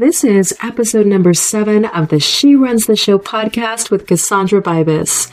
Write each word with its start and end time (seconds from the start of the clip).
This 0.00 0.24
is 0.24 0.56
episode 0.62 1.04
number 1.04 1.34
seven 1.34 1.84
of 1.84 2.08
the 2.08 2.18
She 2.18 2.56
Runs 2.56 2.86
the 2.86 2.96
Show 2.96 3.18
podcast 3.18 3.90
with 3.90 4.06
Cassandra 4.06 4.62
Bibas, 4.62 5.30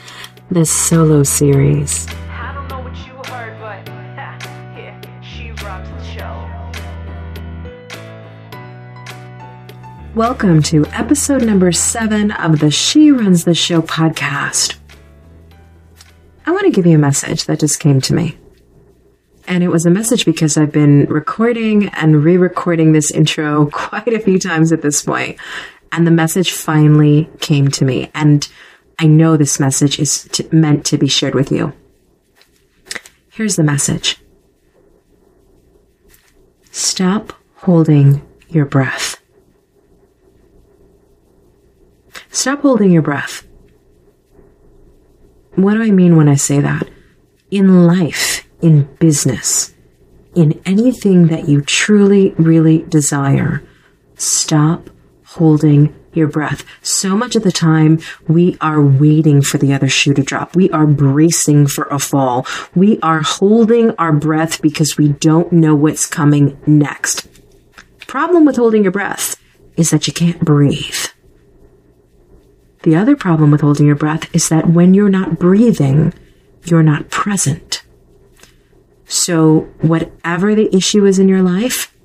the 0.51 0.65
solo 0.65 1.23
series. 1.23 2.05
I 2.29 2.51
don't 2.53 2.67
know 2.67 2.81
what 2.81 2.97
you 2.97 3.13
heard, 3.31 3.57
but 3.61 3.87
yeah, 4.17 5.21
she 5.21 5.51
runs 5.63 5.87
the 5.87 6.03
show. 6.03 6.49
Welcome 10.15 10.61
to 10.63 10.85
episode 10.87 11.45
number 11.45 11.71
seven 11.71 12.31
of 12.31 12.59
the 12.59 12.69
She 12.69 13.09
Runs 13.09 13.45
the 13.45 13.55
Show 13.55 13.81
podcast. 13.81 14.75
I 16.45 16.51
want 16.51 16.65
to 16.65 16.71
give 16.71 16.85
you 16.85 16.95
a 16.95 16.99
message 16.99 17.45
that 17.45 17.61
just 17.61 17.79
came 17.79 18.01
to 18.01 18.13
me. 18.13 18.37
And 19.47 19.63
it 19.63 19.69
was 19.69 19.85
a 19.85 19.89
message 19.89 20.25
because 20.25 20.57
I've 20.57 20.73
been 20.73 21.05
recording 21.05 21.87
and 21.89 22.23
re 22.23 22.37
recording 22.37 22.91
this 22.91 23.11
intro 23.11 23.65
quite 23.71 24.13
a 24.13 24.19
few 24.19 24.39
times 24.39 24.71
at 24.71 24.81
this 24.81 25.01
point. 25.01 25.39
And 25.91 26.05
the 26.05 26.11
message 26.11 26.51
finally 26.51 27.29
came 27.39 27.69
to 27.69 27.85
me. 27.85 28.11
And 28.13 28.47
I 28.99 29.07
know 29.07 29.37
this 29.37 29.59
message 29.59 29.99
is 29.99 30.29
meant 30.51 30.85
to 30.87 30.97
be 30.97 31.07
shared 31.07 31.33
with 31.33 31.51
you. 31.51 31.73
Here's 33.29 33.55
the 33.55 33.63
message 33.63 34.17
Stop 36.71 37.33
holding 37.55 38.21
your 38.49 38.65
breath. 38.65 39.21
Stop 42.29 42.61
holding 42.61 42.91
your 42.91 43.01
breath. 43.01 43.47
What 45.55 45.73
do 45.73 45.81
I 45.81 45.89
mean 45.89 46.15
when 46.15 46.27
I 46.27 46.35
say 46.35 46.59
that? 46.59 46.87
In 47.49 47.87
life, 47.87 48.36
in 48.61 48.83
business, 48.99 49.73
in 50.35 50.59
anything 50.65 51.27
that 51.27 51.47
you 51.47 51.61
truly, 51.61 52.31
really 52.37 52.79
desire, 52.83 53.63
stop 54.15 54.89
holding 55.25 55.93
your 56.13 56.27
breath. 56.27 56.65
So 56.81 57.15
much 57.15 57.35
of 57.35 57.43
the 57.43 57.51
time, 57.51 57.99
we 58.27 58.57
are 58.59 58.81
waiting 58.81 59.41
for 59.41 59.57
the 59.57 59.73
other 59.73 59.87
shoe 59.87 60.13
to 60.15 60.23
drop. 60.23 60.55
We 60.55 60.69
are 60.71 60.87
bracing 60.87 61.67
for 61.67 61.85
a 61.85 61.99
fall. 61.99 62.45
We 62.75 62.99
are 63.01 63.21
holding 63.21 63.91
our 63.97 64.11
breath 64.11 64.61
because 64.61 64.97
we 64.97 65.09
don't 65.09 65.51
know 65.51 65.75
what's 65.75 66.07
coming 66.07 66.59
next. 66.65 67.27
Problem 68.07 68.45
with 68.45 68.55
holding 68.55 68.83
your 68.83 68.91
breath 68.91 69.35
is 69.75 69.91
that 69.91 70.07
you 70.07 70.13
can't 70.13 70.39
breathe. 70.39 71.07
The 72.83 72.95
other 72.95 73.15
problem 73.15 73.51
with 73.51 73.61
holding 73.61 73.85
your 73.85 73.95
breath 73.95 74.33
is 74.33 74.49
that 74.49 74.69
when 74.69 74.93
you're 74.93 75.09
not 75.09 75.37
breathing, 75.37 76.13
you're 76.63 76.83
not 76.83 77.09
present. 77.09 77.76
So, 79.07 79.61
whatever 79.79 80.53
the 80.53 80.73
issue 80.75 81.05
is 81.05 81.17
in 81.17 81.29
your 81.29 81.41
life, 81.41 81.95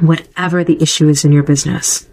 whatever 0.00 0.64
the 0.64 0.82
issue 0.82 1.08
is 1.08 1.26
in 1.26 1.32
your 1.32 1.42
business, 1.42 2.08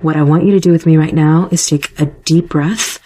what 0.00 0.16
I 0.16 0.22
want 0.22 0.44
you 0.44 0.52
to 0.52 0.60
do 0.60 0.70
with 0.70 0.84
me 0.84 0.98
right 0.98 1.14
now 1.14 1.48
is 1.50 1.66
take 1.66 1.98
a 1.98 2.04
deep 2.04 2.50
breath 2.50 2.98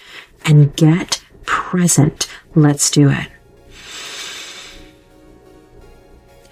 and 0.45 0.75
get 0.75 1.23
present. 1.45 2.29
Let's 2.57 2.91
do 2.91 3.09
it. 3.09 3.29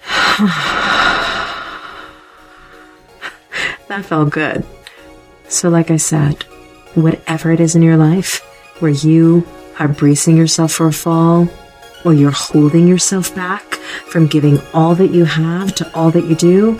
that 3.89 4.05
felt 4.05 4.29
good. 4.29 4.65
So, 5.49 5.67
like 5.67 5.91
I 5.91 5.97
said, 5.97 6.43
whatever 6.95 7.51
it 7.51 7.59
is 7.59 7.75
in 7.75 7.81
your 7.81 7.97
life 7.97 8.41
where 8.79 8.91
you 8.91 9.45
are 9.79 9.89
bracing 9.89 10.37
yourself 10.37 10.71
for 10.71 10.87
a 10.87 10.93
fall, 10.93 11.49
or 12.05 12.13
you're 12.13 12.31
holding 12.31 12.87
yourself 12.87 13.35
back 13.35 13.66
from 14.05 14.27
giving 14.27 14.59
all 14.73 14.95
that 14.95 15.11
you 15.11 15.25
have 15.25 15.75
to 15.75 15.95
all 15.95 16.11
that 16.11 16.25
you 16.25 16.35
do, 16.35 16.79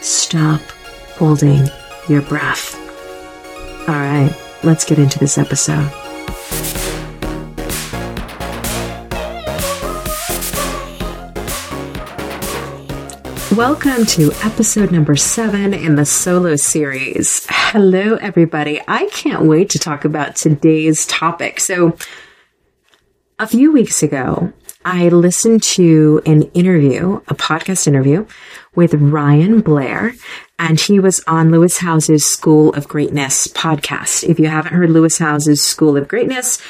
stop 0.00 0.60
holding 1.16 1.68
your 2.08 2.22
breath. 2.22 2.74
All 3.88 3.94
right, 3.94 4.34
let's 4.62 4.84
get 4.84 4.98
into 4.98 5.18
this 5.18 5.38
episode. 5.38 5.90
Welcome 13.56 14.04
to 14.06 14.32
episode 14.42 14.90
number 14.90 15.14
seven 15.14 15.74
in 15.74 15.94
the 15.94 16.04
solo 16.04 16.56
series. 16.56 17.46
Hello, 17.48 18.16
everybody. 18.16 18.80
I 18.88 19.06
can't 19.12 19.44
wait 19.44 19.70
to 19.70 19.78
talk 19.78 20.04
about 20.04 20.34
today's 20.34 21.06
topic. 21.06 21.60
So, 21.60 21.96
a 23.38 23.46
few 23.46 23.70
weeks 23.70 24.02
ago, 24.02 24.52
I 24.84 25.08
listened 25.08 25.62
to 25.74 26.20
an 26.26 26.42
interview, 26.52 27.16
a 27.28 27.34
podcast 27.34 27.86
interview 27.86 28.26
with 28.74 28.92
Ryan 28.94 29.60
Blair, 29.60 30.14
and 30.58 30.78
he 30.78 31.00
was 31.00 31.22
on 31.26 31.50
Lewis 31.50 31.78
Howes's 31.78 32.24
School 32.24 32.72
of 32.74 32.86
Greatness 32.86 33.46
podcast. 33.48 34.28
If 34.28 34.38
you 34.38 34.48
haven't 34.48 34.74
heard 34.74 34.90
Lewis 34.90 35.18
Howes's 35.18 35.64
School 35.64 35.96
of 35.96 36.06
Greatness, 36.06 36.60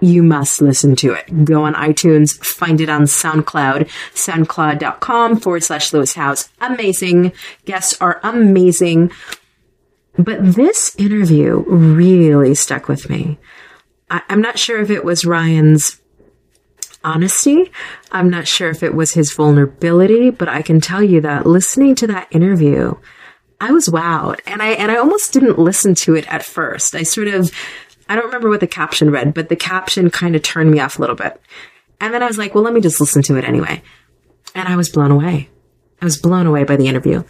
you 0.00 0.22
must 0.22 0.62
listen 0.62 0.96
to 0.96 1.12
it. 1.12 1.44
Go 1.44 1.64
on 1.64 1.74
iTunes, 1.74 2.42
find 2.44 2.80
it 2.80 2.88
on 2.88 3.02
SoundCloud, 3.02 3.88
soundcloud.com 4.14 5.36
forward 5.40 5.62
slash 5.64 5.92
Lewis 5.92 6.14
Howes. 6.14 6.48
Amazing. 6.60 7.32
Guests 7.64 8.00
are 8.00 8.20
amazing. 8.22 9.10
But 10.16 10.54
this 10.54 10.96
interview 10.96 11.64
really 11.66 12.54
stuck 12.54 12.88
with 12.88 13.10
me. 13.10 13.38
I- 14.10 14.22
I'm 14.28 14.40
not 14.40 14.58
sure 14.58 14.80
if 14.80 14.90
it 14.90 15.04
was 15.04 15.24
Ryan's 15.24 16.00
honesty. 17.04 17.70
I'm 18.12 18.30
not 18.30 18.48
sure 18.48 18.70
if 18.70 18.82
it 18.82 18.94
was 18.94 19.12
his 19.14 19.32
vulnerability, 19.32 20.30
but 20.30 20.48
I 20.48 20.62
can 20.62 20.80
tell 20.80 21.02
you 21.02 21.20
that 21.22 21.46
listening 21.46 21.94
to 21.96 22.06
that 22.08 22.28
interview, 22.30 22.94
I 23.60 23.72
was 23.72 23.88
wowed 23.88 24.40
and 24.46 24.62
I, 24.62 24.70
and 24.70 24.90
I 24.90 24.96
almost 24.96 25.32
didn't 25.32 25.58
listen 25.58 25.94
to 25.96 26.14
it 26.14 26.26
at 26.32 26.44
first. 26.44 26.94
I 26.94 27.02
sort 27.02 27.28
of, 27.28 27.50
I 28.08 28.14
don't 28.14 28.26
remember 28.26 28.48
what 28.48 28.60
the 28.60 28.66
caption 28.66 29.10
read, 29.10 29.34
but 29.34 29.48
the 29.48 29.56
caption 29.56 30.10
kind 30.10 30.36
of 30.36 30.42
turned 30.42 30.70
me 30.70 30.80
off 30.80 30.98
a 30.98 31.00
little 31.00 31.16
bit. 31.16 31.40
And 32.00 32.14
then 32.14 32.22
I 32.22 32.26
was 32.26 32.38
like, 32.38 32.54
well, 32.54 32.64
let 32.64 32.74
me 32.74 32.80
just 32.80 33.00
listen 33.00 33.22
to 33.22 33.36
it 33.36 33.44
anyway. 33.44 33.82
And 34.54 34.68
I 34.68 34.76
was 34.76 34.88
blown 34.88 35.10
away. 35.10 35.48
I 36.00 36.04
was 36.04 36.16
blown 36.16 36.46
away 36.46 36.64
by 36.64 36.76
the 36.76 36.86
interview. 36.86 37.24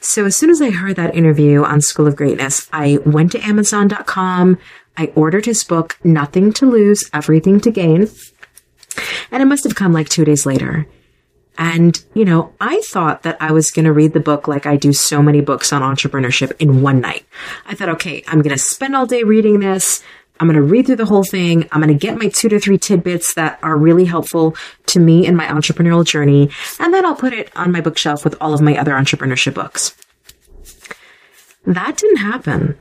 So 0.00 0.26
as 0.26 0.36
soon 0.36 0.50
as 0.50 0.60
I 0.60 0.70
heard 0.70 0.96
that 0.96 1.14
interview 1.14 1.64
on 1.64 1.80
School 1.80 2.06
of 2.06 2.16
Greatness, 2.16 2.68
I 2.72 2.98
went 3.04 3.32
to 3.32 3.40
Amazon.com. 3.40 4.58
I 4.96 5.12
ordered 5.14 5.46
his 5.46 5.64
book, 5.64 5.98
Nothing 6.04 6.52
to 6.54 6.66
Lose, 6.66 7.08
Everything 7.12 7.60
to 7.60 7.70
Gain. 7.70 8.08
And 9.30 9.42
it 9.42 9.46
must 9.46 9.64
have 9.64 9.74
come 9.74 9.92
like 9.92 10.08
two 10.08 10.24
days 10.24 10.46
later. 10.46 10.86
And, 11.58 12.00
you 12.14 12.24
know, 12.24 12.52
I 12.60 12.80
thought 12.82 13.24
that 13.24 13.36
I 13.40 13.50
was 13.50 13.72
going 13.72 13.84
to 13.84 13.92
read 13.92 14.12
the 14.12 14.20
book 14.20 14.46
like 14.46 14.64
I 14.64 14.76
do 14.76 14.92
so 14.92 15.20
many 15.20 15.40
books 15.40 15.72
on 15.72 15.82
entrepreneurship 15.82 16.52
in 16.60 16.82
one 16.82 17.00
night. 17.00 17.26
I 17.66 17.74
thought, 17.74 17.88
okay, 17.90 18.22
I'm 18.28 18.42
going 18.42 18.54
to 18.54 18.62
spend 18.62 18.94
all 18.94 19.06
day 19.06 19.24
reading 19.24 19.58
this. 19.58 20.02
I'm 20.38 20.46
going 20.46 20.54
to 20.54 20.62
read 20.62 20.86
through 20.86 20.96
the 20.96 21.06
whole 21.06 21.24
thing. 21.24 21.68
I'm 21.72 21.82
going 21.82 21.92
to 21.92 21.98
get 21.98 22.16
my 22.16 22.28
two 22.28 22.48
to 22.50 22.60
three 22.60 22.78
tidbits 22.78 23.34
that 23.34 23.58
are 23.60 23.76
really 23.76 24.04
helpful 24.04 24.56
to 24.86 25.00
me 25.00 25.26
in 25.26 25.34
my 25.34 25.46
entrepreneurial 25.46 26.04
journey. 26.04 26.50
And 26.78 26.94
then 26.94 27.04
I'll 27.04 27.16
put 27.16 27.32
it 27.32 27.50
on 27.56 27.72
my 27.72 27.80
bookshelf 27.80 28.22
with 28.22 28.36
all 28.40 28.54
of 28.54 28.60
my 28.60 28.76
other 28.76 28.92
entrepreneurship 28.92 29.54
books. 29.54 29.96
That 31.66 31.96
didn't 31.96 32.18
happen. 32.18 32.78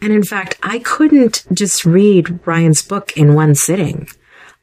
And 0.00 0.12
in 0.12 0.22
fact, 0.22 0.58
I 0.62 0.78
couldn't 0.78 1.44
just 1.52 1.84
read 1.84 2.40
Ryan's 2.46 2.82
book 2.82 3.14
in 3.16 3.34
one 3.34 3.54
sitting. 3.54 4.08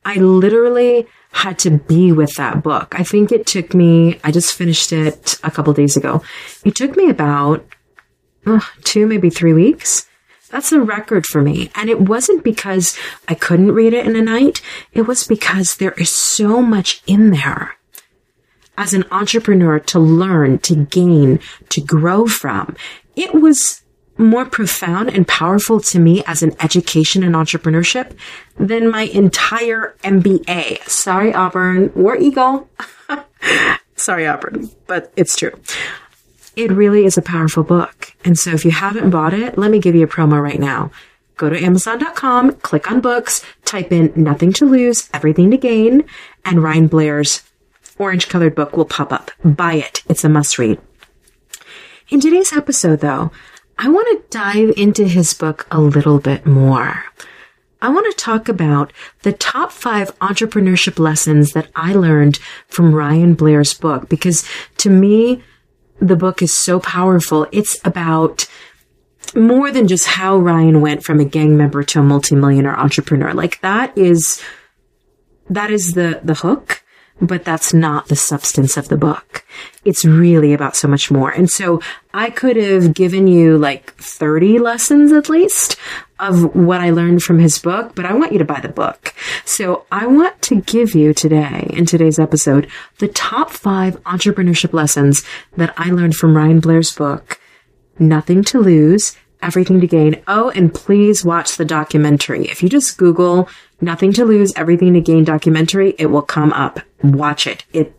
I 0.06 0.16
literally 0.16 1.08
had 1.32 1.58
to 1.60 1.72
be 1.72 2.12
with 2.12 2.34
that 2.36 2.62
book. 2.62 2.94
I 2.98 3.04
think 3.04 3.32
it 3.32 3.46
took 3.46 3.74
me, 3.74 4.20
I 4.24 4.32
just 4.32 4.54
finished 4.54 4.92
it 4.92 5.40
a 5.44 5.52
couple 5.52 5.74
days 5.74 5.98
ago. 5.98 6.22
It 6.64 6.76
took 6.76 6.96
me 6.96 7.10
about 7.10 7.66
two, 8.84 9.08
maybe 9.08 9.30
three 9.30 9.54
weeks. 9.54 10.08
That's 10.50 10.72
a 10.72 10.82
record 10.82 11.26
for 11.26 11.42
me. 11.42 11.72
And 11.76 11.90
it 11.90 12.02
wasn't 12.02 12.44
because 12.44 12.98
I 13.28 13.34
couldn't 13.34 13.72
read 13.72 13.94
it 13.94 14.06
in 14.06 14.16
a 14.16 14.22
night. 14.22 14.62
It 14.92 15.04
was 15.04 15.26
because 15.26 15.78
there 15.78 15.94
is 15.94 16.12
so 16.12 16.62
much 16.62 17.02
in 17.08 17.32
there 17.32 17.76
as 18.78 18.94
an 18.94 19.06
entrepreneur 19.12 19.80
to 19.80 20.00
learn, 20.00 20.60
to 20.60 20.76
gain, 20.76 21.40
to 21.70 21.82
grow 21.82 22.28
from. 22.28 22.76
It 23.16 23.34
was 23.34 23.83
more 24.24 24.46
profound 24.46 25.10
and 25.10 25.28
powerful 25.28 25.80
to 25.82 26.00
me 26.00 26.24
as 26.26 26.42
an 26.42 26.56
education 26.62 27.24
and 27.24 27.36
entrepreneurship 27.36 28.16
than 28.58 28.90
my 28.90 29.04
entire 29.04 29.96
MBA. 30.04 30.88
Sorry, 30.88 31.34
Auburn. 31.34 31.92
War 31.96 32.16
Eagle. 32.18 32.70
Sorry, 33.96 34.26
Auburn, 34.26 34.70
but 34.88 35.12
it's 35.16 35.38
true. 35.38 35.54
It 36.56 36.72
really 36.72 37.06
is 37.06 37.18
a 37.18 37.22
powerful 37.22 37.64
book. 37.64 38.14
And 38.24 38.38
so 38.38 38.52
if 38.52 38.66
you 38.66 38.72
haven't 38.72 39.10
bought 39.10 39.34
it, 39.34 39.58
let 39.58 39.72
me 39.72 39.80
give 39.80 39.96
you 39.96 40.04
a 40.04 40.08
promo 40.08 40.42
right 40.42 40.60
now. 40.60 40.92
Go 41.38 41.50
to 41.50 41.60
Amazon.com, 41.60 42.54
click 42.58 42.92
on 42.92 43.02
books, 43.02 43.44
type 43.66 43.92
in 43.92 44.14
nothing 44.16 44.54
to 44.54 44.66
lose, 44.66 45.10
everything 45.14 45.50
to 45.52 45.58
gain, 45.58 46.04
and 46.46 46.62
Ryan 46.62 46.88
Blair's 46.88 47.44
orange 47.98 48.30
colored 48.30 48.56
book 48.56 48.78
will 48.78 48.86
pop 48.86 49.12
up. 49.12 49.32
Buy 49.44 49.74
it. 49.74 50.04
It's 50.08 50.24
a 50.24 50.30
must 50.30 50.60
read. 50.60 50.80
In 52.10 52.20
today's 52.20 52.54
episode, 52.54 53.00
though, 53.00 53.32
I 53.84 53.90
want 53.90 54.08
to 54.08 54.38
dive 54.38 54.74
into 54.78 55.06
his 55.06 55.34
book 55.34 55.68
a 55.70 55.82
little 55.82 56.18
bit 56.18 56.46
more. 56.46 57.04
I 57.82 57.90
want 57.90 58.10
to 58.10 58.18
talk 58.18 58.48
about 58.48 58.94
the 59.24 59.34
top 59.34 59.74
five 59.74 60.18
entrepreneurship 60.20 61.00
lessons 61.00 61.52
that 61.52 61.68
I 61.76 61.92
learned 61.92 62.40
from 62.70 62.96
Ryan 62.96 63.34
Blair's 63.34 63.74
book 63.74 64.08
because 64.08 64.48
to 64.78 64.90
me, 64.90 65.44
the 66.00 66.16
book 66.16 66.42
is 66.42 66.58
so 66.58 66.80
powerful. 66.80 67.46
It's 67.52 67.78
about 67.84 68.48
more 69.36 69.70
than 69.70 69.90
just 69.90 70.08
how 70.08 70.38
Ryan 70.38 70.80
went 70.80 71.04
from 71.04 71.20
a 71.20 71.26
gang 71.26 71.58
member 71.58 71.84
to 71.84 72.00
a 72.00 72.04
multimillionaire 72.04 72.80
entrepreneur. 72.80 73.34
Like 73.34 73.60
that 73.60 73.98
is, 73.98 74.42
that 75.50 75.72
is 75.72 75.92
the, 75.92 76.22
the 76.24 76.36
hook, 76.36 76.83
but 77.22 77.46
that's 77.46 77.74
not 77.74 78.08
the 78.08 78.16
substance 78.16 78.78
of 78.78 78.88
the 78.90 78.98
book. 78.98 79.46
It's 79.86 80.06
really 80.06 80.54
about 80.54 80.76
so 80.76 80.88
much 80.88 81.12
more. 81.12 81.30
And 81.30 81.50
so 81.50 81.82
I 82.14 82.30
could 82.30 82.56
have 82.58 82.94
given 82.94 83.28
you 83.28 83.58
like 83.58 83.94
30 83.96 84.60
lessons 84.60 85.12
at 85.12 85.30
least 85.30 85.78
of 86.20 86.56
what 86.56 86.82
I 86.82 86.90
learned 86.92 87.22
from 87.22 87.40
his 87.40 87.60
book, 87.60 87.96
but 87.96 88.06
I 88.06 88.14
want 88.14 88.32
you 88.32 88.40
to 88.40 88.46
buy 88.46 88.60
the 88.60 88.70
book. 88.70 89.14
So 89.46 89.86
I 89.92 90.08
want 90.08 90.42
to 90.44 90.62
give 90.62 90.96
you 90.96 91.14
today, 91.14 91.70
in 91.72 91.86
today's 91.86 92.20
episode, 92.20 92.70
the 93.00 93.10
top 93.10 93.52
five 93.52 94.02
entrepreneurship 94.04 94.74
lessons 94.74 95.24
that 95.58 95.74
I 95.78 95.90
learned 95.92 96.16
from 96.16 96.36
Ryan 96.36 96.60
Blair's 96.60 96.96
book, 96.96 97.40
Nothing 98.00 98.44
to 98.46 98.60
Lose, 98.60 99.18
Everything 99.42 99.82
to 99.82 99.88
Gain. 99.88 100.22
Oh, 100.28 100.50
and 100.52 100.74
please 100.74 101.26
watch 101.26 101.58
the 101.58 101.66
documentary. 101.66 102.46
If 102.46 102.64
you 102.64 102.70
just 102.70 102.98
Google 102.98 103.50
Nothing 103.84 104.14
to 104.14 104.24
Lose, 104.24 104.54
Everything 104.56 104.94
to 104.94 105.02
Gain 105.02 105.26
documentary, 105.26 105.94
it 106.00 106.06
will 106.06 106.22
come 106.22 106.54
up. 106.54 106.80
Watch 107.04 107.46
it. 107.46 107.66
It, 107.74 107.94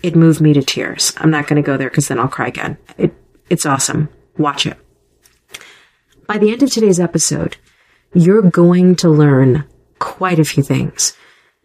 it 0.00 0.14
moved 0.14 0.40
me 0.40 0.52
to 0.52 0.62
tears. 0.62 1.12
I'm 1.16 1.32
not 1.32 1.48
going 1.48 1.60
to 1.60 1.66
go 1.66 1.76
there 1.76 1.90
because 1.90 2.06
then 2.06 2.20
I'll 2.20 2.28
cry 2.28 2.46
again. 2.46 2.78
It, 2.96 3.12
it's 3.50 3.66
awesome. 3.66 4.08
Watch 4.38 4.66
it. 4.66 4.78
By 6.28 6.38
the 6.38 6.52
end 6.52 6.62
of 6.62 6.70
today's 6.70 7.00
episode, 7.00 7.56
you're 8.14 8.40
going 8.40 8.94
to 8.96 9.08
learn 9.08 9.64
quite 9.98 10.38
a 10.38 10.44
few 10.44 10.62
things. 10.62 11.16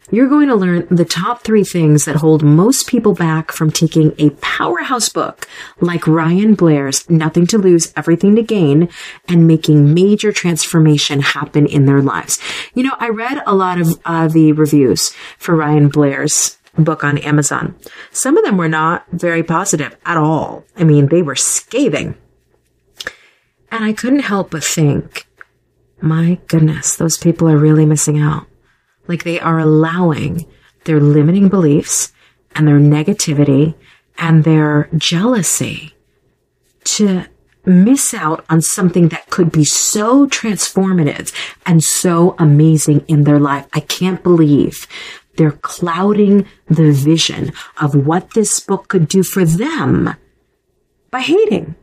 You're 0.10 0.28
going 0.28 0.50
to 0.50 0.56
learn 0.56 0.88
the 0.90 1.06
top 1.06 1.44
three 1.44 1.64
things 1.64 2.06
that 2.06 2.18
hold 2.18 2.44
most 2.44 2.88
people 2.88 3.14
back 3.14 3.52
from 3.52 3.72
taking 3.72 4.14
a 4.18 4.32
powerhouse 4.42 5.08
book 5.08 5.48
like 5.80 6.08
Ryan 6.08 6.56
Blair's 6.56 7.10
Nothing 7.10 7.46
to 7.48 7.58
Lose, 7.58 7.94
Everything 7.96 8.36
to 8.36 8.44
Gain 8.44 8.90
and 9.30 9.48
making 9.48 9.94
major 9.94 10.32
transformation 10.32 11.22
happen 11.22 11.66
in 11.66 11.86
their 11.86 12.02
lives. 12.02 12.40
You 12.74 12.84
know, 12.84 12.96
I 13.00 13.10
read 13.10 13.42
a 13.46 13.56
lot 13.56 13.80
of 13.80 14.00
uh, 14.04 14.28
the 14.28 14.52
reviews 14.52 15.12
for 15.38 15.56
Ryan 15.56 15.88
Blair's 15.88 16.58
book 16.78 17.04
on 17.04 17.18
Amazon. 17.20 17.76
Some 18.12 18.38
of 18.38 18.44
them 18.44 18.58
were 18.58 18.70
not 18.70 19.06
very 19.12 19.44
positive 19.44 19.96
at 20.06 20.18
all. 20.18 20.66
I 20.76 20.84
mean, 20.84 21.08
they 21.08 21.22
were 21.22 21.36
scathing. 21.36 22.16
And 23.72 23.86
I 23.86 23.94
couldn't 23.94 24.20
help 24.20 24.52
but 24.52 24.64
think, 24.64 25.26
my 26.02 26.40
goodness, 26.48 26.96
those 26.96 27.18
people 27.18 27.48
are 27.48 27.58
really 27.58 27.86
missing 27.86 28.20
out. 28.20 28.48
Like 29.08 29.24
they 29.24 29.40
are 29.40 29.60
allowing 29.60 30.46
their 30.86 31.00
limiting 31.00 31.50
beliefs 31.50 32.12
and 32.56 32.68
their 32.68 32.80
negativity 32.80 33.76
and 34.18 34.44
their 34.44 34.90
jealousy 34.96 35.94
to 36.84 37.26
miss 37.66 38.14
out 38.14 38.44
on 38.50 38.62
something 38.62 39.10
that 39.10 39.30
could 39.30 39.52
be 39.52 39.64
so 39.64 40.28
transformative 40.28 41.34
and 41.66 41.84
so 41.84 42.36
amazing 42.40 43.06
in 43.08 43.24
their 43.24 43.40
life. 43.40 43.68
I 43.74 43.82
can't 43.82 44.24
believe 44.24 44.88
they're 45.38 45.52
clouding 45.52 46.48
the 46.68 46.92
vision 46.92 47.52
of 47.80 47.96
what 47.96 48.34
this 48.34 48.60
book 48.60 48.88
could 48.88 49.08
do 49.08 49.24
for 49.24 49.46
them 49.46 50.16
by 51.10 51.22
hating. 51.22 51.76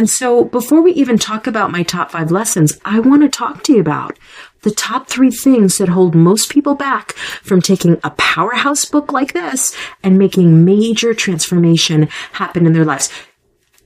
And 0.00 0.08
so 0.08 0.44
before 0.44 0.80
we 0.80 0.92
even 0.92 1.18
talk 1.18 1.46
about 1.46 1.72
my 1.72 1.82
top 1.82 2.12
five 2.12 2.30
lessons, 2.30 2.80
I 2.86 3.00
want 3.00 3.20
to 3.20 3.28
talk 3.28 3.62
to 3.64 3.74
you 3.74 3.80
about 3.80 4.18
the 4.62 4.70
top 4.70 5.08
three 5.08 5.30
things 5.30 5.76
that 5.76 5.90
hold 5.90 6.14
most 6.14 6.50
people 6.50 6.74
back 6.74 7.12
from 7.12 7.60
taking 7.60 8.00
a 8.02 8.08
powerhouse 8.12 8.86
book 8.86 9.12
like 9.12 9.34
this 9.34 9.76
and 10.02 10.18
making 10.18 10.64
major 10.64 11.12
transformation 11.12 12.08
happen 12.32 12.64
in 12.64 12.72
their 12.72 12.86
lives. 12.86 13.10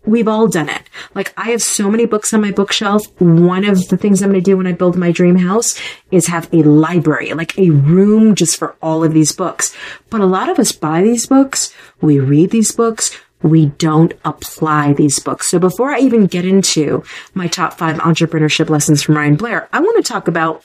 We've 0.07 0.29
all 0.29 0.47
done 0.47 0.69
it. 0.69 0.89
Like 1.17 1.35
I 1.37 1.51
have 1.51 1.63
so 1.63 1.91
many 1.91 2.07
books 2.07 2.33
on 2.33 2.43
my 2.43 2.53
bookshelf. 2.53 3.03
One 3.21 3.65
of 3.65 3.89
the 3.89 3.97
things 3.97 4.23
I'm 4.23 4.31
going 4.31 4.41
to 4.41 4.51
do 4.51 4.57
when 4.57 4.69
I 4.69 4.73
build 4.73 4.97
my 4.97 5.11
dream 5.11 5.35
house 5.35 5.77
is 6.13 6.29
have 6.29 6.49
a 6.55 6.63
library, 6.63 7.35
like 7.35 7.59
a 7.59 7.71
room 7.71 8.37
just 8.37 8.57
for 8.57 8.77
all 8.81 9.03
of 9.03 9.15
these 9.15 9.33
books. 9.33 9.75
But 10.11 10.21
a 10.21 10.27
lot 10.27 10.49
of 10.49 10.61
us 10.61 10.71
buy 10.71 11.03
these 11.03 11.27
books. 11.27 11.75
We 12.01 12.21
read 12.21 12.53
these 12.53 12.71
books 12.71 13.19
we 13.43 13.67
don't 13.67 14.15
apply 14.25 14.95
these 14.95 15.19
books. 15.19 15.51
So 15.51 15.59
before 15.59 15.91
I 15.91 15.99
even 15.99 16.27
get 16.27 16.45
into 16.45 17.05
my 17.35 17.47
top 17.47 17.75
five 17.75 17.97
entrepreneurship 17.99 18.71
lessons 18.71 19.03
from 19.03 19.17
Ryan 19.17 19.37
Blair, 19.37 19.69
I 19.73 19.81
want 19.81 20.03
to 20.05 20.13
talk 20.13 20.29
about 20.29 20.65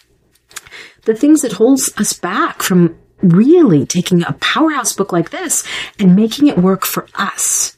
the 1.04 1.14
things 1.14 1.42
that 1.42 1.54
holds 1.54 1.92
us 1.98 2.14
back 2.14 2.62
from 2.62 2.98
really 3.22 3.86
taking 3.86 4.24
a 4.24 4.34
powerhouse 4.34 4.94
book 4.94 5.12
like 5.12 5.32
this 5.32 5.66
and 6.00 6.16
making 6.16 6.48
it 6.48 6.58
work 6.58 6.86
for 6.86 7.08
us. 7.16 7.76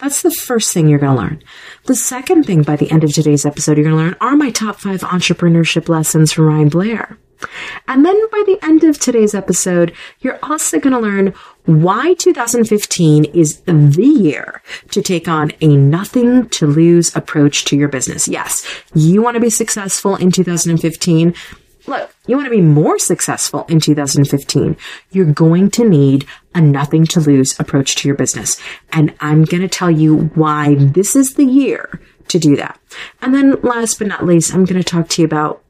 That's 0.00 0.22
the 0.22 0.30
first 0.32 0.72
thing 0.72 0.88
you're 0.88 0.98
going 0.98 1.14
to 1.14 1.22
learn. 1.22 1.44
The 1.84 1.94
second 1.94 2.44
thing 2.44 2.62
by 2.62 2.76
the 2.76 2.90
end 2.90 3.04
of 3.04 3.12
today's 3.12 3.46
episode 3.46 3.76
you're 3.76 3.84
going 3.84 3.96
to 3.96 4.02
learn 4.02 4.16
are 4.20 4.36
my 4.36 4.50
top 4.50 4.80
five 4.80 5.02
entrepreneurship 5.02 5.88
lessons 5.88 6.32
from 6.32 6.46
Ryan 6.46 6.68
Blair. 6.68 7.18
And 7.88 8.04
then 8.04 8.28
by 8.30 8.42
the 8.46 8.58
end 8.62 8.84
of 8.84 8.98
today's 8.98 9.34
episode, 9.34 9.92
you're 10.20 10.38
also 10.42 10.78
going 10.78 10.92
to 10.92 11.00
learn 11.00 11.34
why 11.64 12.14
2015 12.14 13.24
is 13.26 13.60
the 13.60 14.04
year 14.04 14.62
to 14.90 15.02
take 15.02 15.28
on 15.28 15.52
a 15.60 15.68
nothing 15.68 16.48
to 16.50 16.66
lose 16.66 17.14
approach 17.14 17.64
to 17.66 17.76
your 17.76 17.88
business. 17.88 18.26
Yes, 18.26 18.66
you 18.94 19.22
want 19.22 19.34
to 19.36 19.40
be 19.40 19.50
successful 19.50 20.16
in 20.16 20.30
2015. 20.30 21.34
Look, 21.86 22.14
you 22.26 22.36
want 22.36 22.46
to 22.46 22.50
be 22.50 22.60
more 22.60 22.98
successful 22.98 23.64
in 23.68 23.80
2015. 23.80 24.76
You're 25.10 25.32
going 25.32 25.70
to 25.72 25.88
need 25.88 26.26
a 26.54 26.60
nothing 26.60 27.06
to 27.06 27.20
lose 27.20 27.58
approach 27.58 27.96
to 27.96 28.08
your 28.08 28.16
business. 28.16 28.60
And 28.92 29.14
I'm 29.20 29.44
going 29.44 29.62
to 29.62 29.68
tell 29.68 29.90
you 29.90 30.30
why 30.34 30.76
this 30.76 31.16
is 31.16 31.34
the 31.34 31.44
year 31.44 32.00
to 32.28 32.38
do 32.38 32.56
that. 32.56 32.78
And 33.20 33.34
then 33.34 33.60
last 33.62 33.98
but 33.98 34.06
not 34.06 34.24
least, 34.24 34.54
I'm 34.54 34.64
going 34.64 34.80
to 34.80 34.88
talk 34.88 35.08
to 35.10 35.22
you 35.22 35.26
about 35.26 35.61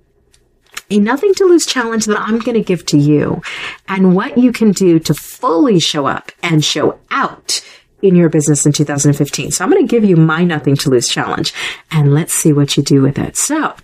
a 0.92 0.98
nothing 0.98 1.34
to 1.34 1.44
lose 1.44 1.66
challenge 1.66 2.06
that 2.06 2.18
I'm 2.18 2.38
going 2.38 2.54
to 2.54 2.62
give 2.62 2.84
to 2.86 2.98
you 2.98 3.42
and 3.88 4.14
what 4.14 4.36
you 4.36 4.52
can 4.52 4.72
do 4.72 4.98
to 5.00 5.14
fully 5.14 5.80
show 5.80 6.06
up 6.06 6.32
and 6.42 6.64
show 6.64 6.98
out 7.10 7.64
in 8.02 8.16
your 8.16 8.28
business 8.28 8.66
in 8.66 8.72
2015. 8.72 9.52
So 9.52 9.64
I'm 9.64 9.70
going 9.70 9.86
to 9.86 9.90
give 9.90 10.04
you 10.04 10.16
my 10.16 10.44
nothing 10.44 10.76
to 10.76 10.90
lose 10.90 11.08
challenge 11.08 11.54
and 11.90 12.12
let's 12.12 12.34
see 12.34 12.52
what 12.52 12.76
you 12.76 12.82
do 12.82 13.00
with 13.00 13.18
it. 13.18 13.36
So 13.36 13.74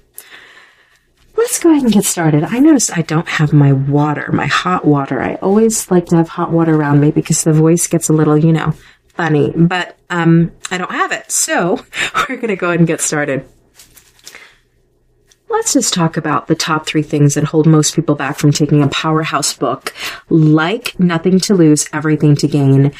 let's 1.37 1.59
go 1.61 1.71
ahead 1.71 1.85
and 1.85 1.93
get 1.93 2.05
started. 2.05 2.45
I 2.45 2.59
noticed 2.59 2.97
I 2.97 3.03
don't 3.03 3.29
have 3.29 3.53
my 3.53 3.73
water, 3.73 4.31
my 4.33 4.47
hot 4.47 4.85
water. 4.85 5.23
I 5.23 5.37
always 5.37 5.91
like 5.91 6.07
to 6.07 6.17
have 6.17 6.29
hot 6.29 6.51
water 6.51 6.75
around 6.75 7.01
me 7.01 7.11
because 7.11 7.45
the 7.45 7.53
voice 7.53 7.87
gets 7.87 8.09
a 8.09 8.13
little, 8.13 8.37
you 8.37 8.53
know, 8.53 8.75
funny, 9.15 9.53
but 9.55 9.97
um, 10.11 10.53
I 10.71 10.79
don't 10.79 10.91
have 10.91 11.13
it. 11.13 11.31
So 11.31 11.85
we're 12.29 12.37
going 12.37 12.49
to 12.49 12.57
go 12.57 12.69
ahead 12.69 12.81
and 12.81 12.89
get 12.89 13.01
started. 13.01 13.49
Let's 15.51 15.73
just 15.73 15.95
talk 15.95 16.17
about 16.17 16.47
the 16.47 16.55
top 16.55 16.87
three 16.87 17.03
things 17.03 17.35
that 17.35 17.45
hold 17.45 17.67
most 17.67 17.95
people 17.95 18.15
back 18.15 18.39
from 18.39 18.53
taking 18.53 18.83
a 18.83 18.89
powerhouse 18.89 19.55
book 19.55 19.95
like 20.29 20.99
Nothing 21.01 21.41
to 21.41 21.55
Lose, 21.55 21.89
Everything 21.93 22.37
to 22.37 22.47
Gain, 22.47 22.93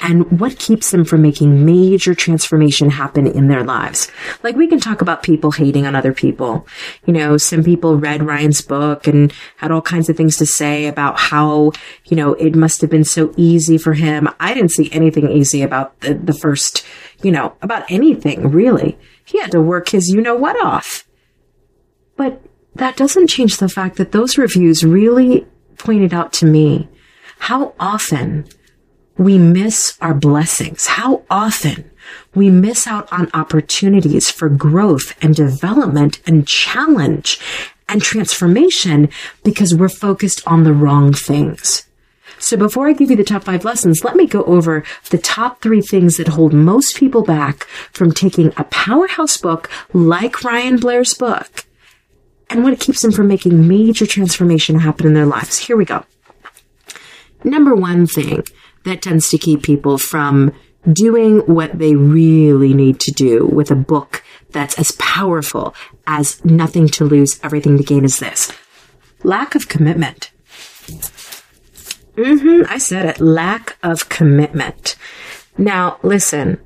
and 0.00 0.40
what 0.40 0.58
keeps 0.58 0.90
them 0.90 1.04
from 1.04 1.20
making 1.20 1.66
major 1.66 2.14
transformation 2.14 2.88
happen 2.88 3.26
in 3.26 3.48
their 3.48 3.62
lives. 3.62 4.10
Like 4.42 4.56
we 4.56 4.66
can 4.66 4.80
talk 4.80 5.02
about 5.02 5.22
people 5.22 5.52
hating 5.52 5.86
on 5.86 5.94
other 5.94 6.14
people. 6.14 6.66
You 7.04 7.12
know, 7.12 7.36
some 7.36 7.62
people 7.62 7.98
read 7.98 8.22
Ryan's 8.22 8.62
book 8.62 9.06
and 9.06 9.30
had 9.58 9.70
all 9.70 9.82
kinds 9.82 10.08
of 10.08 10.16
things 10.16 10.38
to 10.38 10.46
say 10.46 10.86
about 10.86 11.18
how, 11.18 11.72
you 12.06 12.16
know, 12.16 12.32
it 12.34 12.54
must 12.54 12.80
have 12.80 12.88
been 12.88 13.04
so 13.04 13.34
easy 13.36 13.76
for 13.76 13.92
him. 13.92 14.26
I 14.40 14.54
didn't 14.54 14.70
see 14.70 14.90
anything 14.90 15.30
easy 15.30 15.62
about 15.62 16.00
the, 16.00 16.14
the 16.14 16.32
first, 16.32 16.84
you 17.22 17.30
know, 17.30 17.54
about 17.60 17.90
anything 17.90 18.50
really. 18.50 18.98
He 19.26 19.38
had 19.38 19.50
to 19.50 19.60
work 19.60 19.90
his 19.90 20.08
you 20.08 20.22
know 20.22 20.34
what 20.34 20.58
off. 20.64 21.06
But 22.20 22.42
that 22.74 22.98
doesn't 22.98 23.28
change 23.28 23.56
the 23.56 23.68
fact 23.70 23.96
that 23.96 24.12
those 24.12 24.36
reviews 24.36 24.84
really 24.84 25.46
pointed 25.78 26.12
out 26.12 26.34
to 26.34 26.44
me 26.44 26.86
how 27.38 27.72
often 27.80 28.44
we 29.16 29.38
miss 29.38 29.96
our 30.02 30.12
blessings, 30.12 30.86
how 30.86 31.22
often 31.30 31.90
we 32.34 32.50
miss 32.50 32.86
out 32.86 33.10
on 33.10 33.30
opportunities 33.32 34.28
for 34.28 34.50
growth 34.50 35.16
and 35.24 35.34
development 35.34 36.20
and 36.26 36.46
challenge 36.46 37.40
and 37.88 38.02
transformation 38.02 39.08
because 39.42 39.74
we're 39.74 39.88
focused 39.88 40.46
on 40.46 40.64
the 40.64 40.74
wrong 40.74 41.14
things. 41.14 41.86
So 42.38 42.58
before 42.58 42.86
I 42.86 42.92
give 42.92 43.10
you 43.10 43.16
the 43.16 43.24
top 43.24 43.44
five 43.44 43.64
lessons, 43.64 44.04
let 44.04 44.14
me 44.14 44.26
go 44.26 44.42
over 44.44 44.84
the 45.08 45.16
top 45.16 45.62
three 45.62 45.80
things 45.80 46.18
that 46.18 46.28
hold 46.28 46.52
most 46.52 46.98
people 46.98 47.22
back 47.22 47.64
from 47.94 48.12
taking 48.12 48.52
a 48.58 48.64
powerhouse 48.64 49.38
book 49.38 49.70
like 49.94 50.44
Ryan 50.44 50.76
Blair's 50.76 51.14
book 51.14 51.64
and 52.50 52.64
what 52.64 52.78
keeps 52.80 53.02
them 53.02 53.12
from 53.12 53.28
making 53.28 53.66
major 53.68 54.06
transformation 54.06 54.78
happen 54.78 55.06
in 55.06 55.14
their 55.14 55.26
lives. 55.26 55.58
Here 55.58 55.76
we 55.76 55.84
go. 55.84 56.04
Number 57.44 57.74
one 57.74 58.06
thing 58.06 58.44
that 58.84 59.02
tends 59.02 59.30
to 59.30 59.38
keep 59.38 59.62
people 59.62 59.96
from 59.96 60.52
doing 60.90 61.40
what 61.40 61.78
they 61.78 61.94
really 61.94 62.74
need 62.74 63.00
to 63.00 63.12
do 63.12 63.46
with 63.46 63.70
a 63.70 63.76
book 63.76 64.22
that's 64.50 64.78
as 64.78 64.92
powerful 64.92 65.74
as 66.06 66.44
nothing 66.44 66.88
to 66.88 67.04
lose, 67.04 67.38
everything 67.42 67.76
to 67.78 67.84
gain 67.84 68.04
is 68.04 68.18
this. 68.18 68.52
Lack 69.22 69.54
of 69.54 69.68
commitment. 69.68 70.30
Mm-hmm, 72.16 72.62
I 72.68 72.78
said 72.78 73.06
it. 73.06 73.20
Lack 73.20 73.76
of 73.82 74.08
commitment. 74.08 74.96
Now, 75.56 75.98
listen, 76.02 76.60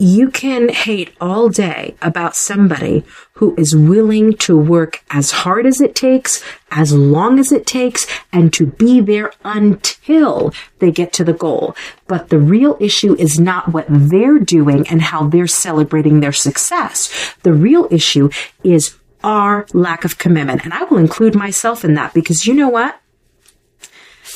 you 0.00 0.30
can 0.30 0.70
hate 0.70 1.14
all 1.20 1.50
day 1.50 1.94
about 2.00 2.34
somebody 2.34 3.04
who 3.34 3.54
is 3.56 3.76
willing 3.76 4.34
to 4.38 4.56
work 4.56 5.04
as 5.10 5.30
hard 5.30 5.66
as 5.66 5.80
it 5.80 5.94
takes, 5.94 6.42
as 6.70 6.92
long 6.92 7.38
as 7.38 7.52
it 7.52 7.66
takes, 7.66 8.06
and 8.32 8.50
to 8.54 8.66
be 8.66 9.00
there 9.00 9.30
until 9.44 10.54
they 10.78 10.90
get 10.90 11.12
to 11.12 11.22
the 11.22 11.34
goal. 11.34 11.76
But 12.06 12.30
the 12.30 12.38
real 12.38 12.78
issue 12.80 13.14
is 13.16 13.38
not 13.38 13.74
what 13.74 13.86
they're 13.88 14.38
doing 14.38 14.88
and 14.88 15.02
how 15.02 15.28
they're 15.28 15.46
celebrating 15.46 16.20
their 16.20 16.32
success. 16.32 17.34
The 17.42 17.52
real 17.52 17.86
issue 17.90 18.30
is 18.64 18.96
our 19.22 19.66
lack 19.74 20.06
of 20.06 20.16
commitment. 20.16 20.64
And 20.64 20.72
I 20.72 20.84
will 20.84 20.96
include 20.96 21.34
myself 21.34 21.84
in 21.84 21.92
that 21.94 22.14
because 22.14 22.46
you 22.46 22.54
know 22.54 22.70
what? 22.70 22.98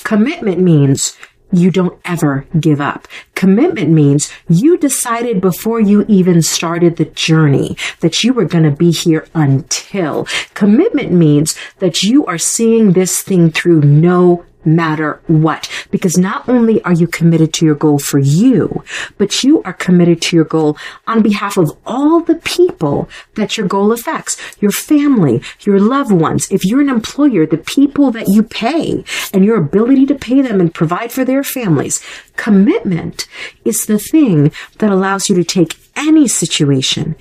Commitment 0.03 0.61
means 0.61 1.17
you 1.55 1.71
don't 1.71 1.99
ever 2.05 2.47
give 2.59 2.81
up. 2.81 3.09
Commitment 3.35 3.91
means 3.91 4.31
you 4.49 4.77
decided 4.77 5.41
before 5.41 5.81
you 5.81 6.05
even 6.09 6.43
started 6.43 6.97
the 6.97 7.05
journey 7.05 7.77
that 8.01 8.25
you 8.25 8.33
were 8.33 8.45
going 8.45 8.65
to 8.65 8.71
be 8.71 8.91
here 8.91 9.27
until. 9.35 10.27
Commitment 10.55 11.13
means 11.13 11.57
that 11.79 12.03
you 12.03 12.27
are 12.27 12.39
seeing 12.39 12.93
this 12.93 13.23
thing 13.23 13.51
through 13.51 13.81
no 13.83 14.45
matter 14.67 15.21
what. 15.27 15.69
Because 15.91 16.17
not 16.17 16.49
only 16.49 16.83
are 16.83 16.93
you 16.93 17.07
committed 17.07 17.53
to 17.55 17.67
your 17.67 17.75
goal 17.75 17.99
for 17.99 18.19
you, 18.19 18.85
but 19.19 19.43
you 19.43 19.63
are 19.63 19.73
committed 19.73 20.23
to 20.23 20.37
your 20.37 20.45
goal 20.45 20.77
on 21.07 21.23
behalf 21.23 21.57
of 21.57 21.77
all 21.87 22.21
the 22.21 22.37
people 22.37 23.09
that 23.35 23.57
your 23.57 23.67
goal 23.67 23.93
affects. 23.93 24.37
Your 24.61 24.73
family, 24.73 25.43
your 25.61 25.81
loved 25.81 26.13
ones. 26.13 26.51
If 26.51 26.65
you're 26.65 26.81
an 26.81 26.89
employer, 26.89 27.47
the 27.47 27.59
people 27.59 28.11
that 28.13 28.29
you 28.29 28.43
pay 28.43 29.05
and 29.33 29.45
your 29.45 29.57
ability 29.57 30.07
to 30.07 30.15
pay 30.15 30.41
them 30.41 30.61
and 30.61 30.75
provide 30.75 31.13
for 31.13 31.25
their 31.25 31.45
families. 31.45 32.05
Commitment 32.37 33.27
is 33.65 33.87
the 33.87 33.99
thing 33.99 34.53
that 34.79 34.91
allows 34.91 35.29
you 35.29 35.35
to 35.37 35.45
take 35.45 35.77
any 35.97 36.27
situation, 36.27 37.15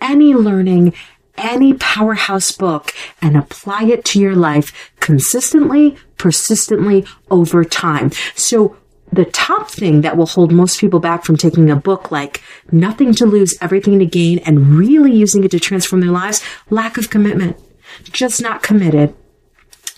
any 0.00 0.34
learning, 0.34 0.94
any 1.36 1.74
powerhouse 1.74 2.52
book 2.52 2.92
and 3.20 3.36
apply 3.36 3.84
it 3.84 4.04
to 4.04 4.20
your 4.20 4.36
life 4.36 4.92
consistently, 5.04 5.94
persistently 6.16 7.04
over 7.30 7.62
time. 7.62 8.10
So 8.34 8.74
the 9.12 9.26
top 9.26 9.70
thing 9.70 10.00
that 10.00 10.16
will 10.16 10.24
hold 10.24 10.50
most 10.50 10.80
people 10.80 10.98
back 10.98 11.24
from 11.24 11.36
taking 11.36 11.70
a 11.70 11.76
book 11.76 12.10
like 12.10 12.42
Nothing 12.72 13.14
to 13.16 13.26
Lose, 13.26 13.54
Everything 13.60 13.98
to 13.98 14.06
Gain 14.06 14.38
and 14.38 14.78
really 14.78 15.12
using 15.12 15.44
it 15.44 15.50
to 15.50 15.60
transform 15.60 16.00
their 16.00 16.10
lives, 16.10 16.42
lack 16.70 16.96
of 16.96 17.10
commitment. 17.10 17.58
Just 18.04 18.40
not 18.40 18.62
committed. 18.62 19.14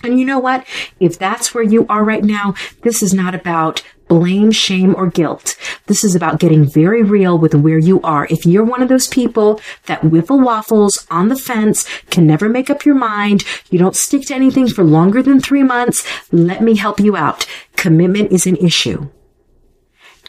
And 0.03 0.19
you 0.19 0.25
know 0.25 0.39
what? 0.39 0.67
If 0.99 1.17
that's 1.17 1.53
where 1.53 1.63
you 1.63 1.85
are 1.87 2.03
right 2.03 2.23
now, 2.23 2.53
this 2.81 3.01
is 3.01 3.13
not 3.13 3.33
about 3.33 3.83
blame, 4.07 4.51
shame, 4.51 4.95
or 4.95 5.07
guilt. 5.07 5.55
This 5.87 6.03
is 6.03 6.15
about 6.15 6.39
getting 6.39 6.65
very 6.65 7.03
real 7.03 7.37
with 7.37 7.53
where 7.55 7.77
you 7.77 8.01
are. 8.01 8.27
If 8.29 8.45
you're 8.45 8.63
one 8.63 8.81
of 8.81 8.89
those 8.89 9.07
people 9.07 9.59
that 9.85 10.03
whiffle 10.03 10.39
waffles 10.39 11.05
on 11.09 11.27
the 11.27 11.35
fence, 11.35 11.87
can 12.09 12.25
never 12.25 12.49
make 12.49 12.69
up 12.69 12.85
your 12.85 12.95
mind, 12.95 13.43
you 13.69 13.79
don't 13.79 13.95
stick 13.95 14.23
to 14.27 14.35
anything 14.35 14.67
for 14.67 14.83
longer 14.83 15.21
than 15.21 15.39
three 15.39 15.63
months, 15.63 16.05
let 16.31 16.61
me 16.61 16.75
help 16.75 16.99
you 16.99 17.15
out. 17.15 17.45
Commitment 17.75 18.31
is 18.31 18.45
an 18.45 18.57
issue. 18.57 19.09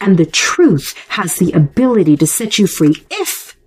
And 0.01 0.17
the 0.17 0.25
truth 0.25 0.95
has 1.09 1.35
the 1.35 1.51
ability 1.51 2.15
to 2.17 2.27
set 2.27 2.57
you 2.57 2.67
free 2.67 2.95
if 3.09 3.57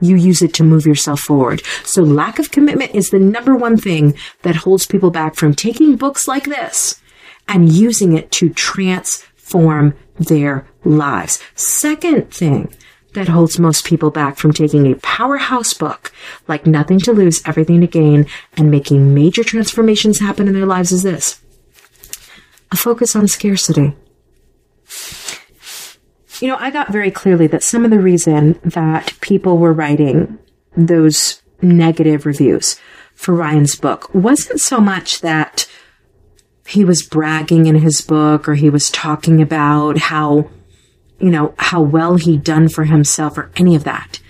you 0.00 0.16
use 0.16 0.42
it 0.42 0.52
to 0.54 0.64
move 0.64 0.84
yourself 0.84 1.20
forward. 1.20 1.62
So 1.84 2.02
lack 2.02 2.38
of 2.38 2.50
commitment 2.50 2.94
is 2.94 3.10
the 3.10 3.18
number 3.18 3.56
one 3.56 3.76
thing 3.76 4.14
that 4.42 4.56
holds 4.56 4.86
people 4.86 5.10
back 5.10 5.36
from 5.36 5.54
taking 5.54 5.96
books 5.96 6.28
like 6.28 6.44
this 6.44 7.00
and 7.48 7.72
using 7.72 8.16
it 8.16 8.30
to 8.32 8.50
transform 8.50 9.32
transform 9.46 9.94
their 10.18 10.66
lives. 10.84 11.40
Second 11.54 12.30
thing 12.32 12.72
that 13.14 13.28
holds 13.28 13.58
most 13.58 13.84
people 13.86 14.10
back 14.10 14.36
from 14.36 14.52
taking 14.52 14.90
a 14.90 14.96
powerhouse 14.96 15.72
book 15.72 16.12
like 16.48 16.66
Nothing 16.66 16.98
to 17.00 17.12
Lose, 17.12 17.42
Everything 17.46 17.80
to 17.80 17.86
Gain 17.86 18.26
and 18.56 18.70
making 18.70 19.14
major 19.14 19.42
transformations 19.42 20.20
happen 20.20 20.48
in 20.48 20.54
their 20.54 20.66
lives 20.66 20.92
is 20.92 21.02
this 21.02 21.40
a 22.72 22.76
focus 22.76 23.14
on 23.14 23.28
scarcity. 23.28 23.94
You 26.40 26.48
know, 26.48 26.56
I 26.58 26.70
got 26.70 26.92
very 26.92 27.10
clearly 27.10 27.46
that 27.46 27.62
some 27.62 27.84
of 27.84 27.90
the 27.90 28.00
reason 28.00 28.58
that 28.64 29.14
people 29.20 29.56
were 29.56 29.72
writing 29.72 30.38
those 30.76 31.40
negative 31.62 32.26
reviews 32.26 32.78
for 33.14 33.34
Ryan's 33.34 33.76
book 33.76 34.12
wasn't 34.12 34.60
so 34.60 34.78
much 34.78 35.20
that 35.20 35.66
he 36.66 36.84
was 36.84 37.02
bragging 37.02 37.66
in 37.66 37.76
his 37.76 38.00
book 38.00 38.48
or 38.48 38.54
he 38.54 38.70
was 38.70 38.90
talking 38.90 39.40
about 39.40 39.98
how, 39.98 40.50
you 41.18 41.30
know, 41.30 41.54
how 41.58 41.80
well 41.80 42.16
he'd 42.16 42.44
done 42.44 42.68
for 42.68 42.84
himself 42.84 43.38
or 43.38 43.50
any 43.56 43.74
of 43.74 43.84
that. 43.84 44.20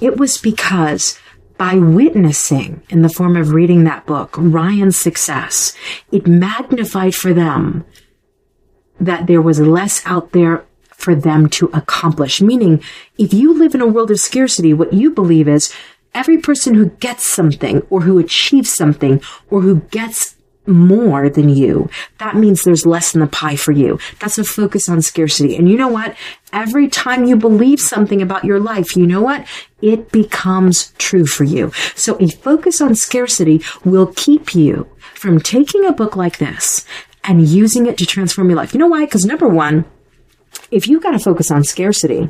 It 0.00 0.16
was 0.16 0.38
because 0.38 1.18
by 1.58 1.74
witnessing 1.74 2.82
in 2.88 3.02
the 3.02 3.08
form 3.08 3.36
of 3.36 3.52
reading 3.52 3.84
that 3.84 4.06
book, 4.06 4.34
Ryan's 4.36 4.96
success, 4.96 5.76
it 6.10 6.26
magnified 6.26 7.14
for 7.14 7.32
them 7.32 7.84
that 8.98 9.26
there 9.26 9.42
was 9.42 9.60
less 9.60 10.04
out 10.06 10.32
there 10.32 10.64
for 10.88 11.14
them 11.14 11.48
to 11.50 11.66
accomplish. 11.72 12.40
Meaning, 12.40 12.82
if 13.18 13.34
you 13.34 13.56
live 13.56 13.74
in 13.74 13.80
a 13.80 13.86
world 13.86 14.10
of 14.10 14.20
scarcity, 14.20 14.72
what 14.72 14.92
you 14.92 15.10
believe 15.10 15.48
is 15.48 15.72
every 16.14 16.38
person 16.38 16.74
who 16.74 16.90
gets 16.90 17.26
something 17.26 17.82
or 17.90 18.02
who 18.02 18.18
achieves 18.18 18.72
something 18.72 19.20
or 19.50 19.60
who 19.60 19.80
gets 19.90 20.36
more 20.66 21.28
than 21.28 21.48
you, 21.48 21.90
that 22.18 22.36
means 22.36 22.62
there's 22.62 22.86
less 22.86 23.14
in 23.14 23.20
the 23.20 23.26
pie 23.26 23.56
for 23.56 23.72
you. 23.72 23.98
That's 24.20 24.38
a 24.38 24.44
focus 24.44 24.88
on 24.88 25.02
scarcity. 25.02 25.56
And 25.56 25.68
you 25.68 25.76
know 25.76 25.88
what? 25.88 26.16
Every 26.52 26.88
time 26.88 27.24
you 27.24 27.36
believe 27.36 27.80
something 27.80 28.22
about 28.22 28.44
your 28.44 28.60
life, 28.60 28.96
you 28.96 29.06
know 29.06 29.22
what? 29.22 29.46
It 29.80 30.12
becomes 30.12 30.92
true 30.98 31.26
for 31.26 31.44
you. 31.44 31.72
So 31.94 32.16
a 32.20 32.28
focus 32.28 32.80
on 32.80 32.94
scarcity 32.94 33.62
will 33.84 34.12
keep 34.14 34.54
you 34.54 34.88
from 35.14 35.40
taking 35.40 35.84
a 35.86 35.92
book 35.92 36.16
like 36.16 36.38
this 36.38 36.86
and 37.24 37.46
using 37.46 37.86
it 37.86 37.98
to 37.98 38.06
transform 38.06 38.48
your 38.48 38.56
life. 38.56 38.72
You 38.72 38.80
know 38.80 38.88
why? 38.88 39.04
Because 39.04 39.24
number 39.24 39.48
one, 39.48 39.84
if 40.70 40.86
you've 40.86 41.02
got 41.02 41.12
to 41.12 41.18
focus 41.18 41.50
on 41.50 41.64
scarcity, 41.64 42.28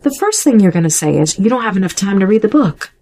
the 0.00 0.14
first 0.20 0.42
thing 0.42 0.60
you're 0.60 0.72
going 0.72 0.84
to 0.84 0.90
say 0.90 1.18
is 1.18 1.38
you 1.38 1.48
don't 1.48 1.62
have 1.62 1.76
enough 1.76 1.94
time 1.94 2.20
to 2.20 2.26
read 2.26 2.42
the 2.42 2.48
book. 2.48 2.93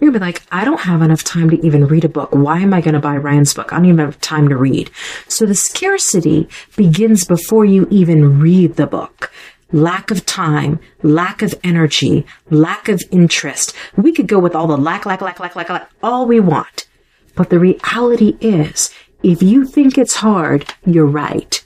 You're 0.00 0.10
gonna 0.10 0.20
be 0.20 0.26
like, 0.26 0.42
I 0.50 0.64
don't 0.64 0.80
have 0.80 1.02
enough 1.02 1.22
time 1.22 1.50
to 1.50 1.64
even 1.64 1.86
read 1.86 2.04
a 2.04 2.08
book. 2.08 2.30
Why 2.32 2.60
am 2.60 2.72
I 2.72 2.80
gonna 2.80 3.00
buy 3.00 3.16
Ryan's 3.16 3.52
book? 3.52 3.72
I 3.72 3.76
don't 3.76 3.84
even 3.86 3.98
have 3.98 4.20
time 4.20 4.48
to 4.48 4.56
read. 4.56 4.90
So 5.28 5.44
the 5.44 5.54
scarcity 5.54 6.48
begins 6.74 7.24
before 7.24 7.66
you 7.66 7.86
even 7.90 8.40
read 8.40 8.76
the 8.76 8.86
book. 8.86 9.30
Lack 9.72 10.10
of 10.10 10.24
time, 10.24 10.80
lack 11.02 11.42
of 11.42 11.54
energy, 11.62 12.26
lack 12.48 12.88
of 12.88 13.02
interest. 13.10 13.74
We 13.94 14.12
could 14.12 14.26
go 14.26 14.38
with 14.38 14.54
all 14.54 14.66
the 14.66 14.76
lack, 14.76 15.04
lack, 15.04 15.20
lack, 15.20 15.38
lack, 15.38 15.54
lack, 15.54 15.68
lack, 15.68 15.90
all 16.02 16.26
we 16.26 16.40
want. 16.40 16.88
But 17.36 17.50
the 17.50 17.60
reality 17.60 18.36
is, 18.40 18.92
if 19.22 19.42
you 19.42 19.66
think 19.66 19.98
it's 19.98 20.16
hard, 20.16 20.74
you're 20.86 21.06
right. 21.06 21.62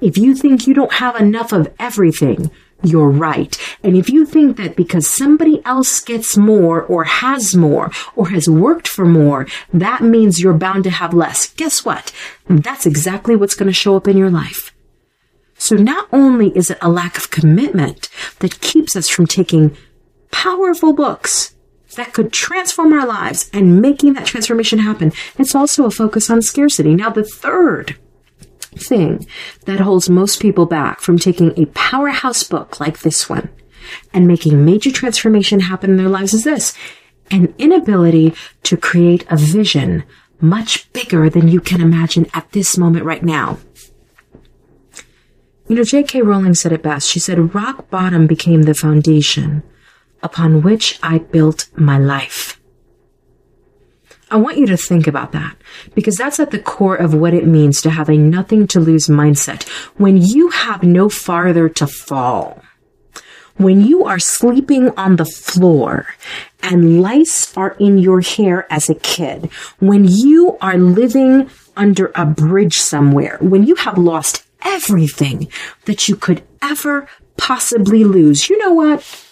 If 0.00 0.18
you 0.18 0.34
think 0.34 0.66
you 0.66 0.74
don't 0.74 0.92
have 0.94 1.16
enough 1.16 1.52
of 1.52 1.72
everything, 1.78 2.50
you're 2.82 3.08
right. 3.08 3.56
And 3.82 3.96
if 3.96 4.10
you 4.10 4.26
think 4.26 4.56
that 4.58 4.76
because 4.76 5.08
somebody 5.08 5.64
else 5.64 6.00
gets 6.00 6.36
more 6.36 6.82
or 6.82 7.04
has 7.04 7.56
more 7.56 7.90
or 8.14 8.28
has 8.28 8.48
worked 8.48 8.86
for 8.86 9.06
more, 9.06 9.46
that 9.72 10.02
means 10.02 10.40
you're 10.40 10.52
bound 10.54 10.84
to 10.84 10.90
have 10.90 11.14
less, 11.14 11.52
guess 11.54 11.84
what? 11.84 12.12
That's 12.48 12.86
exactly 12.86 13.34
what's 13.34 13.54
going 13.54 13.68
to 13.68 13.72
show 13.72 13.96
up 13.96 14.06
in 14.06 14.16
your 14.16 14.30
life. 14.30 14.74
So 15.58 15.76
not 15.76 16.06
only 16.12 16.56
is 16.56 16.70
it 16.70 16.78
a 16.82 16.90
lack 16.90 17.16
of 17.16 17.30
commitment 17.30 18.08
that 18.40 18.60
keeps 18.60 18.94
us 18.94 19.08
from 19.08 19.26
taking 19.26 19.76
powerful 20.30 20.92
books 20.92 21.54
that 21.96 22.12
could 22.12 22.30
transform 22.30 22.92
our 22.92 23.06
lives 23.06 23.48
and 23.54 23.80
making 23.80 24.12
that 24.12 24.26
transformation 24.26 24.80
happen, 24.80 25.12
it's 25.38 25.54
also 25.54 25.86
a 25.86 25.90
focus 25.90 26.28
on 26.28 26.42
scarcity. 26.42 26.94
Now, 26.94 27.08
the 27.08 27.24
third 27.24 27.96
thing 28.78 29.26
that 29.64 29.80
holds 29.80 30.08
most 30.08 30.40
people 30.40 30.66
back 30.66 31.00
from 31.00 31.18
taking 31.18 31.52
a 31.58 31.66
powerhouse 31.66 32.42
book 32.42 32.80
like 32.80 33.00
this 33.00 33.28
one 33.28 33.48
and 34.12 34.26
making 34.26 34.64
major 34.64 34.90
transformation 34.90 35.60
happen 35.60 35.90
in 35.90 35.96
their 35.96 36.08
lives 36.08 36.34
is 36.34 36.44
this 36.44 36.76
an 37.30 37.54
inability 37.58 38.34
to 38.62 38.76
create 38.76 39.24
a 39.30 39.36
vision 39.36 40.04
much 40.40 40.92
bigger 40.92 41.28
than 41.30 41.48
you 41.48 41.60
can 41.60 41.80
imagine 41.80 42.26
at 42.34 42.50
this 42.52 42.76
moment 42.76 43.04
right 43.04 43.22
now. 43.22 43.58
You 45.68 45.76
know, 45.76 45.82
J.K. 45.82 46.22
Rowling 46.22 46.54
said 46.54 46.72
it 46.72 46.82
best. 46.82 47.08
She 47.08 47.18
said, 47.18 47.54
rock 47.54 47.90
bottom 47.90 48.26
became 48.26 48.62
the 48.62 48.74
foundation 48.74 49.64
upon 50.22 50.62
which 50.62 50.98
I 51.02 51.18
built 51.18 51.68
my 51.76 51.98
life. 51.98 52.60
I 54.28 54.36
want 54.36 54.58
you 54.58 54.66
to 54.66 54.76
think 54.76 55.06
about 55.06 55.32
that 55.32 55.56
because 55.94 56.16
that's 56.16 56.40
at 56.40 56.50
the 56.50 56.58
core 56.58 56.96
of 56.96 57.14
what 57.14 57.32
it 57.32 57.46
means 57.46 57.80
to 57.82 57.90
have 57.90 58.08
a 58.08 58.16
nothing 58.16 58.66
to 58.68 58.80
lose 58.80 59.06
mindset. 59.06 59.68
When 59.96 60.16
you 60.16 60.48
have 60.50 60.82
no 60.82 61.08
farther 61.08 61.68
to 61.68 61.86
fall, 61.86 62.60
when 63.56 63.80
you 63.80 64.04
are 64.04 64.18
sleeping 64.18 64.90
on 64.98 65.16
the 65.16 65.24
floor 65.24 66.06
and 66.60 67.00
lice 67.00 67.56
are 67.56 67.76
in 67.78 67.98
your 67.98 68.20
hair 68.20 68.66
as 68.70 68.90
a 68.90 68.96
kid, 68.96 69.46
when 69.78 70.04
you 70.08 70.58
are 70.60 70.76
living 70.76 71.48
under 71.76 72.10
a 72.16 72.26
bridge 72.26 72.78
somewhere, 72.78 73.38
when 73.40 73.62
you 73.62 73.76
have 73.76 73.96
lost 73.96 74.44
everything 74.62 75.48
that 75.84 76.08
you 76.08 76.16
could 76.16 76.42
ever 76.60 77.08
possibly 77.36 78.02
lose, 78.02 78.50
you 78.50 78.58
know 78.58 78.72
what? 78.72 79.25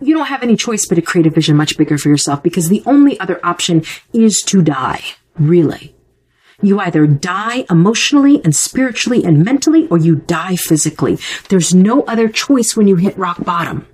You 0.00 0.14
don't 0.14 0.26
have 0.26 0.42
any 0.42 0.56
choice 0.56 0.86
but 0.86 0.96
to 0.96 1.02
create 1.02 1.26
a 1.26 1.30
vision 1.30 1.56
much 1.56 1.78
bigger 1.78 1.96
for 1.96 2.08
yourself 2.08 2.42
because 2.42 2.68
the 2.68 2.82
only 2.84 3.18
other 3.18 3.40
option 3.44 3.82
is 4.12 4.42
to 4.46 4.62
die. 4.62 5.02
Really. 5.38 5.94
You 6.62 6.80
either 6.80 7.06
die 7.06 7.66
emotionally 7.70 8.42
and 8.42 8.54
spiritually 8.54 9.24
and 9.24 9.44
mentally 9.44 9.86
or 9.88 9.98
you 9.98 10.16
die 10.16 10.56
physically. 10.56 11.18
There's 11.48 11.74
no 11.74 12.02
other 12.02 12.28
choice 12.28 12.76
when 12.76 12.88
you 12.88 12.96
hit 12.96 13.16
rock 13.18 13.44
bottom. 13.44 13.86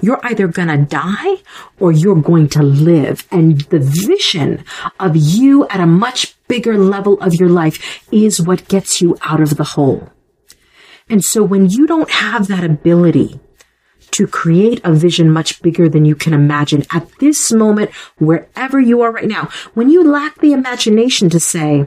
You're 0.00 0.20
either 0.24 0.48
gonna 0.48 0.78
die 0.78 1.36
or 1.78 1.92
you're 1.92 2.20
going 2.20 2.48
to 2.50 2.62
live. 2.62 3.26
And 3.30 3.60
the 3.62 3.78
vision 3.78 4.64
of 4.98 5.16
you 5.16 5.68
at 5.68 5.80
a 5.80 5.86
much 5.86 6.34
bigger 6.48 6.78
level 6.78 7.20
of 7.20 7.34
your 7.34 7.50
life 7.50 8.02
is 8.10 8.40
what 8.40 8.68
gets 8.68 9.02
you 9.02 9.16
out 9.22 9.40
of 9.40 9.56
the 9.56 9.64
hole. 9.64 10.10
And 11.10 11.24
so 11.24 11.42
when 11.42 11.68
you 11.68 11.86
don't 11.86 12.10
have 12.10 12.48
that 12.48 12.64
ability 12.64 13.40
to 14.12 14.26
create 14.26 14.80
a 14.84 14.92
vision 14.92 15.30
much 15.30 15.60
bigger 15.62 15.88
than 15.88 16.04
you 16.04 16.14
can 16.14 16.32
imagine 16.32 16.84
at 16.92 17.08
this 17.18 17.52
moment, 17.52 17.90
wherever 18.18 18.80
you 18.80 19.00
are 19.02 19.12
right 19.12 19.28
now, 19.28 19.48
when 19.74 19.90
you 19.90 20.02
lack 20.02 20.40
the 20.40 20.52
imagination 20.52 21.30
to 21.30 21.40
say, 21.40 21.86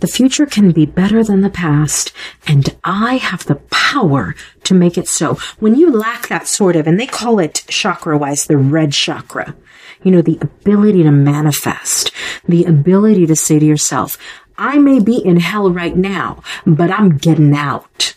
the 0.00 0.06
future 0.06 0.46
can 0.46 0.70
be 0.70 0.86
better 0.86 1.24
than 1.24 1.40
the 1.40 1.50
past, 1.50 2.12
and 2.46 2.76
I 2.84 3.16
have 3.16 3.46
the 3.46 3.56
power 3.56 4.36
to 4.62 4.74
make 4.74 4.96
it 4.96 5.08
so. 5.08 5.34
When 5.58 5.74
you 5.74 5.90
lack 5.90 6.28
that 6.28 6.46
sort 6.46 6.76
of, 6.76 6.86
and 6.86 7.00
they 7.00 7.06
call 7.06 7.40
it 7.40 7.64
chakra 7.68 8.16
wise, 8.16 8.46
the 8.46 8.56
red 8.56 8.92
chakra, 8.92 9.56
you 10.04 10.12
know, 10.12 10.22
the 10.22 10.38
ability 10.40 11.02
to 11.02 11.10
manifest, 11.10 12.12
the 12.46 12.64
ability 12.64 13.26
to 13.26 13.34
say 13.34 13.58
to 13.58 13.66
yourself, 13.66 14.16
I 14.56 14.78
may 14.78 15.00
be 15.00 15.16
in 15.16 15.40
hell 15.40 15.70
right 15.70 15.96
now, 15.96 16.42
but 16.64 16.90
I'm 16.90 17.16
getting 17.16 17.54
out. 17.56 18.14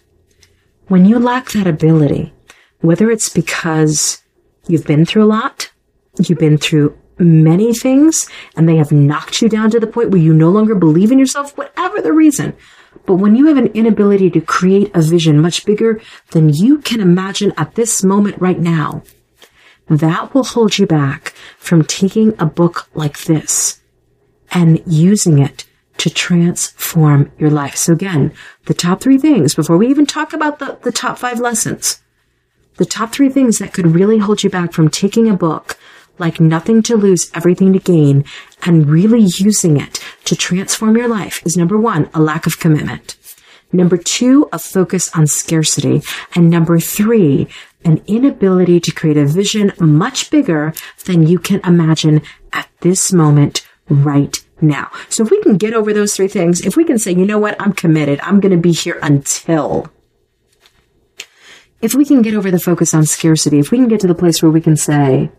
When 0.91 1.05
you 1.05 1.19
lack 1.19 1.51
that 1.51 1.67
ability, 1.67 2.33
whether 2.81 3.10
it's 3.10 3.29
because 3.29 4.21
you've 4.67 4.86
been 4.86 5.05
through 5.05 5.24
a 5.24 5.33
lot, 5.39 5.71
you've 6.19 6.38
been 6.38 6.57
through 6.57 6.98
many 7.17 7.74
things 7.74 8.29
and 8.57 8.67
they 8.67 8.75
have 8.75 8.91
knocked 8.91 9.41
you 9.41 9.48
down 9.48 9.71
to 9.71 9.79
the 9.79 9.88
point 9.88 10.10
where 10.10 10.21
you 10.21 10.33
no 10.33 10.50
longer 10.50 10.75
believe 10.75 11.10
in 11.10 11.17
yourself, 11.17 11.57
whatever 11.57 12.01
the 12.01 12.12
reason. 12.12 12.57
But 13.05 13.15
when 13.15 13.38
you 13.38 13.45
have 13.45 13.55
an 13.55 13.67
inability 13.67 14.29
to 14.31 14.41
create 14.41 14.91
a 14.93 15.01
vision 15.01 15.39
much 15.39 15.65
bigger 15.65 16.01
than 16.31 16.50
you 16.50 16.79
can 16.79 17.00
imagine 17.00 17.53
at 17.55 17.75
this 17.75 18.03
moment 18.03 18.41
right 18.41 18.60
now, 18.60 19.01
that 19.88 20.33
will 20.33 20.43
hold 20.43 20.77
you 20.77 20.88
back 20.88 21.33
from 21.57 21.86
taking 21.86 22.36
a 22.38 22.45
book 22.45 22.89
like 22.93 23.17
this 23.19 23.79
and 24.51 24.83
using 24.86 25.39
it 25.39 25.63
to 26.01 26.10
transform 26.10 27.31
your 27.38 27.51
life. 27.51 27.75
So 27.75 27.93
again, 27.93 28.34
the 28.65 28.74
top 28.74 29.01
three 29.01 29.20
things 29.20 29.53
before 29.53 29.77
we 29.77 29.88
even 29.88 30.08
talk 30.08 30.34
about 30.34 30.58
the, 30.58 30.79
the 30.81 30.91
top 30.91 31.20
five 31.20 31.39
lessons, 31.39 32.01
the 32.77 32.86
top 32.86 33.13
three 33.13 33.29
things 33.29 33.60
that 33.60 33.72
could 33.72 33.86
really 33.86 34.17
hold 34.17 34.41
you 34.41 34.50
back 34.50 34.74
from 34.74 34.89
taking 34.89 35.29
a 35.29 35.38
book 35.38 35.77
like 36.17 36.39
nothing 36.39 36.81
to 36.84 36.98
lose, 36.98 37.29
everything 37.36 37.72
to 37.74 37.79
gain, 37.79 38.25
and 38.63 38.89
really 38.89 39.22
using 39.22 39.77
it 39.79 40.03
to 40.25 40.36
transform 40.36 40.98
your 40.98 41.08
life 41.08 41.46
is 41.46 41.55
number 41.55 41.77
one, 41.77 42.10
a 42.15 42.20
lack 42.20 42.48
of 42.48 42.60
commitment. 42.60 43.15
Number 43.72 43.96
two, 43.96 44.50
a 44.51 44.58
focus 44.58 45.15
on 45.15 45.27
scarcity. 45.27 46.01
And 46.34 46.50
number 46.50 46.79
three, 46.79 47.48
an 47.86 48.01
inability 48.08 48.79
to 48.79 48.91
create 48.91 49.17
a 49.17 49.25
vision 49.27 49.72
much 49.79 50.31
bigger 50.31 50.74
than 51.05 51.27
you 51.27 51.38
can 51.38 51.62
imagine 51.63 52.24
at 52.53 52.70
this 52.79 53.13
moment 53.13 53.67
right 53.88 54.43
now. 54.61 54.91
So 55.09 55.23
if 55.23 55.31
we 55.31 55.41
can 55.41 55.57
get 55.57 55.73
over 55.73 55.93
those 55.93 56.15
three 56.15 56.27
things, 56.27 56.65
if 56.65 56.75
we 56.75 56.83
can 56.83 56.99
say, 56.99 57.11
you 57.11 57.25
know 57.25 57.39
what, 57.39 57.59
I'm 57.61 57.73
committed, 57.73 58.19
I'm 58.21 58.39
going 58.39 58.51
to 58.51 58.61
be 58.61 58.71
here 58.71 58.99
until. 59.01 59.87
If 61.81 61.95
we 61.95 62.05
can 62.05 62.21
get 62.21 62.35
over 62.35 62.51
the 62.51 62.59
focus 62.59 62.93
on 62.93 63.05
scarcity, 63.05 63.59
if 63.59 63.71
we 63.71 63.77
can 63.77 63.87
get 63.87 63.99
to 64.01 64.07
the 64.07 64.15
place 64.15 64.41
where 64.41 64.51
we 64.51 64.61
can 64.61 64.77
say, 64.77 65.31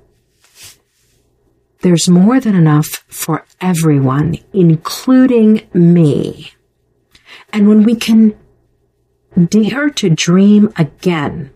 there's 1.83 2.09
more 2.09 2.41
than 2.41 2.55
enough 2.55 3.05
for 3.09 3.45
everyone, 3.61 4.39
including 4.53 5.69
me. 5.73 6.53
And 7.53 7.69
when 7.69 7.83
we 7.83 7.95
can 7.95 8.37
dare 9.49 9.91
to 9.91 10.11
dream 10.11 10.73
again, 10.77 11.53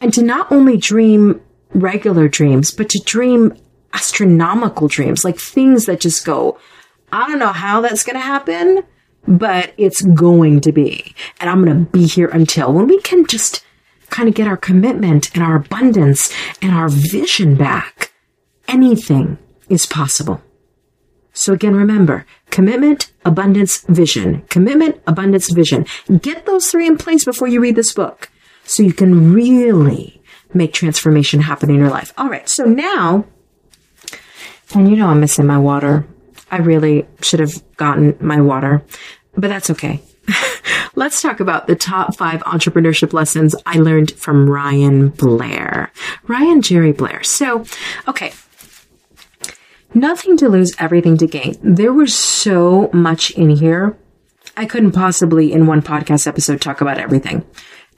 and 0.00 0.12
to 0.14 0.22
not 0.22 0.50
only 0.52 0.76
dream 0.76 1.40
regular 1.72 2.28
dreams, 2.28 2.70
but 2.70 2.88
to 2.90 3.00
dream 3.04 3.54
astronomical 3.94 4.88
dreams, 4.88 5.24
like 5.24 5.38
things 5.38 5.86
that 5.86 6.00
just 6.00 6.26
go, 6.26 6.58
I 7.12 7.28
don't 7.28 7.38
know 7.38 7.52
how 7.52 7.80
that's 7.80 8.02
going 8.02 8.16
to 8.16 8.20
happen, 8.20 8.82
but 9.26 9.72
it's 9.78 10.02
going 10.02 10.60
to 10.62 10.72
be. 10.72 11.14
And 11.40 11.48
I'm 11.48 11.64
going 11.64 11.86
to 11.86 11.90
be 11.90 12.06
here 12.06 12.28
until 12.28 12.72
when 12.72 12.88
we 12.88 13.00
can 13.00 13.26
just 13.26 13.64
kind 14.10 14.28
of 14.28 14.34
get 14.34 14.46
our 14.46 14.56
commitment 14.56 15.34
and 15.34 15.42
our 15.42 15.56
abundance 15.56 16.32
and 16.60 16.72
our 16.74 16.88
vision 16.88 17.56
back 17.56 18.12
anything 18.68 19.38
is 19.68 19.86
possible. 19.86 20.42
So 21.32 21.52
again, 21.52 21.74
remember 21.74 22.26
commitment, 22.50 23.12
abundance, 23.24 23.84
vision. 23.88 24.42
Commitment, 24.42 25.00
abundance, 25.06 25.50
vision. 25.50 25.86
Get 26.20 26.46
those 26.46 26.70
three 26.70 26.86
in 26.86 26.96
place 26.96 27.24
before 27.24 27.48
you 27.48 27.60
read 27.60 27.76
this 27.76 27.92
book 27.92 28.30
so 28.64 28.82
you 28.82 28.92
can 28.92 29.32
really 29.32 30.22
make 30.52 30.72
transformation 30.72 31.40
happen 31.40 31.70
in 31.70 31.76
your 31.76 31.90
life. 31.90 32.12
All 32.16 32.28
right. 32.28 32.48
So 32.48 32.64
now, 32.64 33.26
and 34.74 34.88
you 34.88 34.96
know, 34.96 35.08
I'm 35.08 35.20
missing 35.20 35.46
my 35.46 35.58
water. 35.58 36.06
I 36.50 36.58
really 36.58 37.06
should 37.20 37.40
have 37.40 37.62
gotten 37.76 38.16
my 38.20 38.40
water, 38.40 38.84
but 39.36 39.48
that's 39.48 39.70
okay. 39.70 40.00
Let's 40.94 41.20
talk 41.20 41.40
about 41.40 41.66
the 41.66 41.74
top 41.74 42.16
five 42.16 42.42
entrepreneurship 42.44 43.12
lessons 43.12 43.54
I 43.66 43.78
learned 43.78 44.12
from 44.12 44.48
Ryan 44.48 45.08
Blair. 45.08 45.90
Ryan 46.28 46.62
Jerry 46.62 46.92
Blair. 46.92 47.24
So, 47.24 47.64
okay, 48.06 48.32
Nothing 49.94 50.36
to 50.38 50.48
lose, 50.48 50.74
everything 50.80 51.16
to 51.18 51.26
gain. 51.28 51.54
There 51.62 51.92
was 51.92 52.12
so 52.12 52.90
much 52.92 53.30
in 53.30 53.48
here. 53.48 53.96
I 54.56 54.66
couldn't 54.66 54.90
possibly, 54.90 55.52
in 55.52 55.68
one 55.68 55.82
podcast 55.82 56.26
episode, 56.26 56.60
talk 56.60 56.80
about 56.80 56.98
everything. 56.98 57.46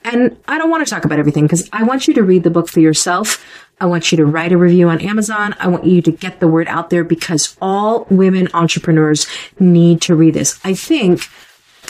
And 0.03 0.37
I 0.47 0.59
don't 0.59 0.69
want 0.69 0.85
to 0.85 0.89
talk 0.89 1.05
about 1.05 1.17
everything 1.17 1.45
because 1.45 1.67
I 1.73 1.83
want 1.83 2.07
you 2.07 2.13
to 2.13 2.23
read 2.23 2.43
the 2.43 2.51
book 2.51 2.67
for 2.69 2.79
yourself. 2.79 3.43
I 3.79 3.85
want 3.85 4.11
you 4.11 4.17
to 4.17 4.25
write 4.25 4.51
a 4.51 4.57
review 4.57 4.89
on 4.89 5.01
Amazon. 5.01 5.55
I 5.59 5.67
want 5.67 5.85
you 5.85 6.01
to 6.01 6.11
get 6.11 6.39
the 6.39 6.47
word 6.47 6.67
out 6.67 6.89
there 6.89 7.03
because 7.03 7.55
all 7.61 8.07
women 8.09 8.47
entrepreneurs 8.53 9.27
need 9.59 10.01
to 10.01 10.15
read 10.15 10.33
this. 10.33 10.59
I 10.63 10.73
think, 10.73 11.21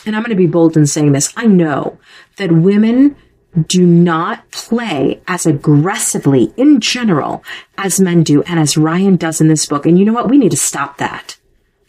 and 0.06 0.16
I'm 0.16 0.22
going 0.22 0.32
to 0.32 0.36
be 0.36 0.48
bold 0.48 0.76
in 0.76 0.86
saying 0.86 1.14
this, 1.14 1.34
I 1.38 1.46
know 1.46 1.98
that 2.36 2.52
women 2.52 3.16
do 3.68 3.86
not 3.86 4.52
play 4.52 5.22
as 5.28 5.46
aggressively 5.46 6.54
in 6.58 6.80
general 6.80 7.44
as 7.78 8.00
men 8.00 8.22
do 8.22 8.44
and 8.44 8.60
as 8.60 8.78
Ryan 8.78 9.16
does 9.16 9.40
in 9.42 9.48
this 9.48 9.66
book. 9.66 9.86
And 9.86 9.98
you 9.98 10.06
know 10.06 10.14
what? 10.14 10.30
We 10.30 10.38
need 10.38 10.52
to 10.52 10.58
stop 10.58 10.98
that. 10.98 11.38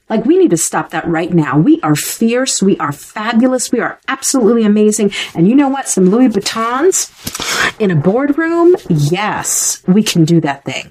Like 0.08 0.24
we 0.24 0.38
need 0.38 0.50
to 0.50 0.56
stop 0.56 0.90
that 0.90 1.06
right 1.06 1.32
now. 1.32 1.58
We 1.58 1.80
are 1.82 1.94
fierce. 1.94 2.62
We 2.62 2.76
are 2.78 2.92
fabulous. 2.92 3.70
We 3.70 3.80
are 3.80 3.98
absolutely 4.08 4.64
amazing. 4.64 5.12
And 5.34 5.48
you 5.48 5.54
know 5.54 5.68
what? 5.68 5.88
Some 5.88 6.06
Louis 6.10 6.28
Vuittons 6.28 7.10
in 7.78 7.90
a 7.90 7.96
boardroom. 7.96 8.76
Yes, 8.88 9.82
we 9.86 10.02
can 10.02 10.24
do 10.24 10.40
that 10.40 10.64
thing. 10.64 10.90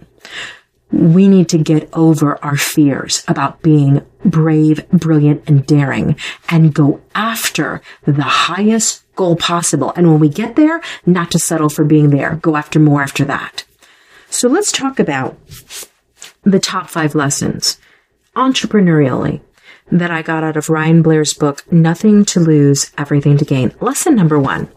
We 0.91 1.27
need 1.27 1.49
to 1.49 1.57
get 1.57 1.89
over 1.93 2.41
our 2.43 2.55
fears 2.55 3.23
about 3.27 3.61
being 3.61 4.05
brave, 4.23 4.87
brilliant, 4.89 5.47
and 5.49 5.65
daring 5.65 6.15
and 6.49 6.73
go 6.73 7.01
after 7.13 7.81
the 8.05 8.21
highest 8.21 9.03
goal 9.15 9.35
possible. 9.35 9.91
And 9.95 10.09
when 10.09 10.19
we 10.19 10.29
get 10.29 10.55
there, 10.55 10.81
not 11.05 11.31
to 11.31 11.39
settle 11.39 11.69
for 11.69 11.83
being 11.83 12.11
there, 12.11 12.35
go 12.35 12.55
after 12.55 12.79
more 12.79 13.01
after 13.01 13.25
that. 13.25 13.65
So 14.29 14.47
let's 14.47 14.71
talk 14.71 14.99
about 14.99 15.37
the 16.43 16.59
top 16.59 16.89
five 16.89 17.15
lessons 17.15 17.79
entrepreneurially 18.37 19.41
that 19.91 20.11
I 20.11 20.21
got 20.21 20.43
out 20.43 20.57
of 20.57 20.69
Ryan 20.69 21.01
Blair's 21.01 21.33
book, 21.33 21.69
Nothing 21.71 22.23
to 22.25 22.39
Lose, 22.39 22.91
Everything 22.97 23.37
to 23.37 23.45
Gain. 23.45 23.73
Lesson 23.81 24.15
number 24.15 24.39
one. 24.39 24.69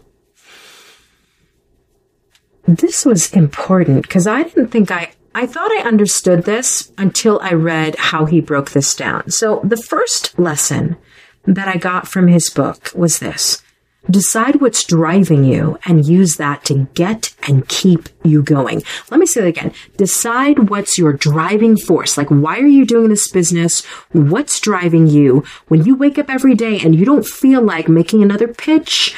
This 2.65 3.05
was 3.05 3.31
important 3.33 4.03
because 4.03 4.27
I 4.27 4.43
didn't 4.43 4.67
think 4.67 4.91
I, 4.91 5.11
I 5.35 5.45
thought 5.45 5.71
I 5.71 5.83
understood 5.87 6.43
this 6.43 6.91
until 6.97 7.39
I 7.41 7.53
read 7.53 7.95
how 7.97 8.25
he 8.25 8.39
broke 8.39 8.71
this 8.71 8.95
down. 8.95 9.31
So 9.31 9.61
the 9.63 9.77
first 9.77 10.37
lesson 10.39 10.97
that 11.45 11.67
I 11.67 11.77
got 11.77 12.07
from 12.07 12.27
his 12.27 12.49
book 12.49 12.91
was 12.95 13.19
this. 13.19 13.61
Decide 14.09 14.61
what's 14.61 14.83
driving 14.83 15.43
you 15.43 15.77
and 15.85 16.05
use 16.05 16.37
that 16.37 16.65
to 16.65 16.87
get 16.95 17.35
and 17.43 17.67
keep 17.67 18.09
you 18.23 18.41
going. 18.41 18.81
Let 19.11 19.19
me 19.19 19.27
say 19.27 19.41
that 19.41 19.47
again. 19.47 19.73
Decide 19.95 20.69
what's 20.69 20.97
your 20.97 21.13
driving 21.13 21.77
force. 21.77 22.17
Like, 22.17 22.29
why 22.29 22.57
are 22.59 22.67
you 22.67 22.83
doing 22.85 23.09
this 23.09 23.27
business? 23.27 23.85
What's 24.11 24.59
driving 24.59 25.05
you 25.07 25.43
when 25.67 25.85
you 25.85 25.95
wake 25.95 26.17
up 26.17 26.29
every 26.29 26.55
day 26.55 26.79
and 26.79 26.95
you 26.95 27.05
don't 27.05 27.25
feel 27.25 27.61
like 27.61 27.87
making 27.87 28.23
another 28.23 28.47
pitch? 28.47 29.15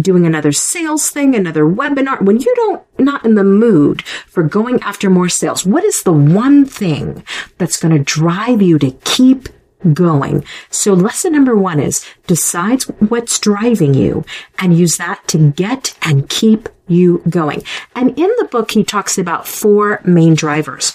doing 0.00 0.26
another 0.26 0.50
sales 0.50 1.08
thing, 1.08 1.36
another 1.36 1.64
webinar, 1.64 2.20
when 2.20 2.40
you 2.40 2.52
don't 2.56 2.82
not 2.98 3.24
in 3.24 3.36
the 3.36 3.44
mood 3.44 4.02
for 4.02 4.42
going 4.42 4.80
after 4.82 5.08
more 5.08 5.28
sales, 5.28 5.64
what 5.64 5.84
is 5.84 6.02
the 6.02 6.12
one 6.12 6.64
thing 6.64 7.24
that's 7.58 7.76
going 7.76 7.96
to 7.96 8.02
drive 8.02 8.60
you 8.60 8.76
to 8.78 8.90
keep 9.04 9.48
going. 9.92 10.44
So 10.70 10.94
lesson 10.94 11.32
number 11.32 11.56
one 11.56 11.80
is 11.80 12.04
decide 12.26 12.82
what's 13.08 13.38
driving 13.38 13.94
you 13.94 14.24
and 14.58 14.76
use 14.76 14.96
that 14.96 15.26
to 15.28 15.50
get 15.52 15.96
and 16.02 16.28
keep 16.28 16.68
you 16.86 17.22
going. 17.28 17.62
And 17.94 18.10
in 18.18 18.30
the 18.38 18.48
book, 18.50 18.72
he 18.72 18.84
talks 18.84 19.18
about 19.18 19.48
four 19.48 20.00
main 20.04 20.34
drivers. 20.34 20.92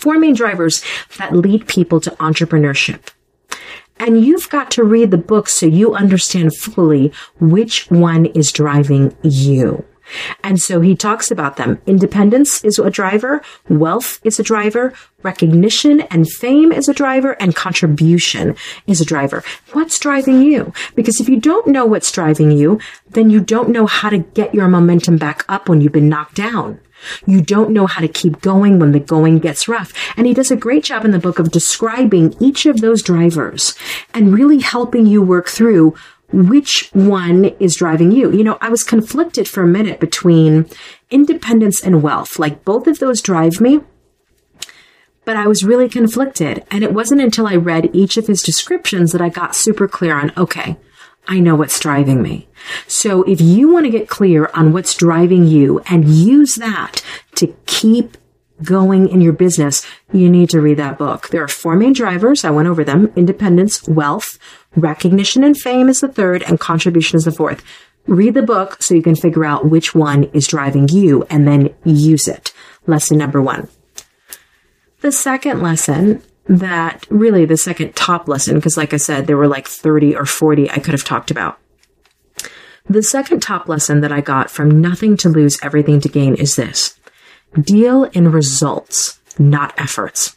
Four 0.00 0.18
main 0.18 0.34
drivers 0.34 0.84
that 1.18 1.34
lead 1.34 1.68
people 1.68 2.00
to 2.00 2.10
entrepreneurship. 2.12 3.08
And 3.98 4.22
you've 4.24 4.50
got 4.50 4.70
to 4.72 4.84
read 4.84 5.10
the 5.10 5.16
book 5.16 5.48
so 5.48 5.64
you 5.66 5.94
understand 5.94 6.54
fully 6.54 7.12
which 7.40 7.90
one 7.90 8.26
is 8.26 8.52
driving 8.52 9.16
you. 9.22 9.84
And 10.42 10.60
so 10.60 10.80
he 10.80 10.94
talks 10.94 11.30
about 11.30 11.56
them. 11.56 11.80
Independence 11.86 12.64
is 12.64 12.78
a 12.78 12.90
driver. 12.90 13.42
Wealth 13.68 14.20
is 14.24 14.38
a 14.38 14.42
driver. 14.42 14.92
Recognition 15.22 16.02
and 16.02 16.30
fame 16.30 16.72
is 16.72 16.88
a 16.88 16.94
driver 16.94 17.32
and 17.40 17.54
contribution 17.54 18.56
is 18.86 19.00
a 19.00 19.04
driver. 19.04 19.42
What's 19.72 19.98
driving 19.98 20.42
you? 20.42 20.72
Because 20.94 21.20
if 21.20 21.28
you 21.28 21.40
don't 21.40 21.66
know 21.66 21.84
what's 21.84 22.12
driving 22.12 22.50
you, 22.50 22.80
then 23.10 23.30
you 23.30 23.40
don't 23.40 23.70
know 23.70 23.86
how 23.86 24.10
to 24.10 24.18
get 24.18 24.54
your 24.54 24.68
momentum 24.68 25.16
back 25.16 25.44
up 25.48 25.68
when 25.68 25.80
you've 25.80 25.92
been 25.92 26.08
knocked 26.08 26.36
down. 26.36 26.80
You 27.26 27.40
don't 27.40 27.70
know 27.70 27.86
how 27.86 28.00
to 28.00 28.08
keep 28.08 28.40
going 28.40 28.78
when 28.78 28.92
the 28.92 29.00
going 29.00 29.38
gets 29.38 29.68
rough. 29.68 29.92
And 30.16 30.26
he 30.26 30.34
does 30.34 30.50
a 30.50 30.56
great 30.56 30.84
job 30.84 31.04
in 31.04 31.10
the 31.10 31.18
book 31.18 31.38
of 31.38 31.50
describing 31.50 32.34
each 32.40 32.66
of 32.66 32.80
those 32.80 33.02
drivers 33.02 33.74
and 34.14 34.32
really 34.32 34.60
helping 34.60 35.06
you 35.06 35.22
work 35.22 35.48
through 35.48 35.94
which 36.32 36.90
one 36.92 37.46
is 37.60 37.76
driving 37.76 38.12
you. 38.12 38.32
You 38.32 38.44
know, 38.44 38.58
I 38.60 38.68
was 38.68 38.84
conflicted 38.84 39.48
for 39.48 39.62
a 39.62 39.68
minute 39.68 40.00
between 40.00 40.68
independence 41.10 41.82
and 41.82 42.02
wealth. 42.02 42.38
Like 42.38 42.64
both 42.64 42.86
of 42.86 42.98
those 42.98 43.22
drive 43.22 43.60
me. 43.60 43.80
But 45.24 45.36
I 45.36 45.46
was 45.46 45.64
really 45.64 45.88
conflicted. 45.88 46.64
And 46.70 46.84
it 46.84 46.92
wasn't 46.92 47.20
until 47.20 47.46
I 47.46 47.56
read 47.56 47.90
each 47.94 48.16
of 48.16 48.26
his 48.26 48.42
descriptions 48.42 49.12
that 49.12 49.20
I 49.20 49.28
got 49.28 49.56
super 49.56 49.88
clear 49.88 50.14
on, 50.14 50.32
okay, 50.36 50.76
I 51.28 51.40
know 51.40 51.56
what's 51.56 51.80
driving 51.80 52.22
me. 52.22 52.48
So 52.86 53.22
if 53.24 53.40
you 53.40 53.72
want 53.72 53.86
to 53.86 53.90
get 53.90 54.08
clear 54.08 54.50
on 54.54 54.72
what's 54.72 54.94
driving 54.94 55.44
you 55.44 55.80
and 55.86 56.08
use 56.08 56.54
that 56.56 57.02
to 57.36 57.54
keep 57.66 58.16
going 58.62 59.08
in 59.08 59.20
your 59.20 59.32
business, 59.32 59.86
you 60.12 60.30
need 60.30 60.50
to 60.50 60.60
read 60.60 60.78
that 60.78 60.98
book. 60.98 61.28
There 61.28 61.42
are 61.42 61.48
four 61.48 61.76
main 61.76 61.92
drivers. 61.92 62.44
I 62.44 62.50
went 62.50 62.68
over 62.68 62.84
them. 62.84 63.12
Independence, 63.16 63.86
wealth, 63.86 64.38
recognition 64.74 65.44
and 65.44 65.58
fame 65.58 65.88
is 65.88 66.00
the 66.00 66.08
third, 66.08 66.42
and 66.42 66.60
contribution 66.60 67.16
is 67.16 67.24
the 67.24 67.32
fourth. 67.32 67.62
Read 68.06 68.34
the 68.34 68.42
book 68.42 68.82
so 68.82 68.94
you 68.94 69.02
can 69.02 69.16
figure 69.16 69.44
out 69.44 69.68
which 69.68 69.94
one 69.94 70.24
is 70.32 70.46
driving 70.46 70.88
you 70.88 71.24
and 71.28 71.46
then 71.46 71.74
use 71.84 72.28
it. 72.28 72.52
Lesson 72.86 73.18
number 73.18 73.42
one. 73.42 73.68
The 75.00 75.12
second 75.12 75.60
lesson 75.60 76.22
that 76.48 77.04
really 77.10 77.44
the 77.44 77.56
second 77.56 77.96
top 77.96 78.28
lesson, 78.28 78.54
because 78.54 78.76
like 78.76 78.94
I 78.94 78.98
said, 78.98 79.26
there 79.26 79.36
were 79.36 79.48
like 79.48 79.66
30 79.66 80.14
or 80.14 80.24
40 80.24 80.70
I 80.70 80.78
could 80.78 80.94
have 80.94 81.04
talked 81.04 81.30
about. 81.30 81.58
The 82.88 83.02
second 83.02 83.40
top 83.40 83.68
lesson 83.68 84.00
that 84.02 84.12
I 84.12 84.20
got 84.20 84.48
from 84.48 84.80
nothing 84.80 85.16
to 85.18 85.28
lose, 85.28 85.58
everything 85.60 86.00
to 86.00 86.08
gain 86.08 86.36
is 86.36 86.54
this. 86.54 86.98
Deal 87.60 88.04
in 88.04 88.30
results, 88.30 89.20
not 89.38 89.74
efforts. 89.78 90.36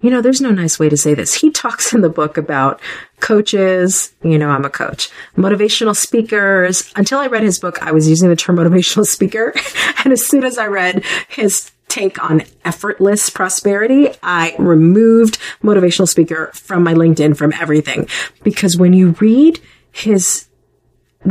You 0.00 0.10
know, 0.10 0.20
there's 0.20 0.40
no 0.40 0.50
nice 0.50 0.78
way 0.78 0.88
to 0.88 0.96
say 0.96 1.14
this. 1.14 1.34
He 1.34 1.50
talks 1.50 1.92
in 1.92 2.02
the 2.02 2.08
book 2.08 2.36
about 2.36 2.80
coaches. 3.18 4.14
You 4.22 4.38
know, 4.38 4.48
I'm 4.48 4.64
a 4.64 4.70
coach, 4.70 5.10
motivational 5.36 5.96
speakers. 5.96 6.92
Until 6.94 7.18
I 7.18 7.26
read 7.26 7.42
his 7.42 7.58
book, 7.58 7.82
I 7.82 7.90
was 7.90 8.08
using 8.08 8.28
the 8.28 8.36
term 8.36 8.56
motivational 8.58 9.06
speaker. 9.06 9.52
and 10.04 10.12
as 10.12 10.24
soon 10.24 10.44
as 10.44 10.56
I 10.56 10.66
read 10.66 11.04
his 11.28 11.72
take 11.88 12.22
on 12.22 12.42
effortless 12.64 13.28
prosperity, 13.30 14.10
I 14.22 14.54
removed 14.58 15.38
motivational 15.62 16.08
speaker 16.08 16.50
from 16.54 16.84
my 16.84 16.94
LinkedIn, 16.94 17.36
from 17.36 17.52
everything. 17.54 18.08
Because 18.44 18.76
when 18.76 18.92
you 18.92 19.16
read 19.20 19.58
his, 19.90 20.47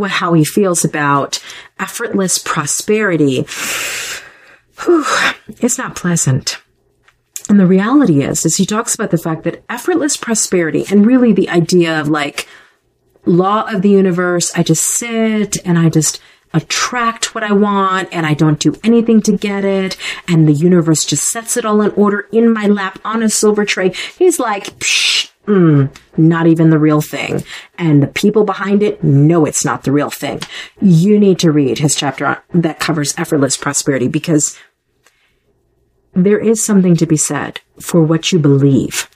how 0.05 0.33
he 0.33 0.43
feels 0.43 0.83
about 0.85 1.43
effortless 1.79 2.37
prosperity, 2.37 3.45
whew, 4.83 5.05
it's 5.59 5.77
not 5.77 5.95
pleasant. 5.95 6.59
And 7.49 7.59
the 7.59 7.65
reality 7.65 8.21
is, 8.23 8.45
is 8.45 8.57
he 8.57 8.65
talks 8.65 8.93
about 8.93 9.11
the 9.11 9.17
fact 9.17 9.43
that 9.43 9.63
effortless 9.69 10.17
prosperity 10.17 10.85
and 10.91 11.05
really 11.05 11.31
the 11.31 11.49
idea 11.49 11.99
of 11.99 12.09
like 12.09 12.47
law 13.25 13.65
of 13.71 13.81
the 13.81 13.89
universe, 13.89 14.51
I 14.55 14.63
just 14.63 14.85
sit 14.85 15.57
and 15.65 15.77
I 15.77 15.89
just 15.89 16.21
attract 16.53 17.35
what 17.35 17.43
I 17.43 17.53
want 17.53 18.09
and 18.11 18.25
I 18.25 18.33
don't 18.33 18.59
do 18.59 18.75
anything 18.83 19.21
to 19.23 19.37
get 19.37 19.63
it. 19.63 19.97
And 20.27 20.47
the 20.47 20.53
universe 20.53 21.05
just 21.05 21.25
sets 21.25 21.57
it 21.57 21.65
all 21.65 21.81
in 21.81 21.91
order 21.91 22.27
in 22.31 22.53
my 22.53 22.65
lap 22.65 22.99
on 23.05 23.21
a 23.21 23.29
silver 23.29 23.65
tray. 23.65 23.89
He's 24.17 24.39
like, 24.39 24.65
Psh, 24.79 25.31
mm, 25.47 25.89
not 26.17 26.45
even 26.45 26.69
the 26.69 26.77
real 26.77 27.01
thing. 27.01 27.43
And 27.77 28.03
the 28.03 28.07
people 28.07 28.43
behind 28.43 28.83
it 28.83 29.03
know 29.03 29.45
it's 29.45 29.65
not 29.65 29.83
the 29.83 29.91
real 29.91 30.09
thing. 30.09 30.41
You 30.81 31.19
need 31.19 31.39
to 31.39 31.51
read 31.51 31.79
his 31.79 31.95
chapter 31.95 32.43
that 32.53 32.79
covers 32.79 33.17
effortless 33.17 33.57
prosperity 33.57 34.07
because 34.07 34.57
there 36.13 36.39
is 36.39 36.63
something 36.63 36.95
to 36.97 37.05
be 37.05 37.17
said 37.17 37.61
for 37.79 38.03
what 38.03 38.31
you 38.31 38.39
believe 38.39 39.09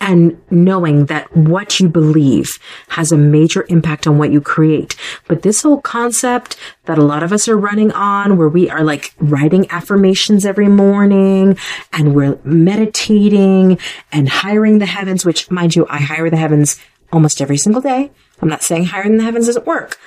and 0.00 0.40
knowing 0.50 1.06
that 1.06 1.34
what 1.36 1.80
you 1.80 1.88
believe 1.88 2.58
has 2.88 3.12
a 3.12 3.16
major 3.16 3.66
impact 3.68 4.06
on 4.06 4.18
what 4.18 4.32
you 4.32 4.40
create. 4.40 4.96
But 5.26 5.42
this 5.42 5.62
whole 5.62 5.80
concept 5.80 6.56
that 6.86 6.98
a 6.98 7.04
lot 7.04 7.22
of 7.22 7.32
us 7.32 7.48
are 7.48 7.56
running 7.56 7.92
on 7.92 8.36
where 8.36 8.48
we 8.48 8.70
are 8.70 8.82
like 8.82 9.14
writing 9.18 9.70
affirmations 9.70 10.46
every 10.46 10.68
morning 10.68 11.58
and 11.92 12.14
we're 12.14 12.38
meditating 12.44 13.78
and 14.12 14.28
hiring 14.28 14.78
the 14.78 14.86
heavens, 14.86 15.24
which 15.24 15.50
mind 15.50 15.76
you, 15.76 15.86
I 15.88 15.98
hire 15.98 16.30
the 16.30 16.36
heavens 16.36 16.80
almost 17.12 17.40
every 17.40 17.58
single 17.58 17.82
day. 17.82 18.10
I'm 18.40 18.48
not 18.48 18.62
saying 18.62 18.86
hiring 18.86 19.16
the 19.16 19.24
heavens 19.24 19.46
doesn't 19.46 19.66
work, 19.66 19.98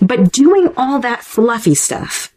but 0.00 0.32
doing 0.32 0.72
all 0.76 0.98
that 1.00 1.22
fluffy 1.22 1.74
stuff 1.74 2.33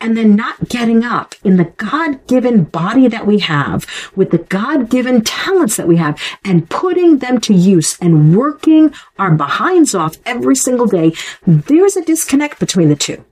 and 0.00 0.16
then 0.16 0.36
not 0.36 0.68
getting 0.68 1.04
up 1.04 1.34
in 1.42 1.56
the 1.56 1.72
God 1.76 2.26
given 2.26 2.64
body 2.64 3.08
that 3.08 3.26
we 3.26 3.38
have 3.40 3.86
with 4.14 4.30
the 4.30 4.38
God 4.38 4.90
given 4.90 5.22
talents 5.22 5.76
that 5.76 5.88
we 5.88 5.96
have 5.96 6.20
and 6.44 6.68
putting 6.68 7.18
them 7.18 7.40
to 7.42 7.54
use 7.54 7.96
and 8.00 8.36
working 8.36 8.92
our 9.18 9.30
behinds 9.30 9.94
off 9.94 10.16
every 10.24 10.56
single 10.56 10.86
day, 10.86 11.12
there's 11.46 11.96
a 11.96 12.04
disconnect 12.04 12.58
between 12.58 12.88
the 12.88 12.96
two. 12.96 13.24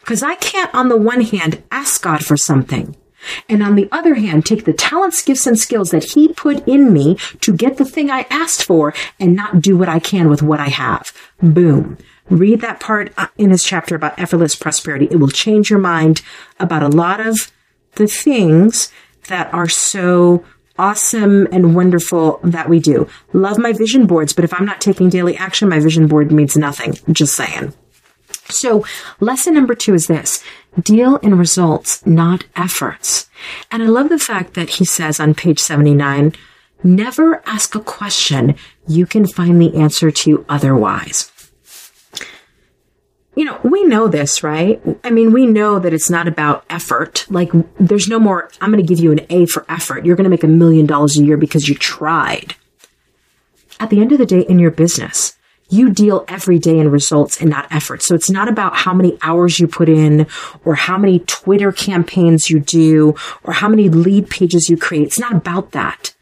Because 0.00 0.22
I 0.22 0.34
can't, 0.36 0.74
on 0.74 0.88
the 0.88 0.96
one 0.96 1.20
hand, 1.20 1.62
ask 1.70 2.02
God 2.02 2.24
for 2.24 2.36
something. 2.36 2.96
And 3.48 3.62
on 3.62 3.74
the 3.74 3.88
other 3.90 4.14
hand, 4.14 4.46
take 4.46 4.64
the 4.64 4.72
talents, 4.72 5.24
gifts, 5.24 5.46
and 5.46 5.58
skills 5.58 5.90
that 5.90 6.12
He 6.12 6.28
put 6.28 6.66
in 6.68 6.92
me 6.92 7.16
to 7.40 7.52
get 7.52 7.76
the 7.76 7.84
thing 7.84 8.10
I 8.10 8.26
asked 8.30 8.64
for 8.64 8.94
and 9.18 9.34
not 9.34 9.60
do 9.60 9.76
what 9.76 9.88
I 9.88 9.98
can 9.98 10.28
with 10.28 10.42
what 10.42 10.60
I 10.60 10.68
have. 10.68 11.12
Boom. 11.42 11.98
Read 12.28 12.60
that 12.60 12.80
part 12.80 13.12
uh, 13.16 13.28
in 13.38 13.50
his 13.50 13.62
chapter 13.62 13.94
about 13.94 14.18
effortless 14.18 14.56
prosperity. 14.56 15.06
It 15.10 15.16
will 15.16 15.28
change 15.28 15.70
your 15.70 15.78
mind 15.78 16.22
about 16.58 16.82
a 16.82 16.88
lot 16.88 17.24
of 17.24 17.52
the 17.92 18.06
things 18.06 18.90
that 19.28 19.52
are 19.54 19.68
so 19.68 20.44
awesome 20.78 21.46
and 21.52 21.74
wonderful 21.74 22.40
that 22.42 22.68
we 22.68 22.80
do. 22.80 23.08
Love 23.32 23.58
my 23.58 23.72
vision 23.72 24.06
boards, 24.06 24.32
but 24.32 24.44
if 24.44 24.52
I'm 24.52 24.66
not 24.66 24.80
taking 24.80 25.08
daily 25.08 25.36
action, 25.36 25.68
my 25.68 25.80
vision 25.80 26.06
board 26.06 26.32
means 26.32 26.56
nothing. 26.56 26.98
Just 27.12 27.34
saying. 27.34 27.72
So 28.48 28.84
lesson 29.20 29.54
number 29.54 29.74
two 29.74 29.94
is 29.94 30.06
this. 30.06 30.42
Deal 30.80 31.16
in 31.16 31.38
results, 31.38 32.04
not 32.06 32.44
efforts. 32.54 33.28
And 33.70 33.82
I 33.82 33.86
love 33.86 34.08
the 34.08 34.18
fact 34.18 34.54
that 34.54 34.70
he 34.70 34.84
says 34.84 35.18
on 35.18 35.34
page 35.34 35.58
79, 35.58 36.34
never 36.84 37.42
ask 37.46 37.74
a 37.74 37.80
question 37.80 38.56
you 38.86 39.06
can 39.06 39.26
find 39.26 39.60
the 39.60 39.74
answer 39.76 40.10
to 40.10 40.44
otherwise 40.48 41.32
you 43.36 43.44
know, 43.44 43.60
we 43.62 43.84
know 43.84 44.08
this, 44.08 44.42
right? 44.42 44.80
I 45.04 45.10
mean, 45.10 45.30
we 45.30 45.46
know 45.46 45.78
that 45.78 45.92
it's 45.92 46.08
not 46.08 46.26
about 46.26 46.64
effort. 46.70 47.26
Like, 47.28 47.50
there's 47.78 48.08
no 48.08 48.18
more, 48.18 48.50
I'm 48.62 48.72
going 48.72 48.84
to 48.84 48.88
give 48.88 48.98
you 48.98 49.12
an 49.12 49.26
A 49.28 49.44
for 49.44 49.66
effort. 49.68 50.06
You're 50.06 50.16
going 50.16 50.24
to 50.24 50.30
make 50.30 50.42
a 50.42 50.48
million 50.48 50.86
dollars 50.86 51.18
a 51.18 51.24
year 51.24 51.36
because 51.36 51.68
you 51.68 51.74
tried. 51.74 52.56
At 53.78 53.90
the 53.90 54.00
end 54.00 54.12
of 54.12 54.18
the 54.18 54.24
day, 54.24 54.40
in 54.40 54.58
your 54.58 54.70
business, 54.70 55.36
you 55.68 55.90
deal 55.90 56.24
every 56.28 56.58
day 56.58 56.78
in 56.78 56.90
results 56.90 57.38
and 57.38 57.50
not 57.50 57.70
effort. 57.70 58.02
So 58.02 58.14
it's 58.14 58.30
not 58.30 58.48
about 58.48 58.74
how 58.74 58.94
many 58.94 59.18
hours 59.20 59.60
you 59.60 59.68
put 59.68 59.90
in 59.90 60.26
or 60.64 60.74
how 60.74 60.96
many 60.96 61.18
Twitter 61.20 61.72
campaigns 61.72 62.48
you 62.48 62.58
do 62.58 63.14
or 63.44 63.52
how 63.52 63.68
many 63.68 63.90
lead 63.90 64.30
pages 64.30 64.70
you 64.70 64.78
create. 64.78 65.08
It's 65.08 65.18
not 65.18 65.34
about 65.34 65.72
that. 65.72 66.14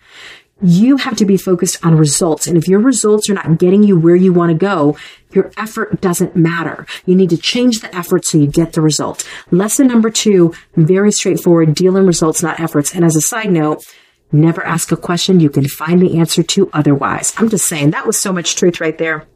You 0.64 0.96
have 0.96 1.16
to 1.18 1.26
be 1.26 1.36
focused 1.36 1.84
on 1.84 1.98
results. 1.98 2.46
And 2.46 2.56
if 2.56 2.66
your 2.66 2.80
results 2.80 3.28
are 3.28 3.34
not 3.34 3.58
getting 3.58 3.82
you 3.82 3.98
where 3.98 4.16
you 4.16 4.32
want 4.32 4.50
to 4.50 4.56
go, 4.56 4.96
your 5.32 5.52
effort 5.58 6.00
doesn't 6.00 6.34
matter. 6.34 6.86
You 7.04 7.14
need 7.14 7.28
to 7.30 7.36
change 7.36 7.80
the 7.80 7.94
effort 7.94 8.24
so 8.24 8.38
you 8.38 8.46
get 8.46 8.72
the 8.72 8.80
result. 8.80 9.28
Lesson 9.50 9.88
number 9.88 10.08
two, 10.08 10.54
very 10.74 11.12
straightforward, 11.12 11.74
deal 11.74 11.98
in 11.98 12.06
results, 12.06 12.42
not 12.42 12.60
efforts. 12.60 12.94
And 12.94 13.04
as 13.04 13.14
a 13.14 13.20
side 13.20 13.52
note, 13.52 13.84
never 14.32 14.64
ask 14.64 14.90
a 14.90 14.96
question 14.96 15.38
you 15.38 15.50
can 15.50 15.68
find 15.68 16.00
the 16.00 16.18
answer 16.18 16.42
to 16.42 16.70
otherwise. 16.72 17.34
I'm 17.36 17.50
just 17.50 17.66
saying 17.66 17.90
that 17.90 18.06
was 18.06 18.18
so 18.18 18.32
much 18.32 18.56
truth 18.56 18.80
right 18.80 18.96
there. 18.96 19.26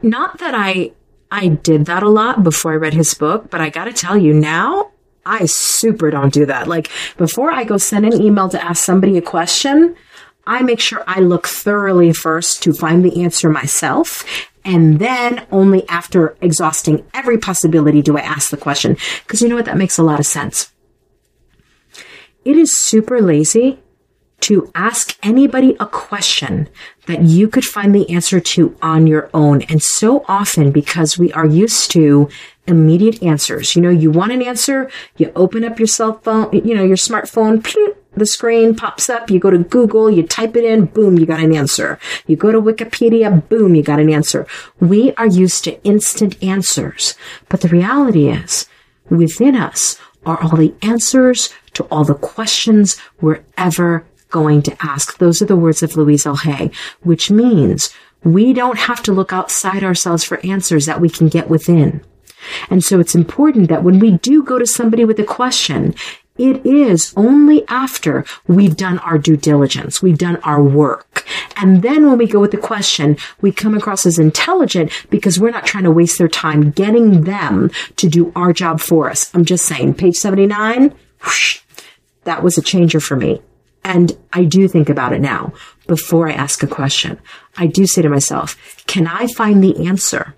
Not 0.00 0.38
that 0.38 0.54
I 0.54 0.92
I 1.28 1.48
did 1.48 1.86
that 1.86 2.04
a 2.04 2.08
lot 2.08 2.44
before 2.44 2.72
I 2.72 2.76
read 2.76 2.94
his 2.94 3.14
book, 3.14 3.50
but 3.50 3.60
I 3.60 3.68
got 3.68 3.86
to 3.86 3.92
tell 3.92 4.16
you 4.16 4.32
now 4.32 4.92
I 5.26 5.46
super 5.46 6.10
don't 6.10 6.32
do 6.32 6.46
that. 6.46 6.68
Like 6.68 6.90
before 7.16 7.50
I 7.50 7.64
go 7.64 7.76
send 7.76 8.06
an 8.06 8.20
email 8.20 8.48
to 8.48 8.62
ask 8.62 8.84
somebody 8.84 9.18
a 9.18 9.22
question, 9.22 9.96
I 10.46 10.62
make 10.62 10.80
sure 10.80 11.02
I 11.06 11.20
look 11.20 11.46
thoroughly 11.48 12.12
first 12.12 12.62
to 12.62 12.72
find 12.72 13.04
the 13.04 13.22
answer 13.22 13.50
myself. 13.50 14.24
And 14.64 14.98
then 14.98 15.46
only 15.50 15.88
after 15.88 16.36
exhausting 16.40 17.04
every 17.14 17.38
possibility 17.38 18.02
do 18.02 18.16
I 18.16 18.20
ask 18.20 18.50
the 18.50 18.56
question. 18.56 18.96
Cause 19.26 19.42
you 19.42 19.48
know 19.48 19.56
what? 19.56 19.64
That 19.64 19.76
makes 19.76 19.98
a 19.98 20.02
lot 20.02 20.20
of 20.20 20.26
sense. 20.26 20.72
It 22.44 22.56
is 22.56 22.84
super 22.84 23.20
lazy 23.20 23.80
to 24.40 24.70
ask 24.74 25.16
anybody 25.22 25.76
a 25.80 25.86
question 25.86 26.68
that 27.06 27.22
you 27.22 27.48
could 27.48 27.64
find 27.64 27.94
the 27.94 28.08
answer 28.10 28.38
to 28.38 28.76
on 28.82 29.06
your 29.06 29.30
own. 29.32 29.62
And 29.62 29.82
so 29.82 30.24
often 30.28 30.70
because 30.70 31.18
we 31.18 31.32
are 31.32 31.46
used 31.46 31.90
to 31.92 32.28
immediate 32.66 33.22
answers, 33.22 33.74
you 33.74 33.82
know, 33.82 33.90
you 33.90 34.10
want 34.10 34.32
an 34.32 34.42
answer, 34.42 34.90
you 35.16 35.32
open 35.34 35.64
up 35.64 35.78
your 35.78 35.86
cell 35.86 36.18
phone, 36.18 36.52
you 36.52 36.74
know, 36.74 36.84
your 36.84 36.96
smartphone, 36.96 37.62
the 38.16 38.26
screen 38.26 38.74
pops 38.74 39.10
up, 39.10 39.30
you 39.30 39.38
go 39.38 39.50
to 39.50 39.58
Google, 39.58 40.10
you 40.10 40.22
type 40.22 40.56
it 40.56 40.64
in, 40.64 40.86
boom, 40.86 41.18
you 41.18 41.26
got 41.26 41.40
an 41.40 41.54
answer. 41.54 41.98
You 42.26 42.36
go 42.36 42.50
to 42.50 42.60
Wikipedia, 42.60 43.46
boom, 43.48 43.74
you 43.74 43.82
got 43.82 44.00
an 44.00 44.10
answer. 44.10 44.46
We 44.80 45.12
are 45.14 45.26
used 45.26 45.64
to 45.64 45.82
instant 45.84 46.42
answers. 46.42 47.14
But 47.48 47.60
the 47.60 47.68
reality 47.68 48.28
is, 48.28 48.68
within 49.10 49.54
us 49.54 49.98
are 50.24 50.42
all 50.42 50.56
the 50.56 50.74
answers 50.82 51.50
to 51.74 51.84
all 51.84 52.04
the 52.04 52.14
questions 52.14 52.96
we're 53.20 53.44
ever 53.56 54.04
going 54.30 54.62
to 54.62 54.76
ask. 54.84 55.18
Those 55.18 55.40
are 55.42 55.46
the 55.46 55.56
words 55.56 55.82
of 55.82 55.96
Louise 55.96 56.26
L. 56.26 56.36
Hay, 56.36 56.70
which 57.02 57.30
means 57.30 57.94
we 58.24 58.52
don't 58.52 58.78
have 58.78 59.02
to 59.04 59.12
look 59.12 59.32
outside 59.32 59.84
ourselves 59.84 60.24
for 60.24 60.44
answers 60.44 60.86
that 60.86 61.00
we 61.00 61.08
can 61.08 61.28
get 61.28 61.48
within. 61.48 62.02
And 62.70 62.82
so 62.84 63.00
it's 63.00 63.14
important 63.14 63.68
that 63.68 63.82
when 63.82 63.98
we 63.98 64.12
do 64.12 64.42
go 64.42 64.58
to 64.58 64.66
somebody 64.66 65.04
with 65.04 65.18
a 65.18 65.24
question, 65.24 65.94
it 66.38 66.66
is 66.66 67.14
only 67.16 67.66
after 67.68 68.24
we've 68.46 68.76
done 68.76 68.98
our 68.98 69.16
due 69.18 69.36
diligence, 69.36 70.02
we've 70.02 70.18
done 70.18 70.36
our 70.42 70.62
work. 70.62 71.26
And 71.56 71.82
then 71.82 72.06
when 72.06 72.18
we 72.18 72.26
go 72.26 72.40
with 72.40 72.50
the 72.50 72.58
question, 72.58 73.16
we 73.40 73.52
come 73.52 73.74
across 73.74 74.04
as 74.04 74.18
intelligent 74.18 74.92
because 75.08 75.40
we're 75.40 75.50
not 75.50 75.64
trying 75.64 75.84
to 75.84 75.90
waste 75.90 76.18
their 76.18 76.28
time 76.28 76.70
getting 76.70 77.24
them 77.24 77.70
to 77.96 78.08
do 78.08 78.32
our 78.36 78.52
job 78.52 78.80
for 78.80 79.10
us. 79.10 79.30
I'm 79.34 79.46
just 79.46 79.64
saying, 79.64 79.94
page 79.94 80.16
79, 80.16 80.94
whoosh, 81.24 81.60
that 82.24 82.42
was 82.42 82.58
a 82.58 82.62
changer 82.62 83.00
for 83.00 83.16
me. 83.16 83.40
And 83.86 84.18
I 84.32 84.42
do 84.42 84.66
think 84.66 84.88
about 84.88 85.12
it 85.12 85.20
now 85.20 85.52
before 85.86 86.28
I 86.28 86.32
ask 86.32 86.60
a 86.64 86.66
question. 86.66 87.20
I 87.56 87.68
do 87.68 87.86
say 87.86 88.02
to 88.02 88.08
myself, 88.08 88.84
can 88.88 89.06
I 89.06 89.28
find 89.28 89.62
the 89.62 89.86
answer? 89.86 90.34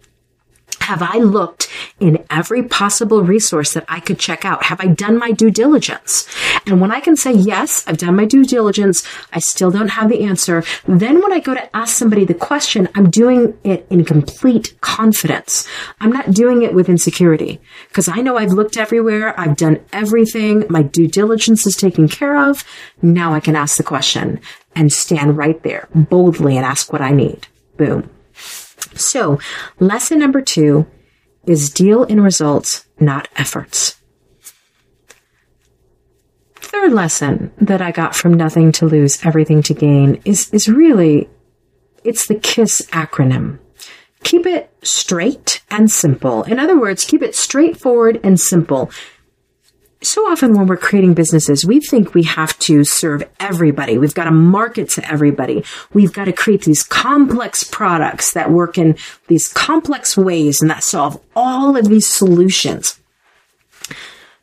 Have 0.89 1.03
I 1.03 1.19
looked 1.19 1.69
in 2.01 2.25
every 2.31 2.63
possible 2.63 3.23
resource 3.23 3.75
that 3.75 3.85
I 3.89 4.01
could 4.01 4.19
check 4.19 4.47
out? 4.47 4.65
Have 4.65 4.81
I 4.81 4.87
done 4.87 5.19
my 5.19 5.33
due 5.33 5.51
diligence? 5.51 6.27
And 6.65 6.81
when 6.81 6.91
I 6.91 7.01
can 7.01 7.15
say, 7.15 7.31
yes, 7.31 7.85
I've 7.87 7.99
done 7.99 8.17
my 8.17 8.25
due 8.25 8.43
diligence, 8.43 9.07
I 9.31 9.41
still 9.41 9.71
don't 9.71 9.89
have 9.89 10.09
the 10.09 10.25
answer. 10.25 10.65
Then 10.87 11.21
when 11.21 11.31
I 11.31 11.41
go 11.41 11.53
to 11.53 11.77
ask 11.77 11.95
somebody 11.95 12.25
the 12.25 12.33
question, 12.33 12.89
I'm 12.95 13.11
doing 13.11 13.55
it 13.65 13.87
in 13.91 14.07
complete 14.07 14.81
confidence. 14.81 15.69
I'm 16.01 16.11
not 16.11 16.31
doing 16.31 16.63
it 16.63 16.73
with 16.73 16.89
insecurity 16.89 17.61
because 17.89 18.09
I 18.09 18.23
know 18.23 18.39
I've 18.39 18.53
looked 18.53 18.79
everywhere. 18.79 19.39
I've 19.39 19.59
done 19.59 19.85
everything. 19.93 20.65
My 20.71 20.81
due 20.81 21.07
diligence 21.07 21.67
is 21.67 21.77
taken 21.77 22.09
care 22.09 22.49
of. 22.49 22.65
Now 23.03 23.35
I 23.35 23.41
can 23.41 23.57
ask 23.57 23.77
the 23.77 23.83
question 23.83 24.41
and 24.75 24.91
stand 24.91 25.37
right 25.37 25.63
there 25.63 25.87
boldly 25.95 26.57
and 26.57 26.65
ask 26.65 26.91
what 26.91 27.03
I 27.03 27.11
need. 27.11 27.47
Boom. 27.77 28.09
So, 28.95 29.39
lesson 29.79 30.19
number 30.19 30.41
two 30.41 30.87
is 31.47 31.71
deal 31.71 32.05
in 32.05 32.21
results, 32.21 32.87
not 33.01 33.29
efforts. 33.37 33.97
Third 36.57 36.93
lesson 36.93 37.53
that 37.61 37.81
I 37.81 37.91
got 37.91 38.15
from 38.15 38.35
nothing 38.35 38.73
to 38.73 38.87
lose, 38.87 39.25
everything 39.25 39.63
to 39.63 39.75
gain 39.75 40.21
is, 40.25 40.51
is 40.53 40.69
really, 40.69 41.29
it's 42.05 42.27
the 42.27 42.35
KISS 42.35 42.83
acronym. 42.93 43.59
Keep 44.23 44.47
it 44.47 44.73
straight 44.83 45.63
and 45.71 45.91
simple. 45.91 46.43
In 46.43 46.59
other 46.59 46.79
words, 46.79 47.05
keep 47.05 47.23
it 47.23 47.35
straightforward 47.35 48.21
and 48.23 48.39
simple 48.39 48.91
so 50.03 50.23
often 50.31 50.55
when 50.55 50.67
we're 50.67 50.77
creating 50.77 51.15
businesses, 51.15 51.65
we 51.65 51.81
think 51.81 52.15
we 52.15 52.23
have 52.23 52.57
to 52.61 52.85
serve 52.85 53.25
everybody. 53.41 53.99
We've 53.99 54.15
got 54.15 54.25
to 54.25 54.31
market 54.31 54.91
to 54.91 55.11
everybody. 55.11 55.65
We've 55.93 56.13
got 56.13 56.27
to 56.27 56.33
create 56.33 56.63
these 56.63 56.85
complex 56.85 57.65
products 57.65 58.33
that 58.33 58.51
work 58.51 58.79
in 58.79 58.97
these 59.27 59.49
complex 59.49 60.17
ways 60.17 60.61
and 60.61 60.71
that 60.71 60.85
solve 60.85 61.21
all 61.35 61.77
of 61.77 61.89
these 61.89 62.07
solutions. 62.07 63.01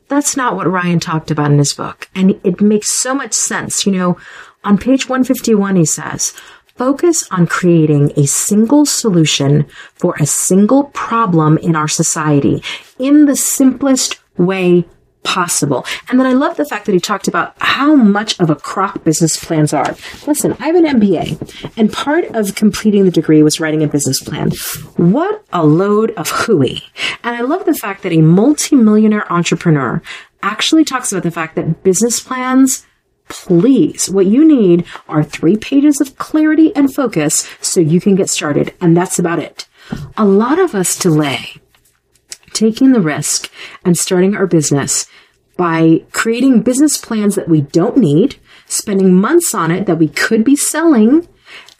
That's 0.08 0.36
not 0.36 0.56
what 0.56 0.70
Ryan 0.70 1.00
talked 1.00 1.30
about 1.30 1.50
in 1.50 1.58
his 1.58 1.72
book. 1.72 2.08
And 2.14 2.38
it 2.44 2.60
makes 2.60 2.92
so 2.92 3.14
much 3.14 3.32
sense. 3.32 3.86
You 3.86 3.92
know, 3.92 4.18
on 4.62 4.78
page 4.78 5.08
151, 5.08 5.76
he 5.76 5.84
says, 5.84 6.34
focus 6.76 7.26
on 7.30 7.46
creating 7.46 8.12
a 8.16 8.26
single 8.26 8.84
solution 8.84 9.66
for 9.94 10.14
a 10.20 10.26
single 10.26 10.84
problem 10.84 11.56
in 11.58 11.74
our 11.74 11.88
society 11.88 12.62
in 12.98 13.24
the 13.24 13.36
simplest 13.36 14.20
way 14.36 14.84
possible. 15.26 15.84
And 16.08 16.18
then 16.18 16.26
I 16.26 16.32
love 16.32 16.56
the 16.56 16.64
fact 16.64 16.86
that 16.86 16.92
he 16.92 17.00
talked 17.00 17.26
about 17.26 17.54
how 17.58 17.96
much 17.96 18.38
of 18.38 18.48
a 18.48 18.54
crock 18.54 19.02
business 19.02 19.42
plans 19.42 19.74
are. 19.74 19.96
Listen, 20.26 20.56
I 20.60 20.66
have 20.66 20.76
an 20.76 20.84
MBA, 20.84 21.72
and 21.76 21.92
part 21.92 22.24
of 22.26 22.54
completing 22.54 23.04
the 23.04 23.10
degree 23.10 23.42
was 23.42 23.58
writing 23.58 23.82
a 23.82 23.88
business 23.88 24.22
plan. 24.22 24.52
What 24.96 25.44
a 25.52 25.66
load 25.66 26.12
of 26.12 26.30
hooey. 26.30 26.84
And 27.24 27.34
I 27.34 27.40
love 27.40 27.66
the 27.66 27.74
fact 27.74 28.04
that 28.04 28.12
a 28.12 28.22
multimillionaire 28.22 29.30
entrepreneur 29.30 30.00
actually 30.42 30.84
talks 30.84 31.10
about 31.10 31.24
the 31.24 31.30
fact 31.32 31.56
that 31.56 31.82
business 31.82 32.20
plans 32.20 32.86
please, 33.28 34.08
what 34.08 34.26
you 34.26 34.44
need 34.44 34.84
are 35.08 35.24
three 35.24 35.56
pages 35.56 36.00
of 36.00 36.16
clarity 36.16 36.74
and 36.76 36.94
focus 36.94 37.48
so 37.60 37.80
you 37.80 38.00
can 38.00 38.14
get 38.14 38.30
started. 38.30 38.72
And 38.80 38.96
that's 38.96 39.18
about 39.18 39.40
it. 39.40 39.66
A 40.16 40.24
lot 40.24 40.60
of 40.60 40.76
us 40.76 40.96
delay 40.96 41.54
taking 42.56 42.92
the 42.92 43.00
risk 43.00 43.50
and 43.84 43.96
starting 43.96 44.34
our 44.34 44.46
business 44.46 45.06
by 45.56 46.02
creating 46.10 46.62
business 46.62 46.96
plans 46.96 47.34
that 47.34 47.48
we 47.48 47.60
don't 47.60 47.96
need, 47.96 48.36
spending 48.66 49.14
months 49.14 49.54
on 49.54 49.70
it 49.70 49.86
that 49.86 49.98
we 49.98 50.08
could 50.08 50.44
be 50.44 50.56
selling, 50.56 51.28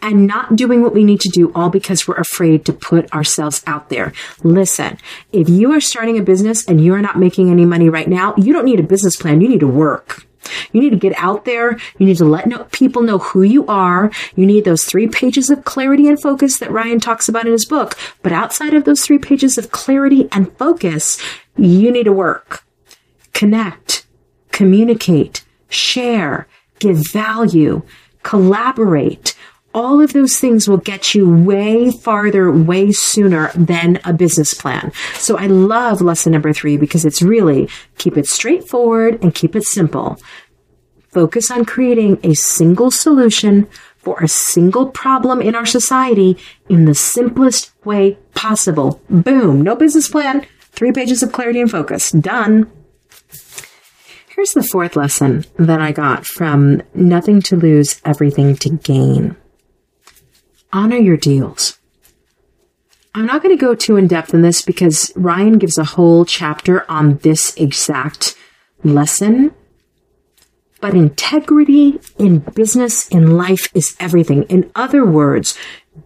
and 0.03 0.27
not 0.27 0.55
doing 0.55 0.83
what 0.83 0.95
we 0.95 1.05
need 1.05 1.21
to 1.21 1.29
do 1.31 1.51
all 1.55 1.71
because 1.71 2.07
we're 2.07 2.17
afraid 2.17 2.65
to 2.67 2.73
put 2.73 3.13
ourselves 3.13 3.63
out 3.67 3.89
there. 3.89 4.13
Listen, 4.43 4.99
if 5.33 5.49
you 5.49 5.73
are 5.73 5.81
starting 5.81 6.19
a 6.19 6.23
business 6.23 6.67
and 6.67 6.85
you're 6.85 7.01
not 7.01 7.19
making 7.19 7.51
any 7.51 7.65
money 7.65 7.89
right 7.89 8.09
now, 8.09 8.35
you 8.37 8.53
don't 8.53 8.67
need 8.67 8.79
a 8.79 8.85
business 8.85 9.17
plan. 9.17 9.41
You 9.41 9.49
need 9.49 9.61
to 9.61 9.67
work. 9.67 10.26
You 10.73 10.81
need 10.81 10.91
to 10.91 10.97
get 10.97 11.15
out 11.17 11.45
there. 11.45 11.79
You 11.99 12.07
need 12.07 12.19
to 12.19 12.25
let 12.25 12.47
know, 12.47 12.65
people 12.73 13.03
know 13.03 13.19
who 13.19 13.43
you 13.43 13.67
are. 13.67 14.11
You 14.35 14.47
need 14.47 14.65
those 14.65 14.85
three 14.85 15.09
pages 15.09 15.51
of 15.51 15.65
clarity 15.65 16.09
and 16.09 16.21
focus 16.21 16.59
that 16.59 16.71
Ryan 16.71 17.01
talks 17.01 17.29
about 17.29 17.47
in 17.47 17.53
his 17.53 17.67
book. 17.67 17.97
But 18.23 18.33
outside 18.33 18.75
of 18.75 18.85
those 18.85 19.05
three 19.05 19.19
pages 19.19 19.59
of 19.59 19.71
clarity 19.71 20.29
and 20.33 20.57
focus, 20.59 21.21
you 21.57 21.91
need 21.91 22.05
to 22.05 22.13
work, 22.13 22.65
connect, 23.33 24.07
communicate, 24.53 25.45
share, 25.69 26.47
give 26.79 27.03
value, 27.13 27.83
collaborate. 28.23 29.37
All 29.77 30.01
of 30.01 30.15
those 30.15 30.39
things 30.39 30.67
will 30.67 30.79
get 30.79 31.15
you 31.15 31.31
way 31.31 31.91
farther, 31.91 32.51
way 32.51 32.93
sooner 32.93 33.51
than 33.55 34.01
a 34.07 34.15
business 34.15 34.55
plan. 34.55 34.91
So 35.17 35.37
I 35.37 35.49
love 35.49 36.01
lesson 36.01 36.33
number 36.33 36.55
three 36.55 36.79
because 36.79 37.05
it's 37.05 37.21
really 37.21 37.69
keep 37.99 38.17
it 38.17 38.27
straightforward 38.27 39.23
and 39.23 39.35
keep 39.35 39.55
it 39.55 39.65
simple. 39.65 40.19
Focus 41.11 41.51
on 41.51 41.67
creating 41.67 42.19
a 42.23 42.33
single 42.33 42.91
solution 42.91 43.69
for 43.99 44.19
a 44.21 44.29
single 44.29 44.87
problem 44.87 45.43
in 45.43 45.55
our 45.55 45.67
society 45.67 46.39
in 46.71 46.87
the 46.87 46.95
simplest 46.95 47.71
way 47.85 48.17
possible. 48.35 49.03
Boom. 49.11 49.61
No 49.61 49.77
business 49.77 50.09
plan. 50.09 50.47
Three 50.73 50.93
pages 50.93 51.23
of 51.23 51.33
clarity 51.33 51.61
and 51.61 51.71
focus. 51.71 52.13
Done. 52.13 52.73
Here's 54.35 54.53
the 54.53 54.63
fourth 54.63 54.97
lesson 54.97 55.45
that 55.59 55.83
I 55.83 55.93
got 55.93 56.25
from 56.25 56.81
Nothing 56.95 57.43
to 57.43 57.57
Lose, 57.57 58.01
Everything 58.07 58.57
to 58.57 58.71
Gain 58.71 59.37
honor 60.73 60.97
your 60.97 61.17
deals. 61.17 61.79
I'm 63.15 63.27
not 63.27 63.43
going 63.43 63.57
to 63.57 63.61
go 63.61 63.75
too 63.75 63.97
in 63.97 64.09
depth 64.09 64.35
in 64.35 64.43
this 64.43 64.61
because 64.61 65.11
Ryan 65.17 65.59
gives 65.59 65.79
a 65.79 65.85
whole 65.85 66.25
chapter 66.27 66.89
on 66.91 67.17
this 67.19 67.55
exact 67.57 68.37
lesson. 68.85 69.55
But 70.83 70.95
integrity 70.95 71.99
in 72.19 72.41
business, 72.41 73.09
in 73.09 73.39
life 73.39 73.71
is 73.75 73.97
everything. 73.99 74.43
In 74.45 74.71
other 74.75 75.05
words, 75.05 75.57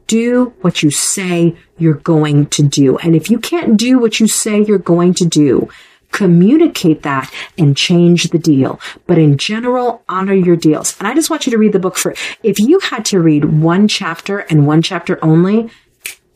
do 0.06 0.54
what 0.60 0.84
you 0.84 0.90
say 0.92 1.56
you're 1.78 1.94
going 1.94 2.46
to 2.46 2.62
do. 2.62 2.96
And 2.98 3.16
if 3.16 3.28
you 3.28 3.40
can't 3.40 3.76
do 3.76 3.98
what 3.98 4.20
you 4.20 4.28
say 4.28 4.62
you're 4.62 4.78
going 4.78 5.14
to 5.14 5.24
do, 5.24 5.68
communicate 6.12 7.02
that 7.02 7.32
and 7.56 7.76
change 7.76 8.30
the 8.30 8.38
deal. 8.38 8.80
But 9.06 9.18
in 9.18 9.38
general, 9.38 10.02
honor 10.08 10.34
your 10.34 10.56
deals. 10.56 10.96
And 10.98 11.08
I 11.08 11.14
just 11.14 11.30
want 11.30 11.46
you 11.46 11.52
to 11.52 11.58
read 11.58 11.72
the 11.72 11.78
book 11.78 11.96
for, 11.96 12.14
if 12.42 12.58
you 12.58 12.78
had 12.80 13.04
to 13.06 13.20
read 13.20 13.44
one 13.44 13.88
chapter 13.88 14.40
and 14.40 14.66
one 14.66 14.82
chapter 14.82 15.18
only, 15.24 15.70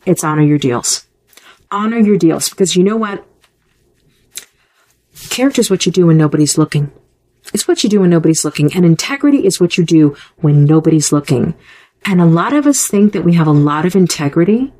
it's 0.05 0.23
honor 0.23 0.43
your 0.43 0.57
deals. 0.57 1.05
Honor 1.71 1.97
your 1.97 2.17
deals 2.17 2.49
because 2.49 2.75
you 2.75 2.83
know 2.83 2.95
what? 2.97 3.25
character 5.29 5.59
is 5.59 5.69
what 5.69 5.85
you 5.85 5.91
do 5.91 6.07
when 6.07 6.17
nobody's 6.17 6.57
looking. 6.57 6.91
It's 7.53 7.67
what 7.67 7.83
you 7.83 7.89
do 7.89 8.01
when 8.01 8.09
nobody's 8.09 8.43
looking. 8.43 8.73
And 8.73 8.85
integrity 8.85 9.45
is 9.45 9.59
what 9.59 9.77
you 9.77 9.85
do 9.85 10.15
when 10.37 10.65
nobody's 10.65 11.11
looking. 11.11 11.55
And 12.05 12.21
a 12.21 12.25
lot 12.25 12.53
of 12.53 12.65
us 12.65 12.87
think 12.87 13.13
that 13.13 13.23
we 13.23 13.33
have 13.33 13.47
a 13.47 13.51
lot 13.51 13.85
of 13.85 13.95
integrity. 13.95 14.73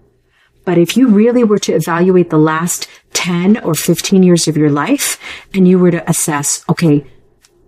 But 0.66 0.78
if 0.78 0.98
you 0.98 1.08
really 1.08 1.44
were 1.44 1.60
to 1.60 1.74
evaluate 1.74 2.30
the 2.30 2.40
last 2.40 2.88
10 3.14 3.64
or 3.64 3.76
15 3.76 4.24
years 4.24 4.48
of 4.48 4.58
your 4.58 4.72
life 4.72 5.20
and 5.54 5.68
you 5.68 5.80
were 5.80 5.92
to 5.92 6.10
assess, 6.10 6.66
okay, 6.68 7.06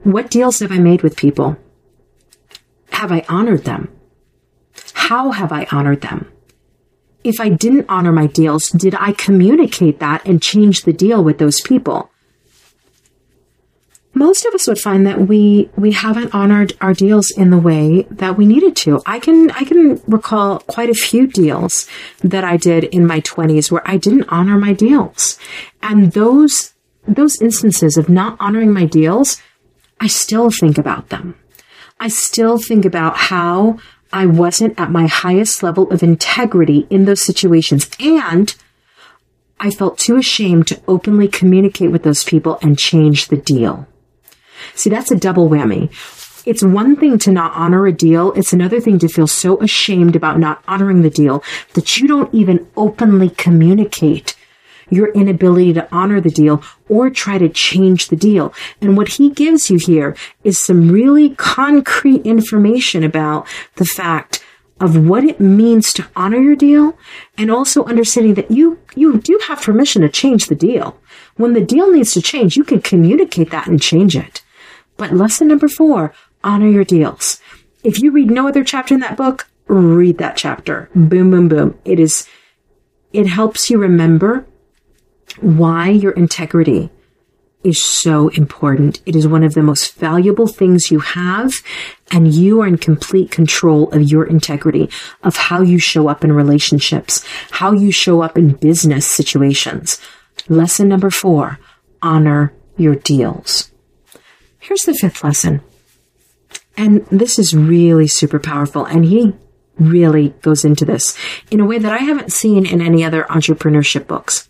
what 0.03 0.31
deals 0.31 0.59
have 0.59 0.71
I 0.71 0.79
made 0.79 1.03
with 1.03 1.15
people? 1.15 1.57
Have 2.91 3.11
I 3.11 3.23
honored 3.29 3.65
them? 3.65 3.89
How 4.93 5.31
have 5.31 5.51
I 5.51 5.67
honored 5.71 6.01
them? 6.01 6.31
If 7.23 7.39
I 7.39 7.49
didn't 7.49 7.85
honor 7.89 8.11
my 8.11 8.27
deals, 8.27 8.69
did 8.69 8.95
I 8.95 9.11
communicate 9.13 9.99
that 9.99 10.25
and 10.25 10.41
change 10.41 10.83
the 10.83 10.93
deal 10.93 11.23
with 11.23 11.37
those 11.37 11.61
people? 11.61 12.09
Most 14.17 14.45
of 14.45 14.53
us 14.53 14.67
would 14.67 14.79
find 14.79 15.05
that 15.05 15.27
we 15.27 15.69
we 15.75 15.91
haven't 15.91 16.33
honored 16.33 16.73
our 16.81 16.93
deals 16.93 17.31
in 17.31 17.49
the 17.49 17.57
way 17.57 18.07
that 18.09 18.37
we 18.37 18.45
needed 18.45 18.75
to. 18.77 19.01
I 19.05 19.19
can 19.19 19.51
I 19.51 19.63
can 19.63 20.01
recall 20.07 20.59
quite 20.59 20.89
a 20.89 20.93
few 20.93 21.27
deals 21.27 21.87
that 22.19 22.43
I 22.43 22.57
did 22.57 22.85
in 22.85 23.05
my 23.05 23.21
20s 23.21 23.71
where 23.71 23.87
I 23.89 23.97
didn't 23.97 24.29
honor 24.29 24.57
my 24.57 24.73
deals. 24.73 25.37
And 25.81 26.11
those 26.13 26.73
those 27.07 27.41
instances 27.41 27.97
of 27.97 28.09
not 28.09 28.37
honoring 28.39 28.73
my 28.73 28.85
deals, 28.85 29.41
I 29.99 30.07
still 30.07 30.51
think 30.51 30.77
about 30.77 31.09
them. 31.09 31.35
I 31.99 32.09
still 32.09 32.57
think 32.57 32.85
about 32.85 33.17
how 33.17 33.79
I 34.11 34.25
wasn't 34.25 34.79
at 34.79 34.91
my 34.91 35.07
highest 35.07 35.63
level 35.63 35.89
of 35.91 36.03
integrity 36.03 36.87
in 36.89 37.05
those 37.05 37.21
situations 37.21 37.89
and 37.99 38.55
I 39.59 39.71
felt 39.71 39.97
too 39.97 40.17
ashamed 40.17 40.67
to 40.67 40.81
openly 40.87 41.27
communicate 41.27 41.91
with 41.91 42.03
those 42.03 42.23
people 42.23 42.59
and 42.61 42.77
change 42.77 43.27
the 43.27 43.37
deal. 43.37 43.87
See, 44.75 44.89
that's 44.89 45.11
a 45.11 45.15
double 45.15 45.49
whammy. 45.49 45.91
It's 46.45 46.63
one 46.63 46.95
thing 46.95 47.19
to 47.19 47.31
not 47.31 47.51
honor 47.55 47.85
a 47.87 47.91
deal. 47.91 48.31
It's 48.33 48.53
another 48.53 48.79
thing 48.79 48.99
to 48.99 49.09
feel 49.09 49.27
so 49.27 49.61
ashamed 49.61 50.15
about 50.15 50.39
not 50.39 50.63
honoring 50.65 51.01
the 51.01 51.09
deal 51.09 51.43
that 51.73 51.97
you 51.97 52.07
don't 52.07 52.33
even 52.33 52.65
openly 52.77 53.31
communicate 53.31 54.35
your 54.89 55.11
inability 55.11 55.73
to 55.73 55.87
honor 55.93 56.21
the 56.21 56.29
deal 56.29 56.63
or 56.87 57.09
try 57.09 57.37
to 57.37 57.49
change 57.49 58.07
the 58.07 58.15
deal. 58.15 58.53
And 58.81 58.95
what 58.95 59.09
he 59.09 59.29
gives 59.29 59.69
you 59.69 59.77
here 59.77 60.15
is 60.43 60.63
some 60.63 60.89
really 60.89 61.31
concrete 61.31 62.25
information 62.25 63.03
about 63.03 63.45
the 63.75 63.85
fact 63.85 64.43
of 64.79 65.07
what 65.07 65.23
it 65.23 65.39
means 65.39 65.91
to 65.91 66.05
honor 66.15 66.37
your 66.37 66.55
deal 66.55 66.97
and 67.37 67.51
also 67.51 67.83
understanding 67.85 68.35
that 68.35 68.51
you, 68.51 68.79
you 68.95 69.17
do 69.17 69.39
have 69.47 69.61
permission 69.61 70.03
to 70.03 70.09
change 70.09 70.47
the 70.47 70.55
deal. 70.55 70.97
When 71.35 71.53
the 71.53 71.61
deal 71.61 71.91
needs 71.91 72.13
to 72.13 72.21
change, 72.21 72.55
you 72.55 72.63
can 72.63 72.81
communicate 72.81 73.49
that 73.51 73.67
and 73.67 73.81
change 73.81 74.15
it. 74.15 74.43
But 74.97 75.13
lesson 75.13 75.47
number 75.47 75.67
four, 75.67 76.13
honor 76.43 76.67
your 76.67 76.83
deals. 76.83 77.39
If 77.83 78.01
you 78.01 78.11
read 78.11 78.29
no 78.29 78.47
other 78.47 78.63
chapter 78.63 78.93
in 78.93 78.99
that 79.01 79.17
book, 79.17 79.47
read 79.67 80.17
that 80.17 80.37
chapter. 80.37 80.89
Boom, 80.95 81.31
boom, 81.31 81.47
boom. 81.47 81.79
It 81.85 81.99
is, 81.99 82.27
it 83.13 83.27
helps 83.27 83.69
you 83.69 83.77
remember 83.77 84.45
why 85.39 85.89
your 85.89 86.11
integrity 86.11 86.89
is 87.63 87.83
so 87.83 88.29
important. 88.29 89.01
It 89.05 89.15
is 89.15 89.27
one 89.27 89.43
of 89.43 89.53
the 89.53 89.63
most 89.63 89.95
valuable 89.95 90.47
things 90.47 90.89
you 90.89 90.99
have, 90.99 91.53
and 92.11 92.33
you 92.33 92.61
are 92.61 92.67
in 92.67 92.77
complete 92.77 93.29
control 93.29 93.91
of 93.91 94.03
your 94.03 94.23
integrity, 94.25 94.89
of 95.23 95.35
how 95.35 95.61
you 95.61 95.79
show 95.79 96.07
up 96.07 96.23
in 96.23 96.31
relationships, 96.31 97.25
how 97.51 97.73
you 97.73 97.91
show 97.91 98.21
up 98.21 98.37
in 98.37 98.53
business 98.53 99.05
situations. 99.05 99.99
Lesson 100.47 100.87
number 100.87 101.09
four, 101.09 101.59
honor 102.01 102.53
your 102.77 102.95
deals. 102.95 103.71
Here's 104.67 104.83
the 104.83 104.93
fifth 104.93 105.23
lesson. 105.23 105.61
And 106.75 107.05
this 107.07 107.39
is 107.39 107.55
really 107.55 108.05
super 108.05 108.37
powerful. 108.37 108.83
And 108.83 109.05
he 109.05 109.33
really 109.79 110.29
goes 110.41 110.65
into 110.65 110.83
this 110.83 111.17
in 111.49 111.61
a 111.61 111.65
way 111.65 111.77
that 111.79 111.93
I 111.93 111.99
haven't 111.99 112.33
seen 112.33 112.65
in 112.65 112.81
any 112.81 113.01
other 113.01 113.23
entrepreneurship 113.29 114.07
books. 114.07 114.49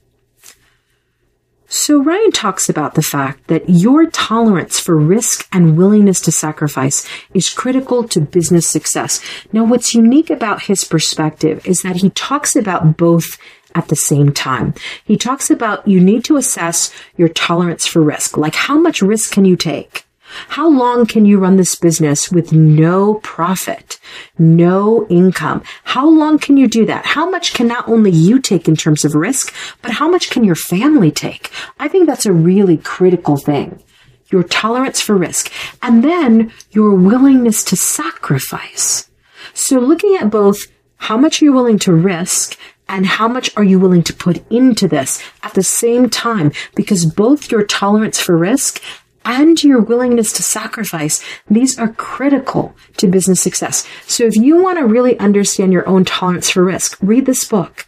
So 1.68 2.02
Ryan 2.02 2.32
talks 2.32 2.68
about 2.68 2.96
the 2.96 3.04
fact 3.04 3.46
that 3.46 3.70
your 3.70 4.10
tolerance 4.10 4.80
for 4.80 4.98
risk 4.98 5.48
and 5.52 5.78
willingness 5.78 6.20
to 6.22 6.32
sacrifice 6.32 7.08
is 7.36 7.52
critical 7.52 8.08
to 8.08 8.20
business 8.20 8.68
success. 8.68 9.22
Now, 9.54 9.66
what's 9.66 9.94
unique 9.94 10.32
about 10.32 10.64
his 10.64 10.84
perspective 10.84 11.64
is 11.68 11.84
that 11.84 11.98
he 11.98 12.10
talks 12.10 12.56
about 12.56 12.98
both 12.98 13.38
at 13.76 13.90
the 13.90 13.96
same 13.96 14.34
time. 14.34 14.74
He 15.06 15.16
talks 15.16 15.52
about 15.52 15.88
you 15.88 16.00
need 16.00 16.24
to 16.24 16.38
assess 16.38 16.92
your 17.18 17.30
tolerance 17.30 17.86
for 17.86 18.02
risk. 18.02 18.36
Like 18.36 18.56
how 18.56 18.80
much 18.80 19.04
risk 19.04 19.32
can 19.32 19.46
you 19.46 19.56
take? 19.56 20.07
How 20.50 20.70
long 20.70 21.06
can 21.06 21.26
you 21.26 21.40
run 21.40 21.58
this 21.58 21.76
business 21.76 22.32
with 22.32 22.52
no 22.52 23.16
profit, 23.16 24.00
no 24.38 25.08
income? 25.08 25.64
How 25.84 26.08
long 26.08 26.40
can 26.40 26.58
you 26.58 26.68
do 26.68 26.86
that? 26.86 27.06
How 27.06 27.30
much 27.30 27.54
can 27.54 27.68
not 27.68 27.88
only 27.88 28.12
you 28.12 28.40
take 28.40 28.68
in 28.68 28.76
terms 28.76 29.04
of 29.06 29.16
risk, 29.16 29.54
but 29.82 29.92
how 29.92 30.10
much 30.10 30.30
can 30.30 30.44
your 30.44 30.56
family 30.56 31.12
take? 31.12 31.52
I 31.80 31.88
think 31.88 32.08
that's 32.08 32.26
a 32.26 32.34
really 32.34 32.78
critical 32.78 33.38
thing. 33.38 33.82
Your 34.30 34.44
tolerance 34.44 35.00
for 35.00 35.16
risk 35.16 35.52
and 35.82 36.04
then 36.04 36.52
your 36.72 36.94
willingness 36.94 37.64
to 37.66 37.76
sacrifice. 37.76 39.10
So 39.54 39.80
looking 39.80 40.16
at 40.16 40.30
both 40.30 40.60
how 40.98 41.18
much 41.18 41.42
are 41.42 41.46
you 41.46 41.54
willing 41.54 41.80
to 41.80 41.94
risk 41.94 42.58
and 42.90 43.06
how 43.06 43.28
much 43.28 43.56
are 43.58 43.64
you 43.64 43.80
willing 43.80 44.04
to 44.04 44.14
put 44.14 44.50
into 44.52 44.88
this 44.88 45.24
at 45.44 45.54
the 45.54 45.64
same 45.64 46.10
time? 46.10 46.52
Because 46.76 47.06
both 47.06 47.52
your 47.52 47.64
tolerance 47.64 48.20
for 48.20 48.38
risk 48.38 48.82
and 49.28 49.62
your 49.62 49.82
willingness 49.82 50.32
to 50.34 50.42
sacrifice, 50.42 51.24
these 51.50 51.78
are 51.78 51.90
critical 51.90 52.74
to 52.96 53.08
business 53.08 53.42
success. 53.42 53.86
So 54.08 54.24
if 54.24 54.36
you 54.36 54.64
want 54.64 54.80
to 54.80 54.86
really 54.86 55.20
understand 55.20 55.74
your 55.74 55.88
own 55.88 56.06
tolerance 56.06 56.50
for 56.50 56.64
risk, 56.64 56.98
read 57.02 57.26
this 57.26 57.46
book 57.46 57.88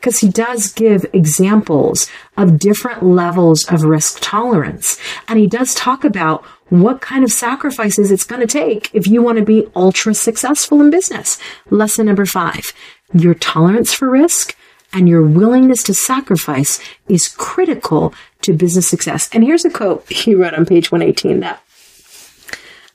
because 0.00 0.18
he 0.18 0.28
does 0.28 0.72
give 0.72 1.06
examples 1.12 2.10
of 2.36 2.58
different 2.58 3.02
levels 3.02 3.64
of 3.68 3.84
risk 3.84 4.18
tolerance. 4.20 4.98
And 5.28 5.38
he 5.38 5.46
does 5.46 5.74
talk 5.74 6.04
about 6.04 6.42
what 6.70 7.00
kind 7.00 7.22
of 7.22 7.30
sacrifices 7.30 8.10
it's 8.10 8.24
going 8.24 8.40
to 8.40 8.46
take 8.46 8.92
if 8.94 9.06
you 9.06 9.22
want 9.22 9.38
to 9.38 9.44
be 9.44 9.66
ultra 9.76 10.14
successful 10.14 10.80
in 10.80 10.90
business. 10.90 11.38
Lesson 11.68 12.06
number 12.06 12.26
five, 12.26 12.72
your 13.12 13.34
tolerance 13.34 13.92
for 13.92 14.10
risk 14.10 14.56
and 14.92 15.08
your 15.08 15.22
willingness 15.22 15.82
to 15.84 15.94
sacrifice 15.94 16.80
is 17.08 17.28
critical 17.28 18.14
to 18.42 18.52
business 18.52 18.88
success. 18.88 19.28
And 19.32 19.44
here's 19.44 19.64
a 19.64 19.70
quote 19.70 20.08
he 20.10 20.34
wrote 20.34 20.54
on 20.54 20.66
page 20.66 20.90
118 20.90 21.40
that 21.40 21.62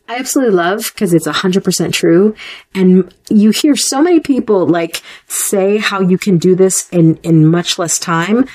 I 0.08 0.18
absolutely 0.18 0.56
love 0.56 0.92
because 0.94 1.14
it's 1.14 1.28
100% 1.28 1.94
true. 1.94 2.36
And 2.76 3.14
you 3.30 3.50
hear 3.50 3.76
so 3.76 4.02
many 4.02 4.20
people 4.20 4.68
like 4.68 5.02
say 5.28 5.78
how 5.78 6.00
you 6.00 6.18
can 6.18 6.38
do 6.38 6.56
this 6.56 6.88
in, 6.90 7.16
in 7.18 7.48
much 7.48 7.80
less 7.80 7.98
time. 7.98 8.46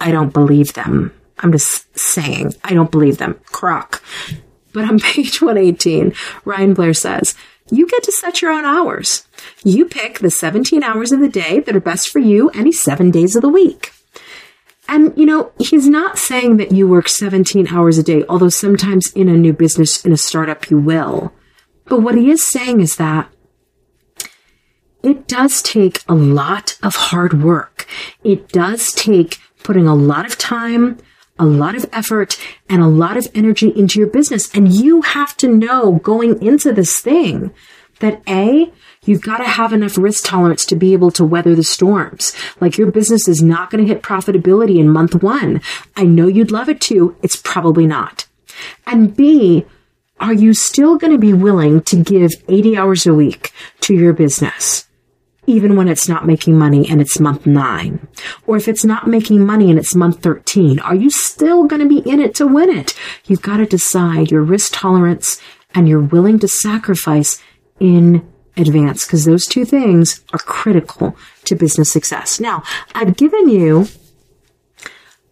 I 0.00 0.10
don't 0.10 0.32
believe 0.32 0.74
them. 0.74 1.12
I'm 1.38 1.52
just 1.52 1.86
saying, 1.98 2.54
I 2.64 2.74
don't 2.74 2.90
believe 2.90 3.16
them. 3.16 3.40
Crock. 3.46 4.02
But 4.72 4.84
on 4.84 4.98
page 5.00 5.40
118, 5.40 6.12
Ryan 6.44 6.74
Blair 6.74 6.92
says, 6.92 7.34
you 7.70 7.86
get 7.86 8.02
to 8.02 8.12
set 8.12 8.42
your 8.42 8.50
own 8.50 8.64
hours. 8.64 9.26
You 9.64 9.86
pick 9.86 10.18
the 10.18 10.30
17 10.30 10.82
hours 10.82 11.12
of 11.12 11.20
the 11.20 11.28
day 11.28 11.60
that 11.60 11.76
are 11.76 11.80
best 11.80 12.10
for 12.10 12.18
you 12.18 12.50
any 12.50 12.72
seven 12.72 13.10
days 13.10 13.36
of 13.36 13.42
the 13.42 13.48
week. 13.48 13.92
And, 14.90 15.16
you 15.16 15.24
know, 15.24 15.52
he's 15.60 15.88
not 15.88 16.18
saying 16.18 16.56
that 16.56 16.72
you 16.72 16.88
work 16.88 17.08
17 17.08 17.68
hours 17.68 17.96
a 17.96 18.02
day, 18.02 18.24
although 18.28 18.48
sometimes 18.48 19.12
in 19.12 19.28
a 19.28 19.36
new 19.36 19.52
business, 19.52 20.04
in 20.04 20.12
a 20.12 20.16
startup, 20.16 20.68
you 20.68 20.80
will. 20.80 21.32
But 21.84 22.02
what 22.02 22.16
he 22.16 22.28
is 22.28 22.42
saying 22.42 22.80
is 22.80 22.96
that 22.96 23.30
it 25.04 25.28
does 25.28 25.62
take 25.62 26.02
a 26.08 26.14
lot 26.14 26.76
of 26.82 26.96
hard 26.96 27.40
work. 27.40 27.86
It 28.24 28.48
does 28.48 28.92
take 28.92 29.38
putting 29.62 29.86
a 29.86 29.94
lot 29.94 30.26
of 30.26 30.36
time, 30.36 30.98
a 31.38 31.46
lot 31.46 31.76
of 31.76 31.88
effort, 31.92 32.36
and 32.68 32.82
a 32.82 32.88
lot 32.88 33.16
of 33.16 33.28
energy 33.32 33.68
into 33.68 34.00
your 34.00 34.08
business. 34.08 34.52
And 34.56 34.72
you 34.72 35.02
have 35.02 35.36
to 35.36 35.46
know 35.46 36.00
going 36.02 36.42
into 36.42 36.72
this 36.72 36.98
thing 36.98 37.54
that 38.00 38.22
A, 38.28 38.72
You've 39.10 39.22
got 39.22 39.38
to 39.38 39.44
have 39.44 39.72
enough 39.72 39.98
risk 39.98 40.24
tolerance 40.24 40.64
to 40.66 40.76
be 40.76 40.92
able 40.92 41.10
to 41.10 41.24
weather 41.24 41.56
the 41.56 41.64
storms. 41.64 42.32
Like 42.60 42.78
your 42.78 42.92
business 42.92 43.26
is 43.26 43.42
not 43.42 43.68
going 43.68 43.84
to 43.84 43.92
hit 43.92 44.04
profitability 44.04 44.78
in 44.78 44.88
month 44.88 45.20
one. 45.20 45.62
I 45.96 46.04
know 46.04 46.28
you'd 46.28 46.52
love 46.52 46.68
it 46.68 46.80
to. 46.82 47.16
It's 47.20 47.34
probably 47.34 47.88
not. 47.88 48.28
And 48.86 49.16
B, 49.16 49.66
are 50.20 50.32
you 50.32 50.54
still 50.54 50.96
going 50.96 51.12
to 51.12 51.18
be 51.18 51.32
willing 51.32 51.80
to 51.82 51.96
give 51.96 52.30
80 52.46 52.76
hours 52.76 53.04
a 53.04 53.12
week 53.12 53.52
to 53.80 53.94
your 53.96 54.12
business? 54.12 54.86
Even 55.44 55.74
when 55.74 55.88
it's 55.88 56.08
not 56.08 56.24
making 56.24 56.56
money 56.56 56.88
and 56.88 57.00
it's 57.00 57.18
month 57.18 57.46
nine. 57.46 58.06
Or 58.46 58.56
if 58.56 58.68
it's 58.68 58.84
not 58.84 59.08
making 59.08 59.44
money 59.44 59.70
and 59.70 59.78
it's 59.80 59.96
month 59.96 60.22
13, 60.22 60.78
are 60.78 60.94
you 60.94 61.10
still 61.10 61.64
going 61.64 61.82
to 61.82 61.88
be 61.88 62.08
in 62.08 62.20
it 62.20 62.36
to 62.36 62.46
win 62.46 62.70
it? 62.70 62.94
You've 63.24 63.42
got 63.42 63.56
to 63.56 63.66
decide 63.66 64.30
your 64.30 64.44
risk 64.44 64.70
tolerance 64.72 65.42
and 65.74 65.88
you're 65.88 65.98
willing 65.98 66.38
to 66.38 66.46
sacrifice 66.46 67.42
in 67.80 68.29
advance 68.60 69.04
because 69.04 69.24
those 69.24 69.46
two 69.46 69.64
things 69.64 70.24
are 70.32 70.38
critical 70.38 71.16
to 71.44 71.54
business 71.54 71.92
success. 71.92 72.40
Now, 72.40 72.62
I've 72.94 73.16
given 73.16 73.48
you 73.48 73.88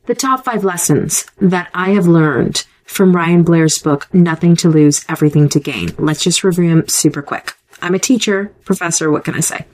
the 0.07 0.15
top 0.15 0.45
five 0.45 0.65
lessons 0.65 1.27
that 1.41 1.71
I 1.75 1.91
have 1.91 2.07
learned 2.07 2.67
from 2.85 3.15
Ryan 3.15 3.43
Blair's 3.43 3.79
book, 3.79 4.13
Nothing 4.15 4.57
to 4.57 4.69
Lose, 4.69 5.05
Everything 5.09 5.49
to 5.51 5.61
Gain. 5.61 5.91
Let's 5.99 6.23
just 6.23 6.43
review 6.43 6.71
them 6.71 6.89
super 6.89 7.23
quick. 7.23 7.55
I'm 7.83 7.95
a 7.95 7.99
teacher, 7.99 8.53
professor, 8.65 9.11
what 9.11 9.25
can 9.25 9.35
I 9.35 9.41
say? 9.41 9.67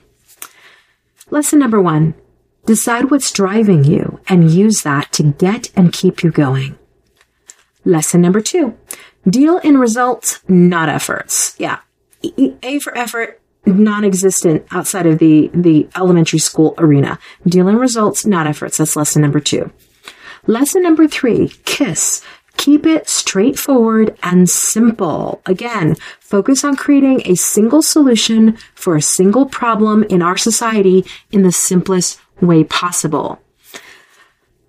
Lesson 1.30 1.58
number 1.58 1.80
one 1.80 2.14
decide 2.66 3.10
what's 3.10 3.30
driving 3.30 3.84
you 3.84 4.20
and 4.26 4.50
use 4.50 4.82
that 4.82 5.12
to 5.12 5.22
get 5.22 5.70
and 5.76 5.92
keep 5.92 6.22
you 6.22 6.30
going. 6.30 6.78
Lesson 7.84 8.20
number 8.20 8.40
two 8.40 8.76
deal 9.28 9.58
in 9.58 9.78
results, 9.78 10.40
not 10.48 10.88
efforts. 10.88 11.54
Yeah. 11.58 11.80
A 12.62 12.78
for 12.78 12.96
effort, 12.96 13.40
non-existent 13.66 14.66
outside 14.70 15.06
of 15.06 15.18
the, 15.18 15.50
the 15.54 15.88
elementary 15.96 16.38
school 16.38 16.74
arena. 16.78 17.18
Deal 17.46 17.68
in 17.68 17.76
results, 17.76 18.26
not 18.26 18.46
efforts. 18.46 18.78
That's 18.78 18.96
lesson 18.96 19.22
number 19.22 19.40
two. 19.40 19.70
Lesson 20.46 20.82
number 20.82 21.08
three, 21.08 21.48
KISS. 21.64 22.22
Keep 22.56 22.86
it 22.86 23.08
straightforward 23.08 24.16
and 24.22 24.48
simple. 24.48 25.42
Again, 25.46 25.96
focus 26.20 26.62
on 26.64 26.76
creating 26.76 27.22
a 27.24 27.34
single 27.34 27.82
solution 27.82 28.56
for 28.74 28.94
a 28.94 29.02
single 29.02 29.46
problem 29.46 30.04
in 30.04 30.22
our 30.22 30.36
society 30.36 31.04
in 31.32 31.42
the 31.42 31.52
simplest 31.52 32.20
way 32.40 32.62
possible. 32.62 33.40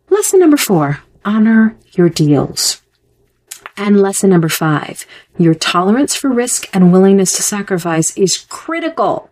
Lesson 0.09 0.39
number 0.39 0.57
four, 0.57 0.99
honor 1.23 1.77
your 1.91 2.09
deals. 2.09 2.81
And 3.77 4.01
lesson 4.01 4.29
number 4.29 4.49
five, 4.49 5.05
your 5.37 5.53
tolerance 5.53 6.15
for 6.15 6.29
risk 6.29 6.69
and 6.73 6.93
willingness 6.93 7.33
to 7.33 7.43
sacrifice 7.43 8.15
is 8.17 8.45
critical 8.49 9.29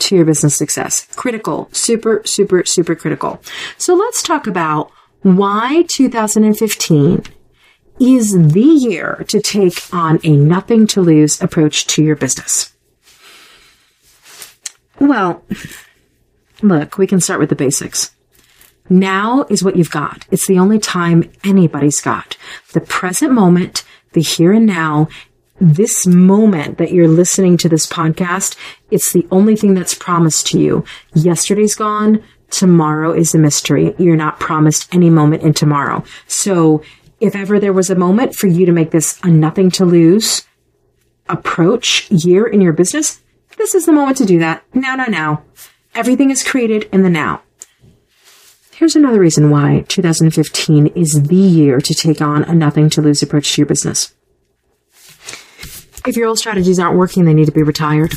to 0.00 0.16
your 0.16 0.24
business 0.24 0.56
success. 0.56 1.06
Critical. 1.16 1.68
Super, 1.72 2.22
super, 2.24 2.64
super 2.64 2.94
critical. 2.94 3.40
So 3.78 3.94
let's 3.94 4.22
talk 4.22 4.46
about 4.46 4.90
why 5.22 5.84
2015 5.88 7.22
is 7.98 8.52
the 8.52 8.60
year 8.60 9.24
to 9.28 9.40
take 9.40 9.82
on 9.92 10.20
a 10.22 10.36
nothing 10.36 10.86
to 10.88 11.00
lose 11.00 11.40
approach 11.40 11.86
to 11.86 12.04
your 12.04 12.16
business. 12.16 12.74
Well, 15.00 15.42
look, 16.62 16.98
we 16.98 17.06
can 17.06 17.20
start 17.20 17.40
with 17.40 17.48
the 17.48 17.56
basics. 17.56 18.15
Now 18.88 19.46
is 19.48 19.62
what 19.62 19.76
you've 19.76 19.90
got. 19.90 20.26
It's 20.30 20.46
the 20.46 20.58
only 20.58 20.78
time 20.78 21.30
anybody's 21.44 22.00
got. 22.00 22.36
The 22.72 22.80
present 22.80 23.32
moment, 23.32 23.84
the 24.12 24.20
here 24.20 24.52
and 24.52 24.66
now, 24.66 25.08
this 25.60 26.06
moment 26.06 26.78
that 26.78 26.92
you're 26.92 27.08
listening 27.08 27.56
to 27.58 27.68
this 27.68 27.86
podcast, 27.86 28.56
it's 28.90 29.12
the 29.12 29.26
only 29.30 29.56
thing 29.56 29.74
that's 29.74 29.94
promised 29.94 30.46
to 30.48 30.60
you. 30.60 30.84
Yesterday's 31.14 31.74
gone. 31.74 32.22
Tomorrow 32.50 33.12
is 33.12 33.34
a 33.34 33.38
mystery. 33.38 33.94
You're 33.98 34.16
not 34.16 34.38
promised 34.38 34.94
any 34.94 35.10
moment 35.10 35.42
in 35.42 35.54
tomorrow. 35.54 36.04
So 36.26 36.82
if 37.20 37.34
ever 37.34 37.58
there 37.58 37.72
was 37.72 37.90
a 37.90 37.94
moment 37.94 38.34
for 38.34 38.46
you 38.46 38.66
to 38.66 38.72
make 38.72 38.90
this 38.90 39.18
a 39.22 39.28
nothing 39.28 39.70
to 39.72 39.84
lose 39.84 40.46
approach 41.28 42.10
year 42.10 42.46
in 42.46 42.60
your 42.60 42.72
business, 42.72 43.20
this 43.56 43.74
is 43.74 43.86
the 43.86 43.92
moment 43.92 44.18
to 44.18 44.26
do 44.26 44.38
that. 44.38 44.62
Now, 44.74 44.94
now, 44.94 45.06
now. 45.06 45.42
Everything 45.94 46.30
is 46.30 46.44
created 46.44 46.88
in 46.92 47.02
the 47.02 47.10
now. 47.10 47.42
Here's 48.76 48.94
another 48.94 49.20
reason 49.20 49.48
why 49.48 49.86
2015 49.88 50.88
is 50.88 51.22
the 51.28 51.34
year 51.34 51.80
to 51.80 51.94
take 51.94 52.20
on 52.20 52.44
a 52.44 52.54
nothing 52.54 52.90
to 52.90 53.00
lose 53.00 53.22
approach 53.22 53.54
to 53.54 53.62
your 53.62 53.66
business. 53.66 54.14
If 56.06 56.14
your 56.14 56.28
old 56.28 56.38
strategies 56.38 56.78
aren't 56.78 56.98
working, 56.98 57.24
they 57.24 57.32
need 57.32 57.46
to 57.46 57.52
be 57.52 57.62
retired. 57.62 58.12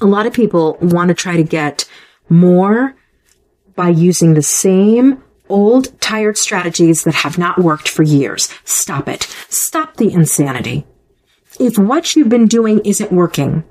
A 0.00 0.06
lot 0.06 0.26
of 0.26 0.32
people 0.32 0.78
want 0.80 1.08
to 1.08 1.14
try 1.14 1.36
to 1.36 1.42
get 1.42 1.88
more 2.28 2.94
by 3.74 3.88
using 3.88 4.34
the 4.34 4.42
same 4.42 5.20
old, 5.48 6.00
tired 6.00 6.38
strategies 6.38 7.02
that 7.02 7.14
have 7.14 7.36
not 7.36 7.58
worked 7.58 7.88
for 7.88 8.04
years. 8.04 8.48
Stop 8.64 9.08
it. 9.08 9.24
Stop 9.48 9.96
the 9.96 10.12
insanity. 10.12 10.86
If 11.58 11.76
what 11.76 12.14
you've 12.14 12.28
been 12.28 12.46
doing 12.46 12.80
isn't 12.84 13.10
working, 13.10 13.64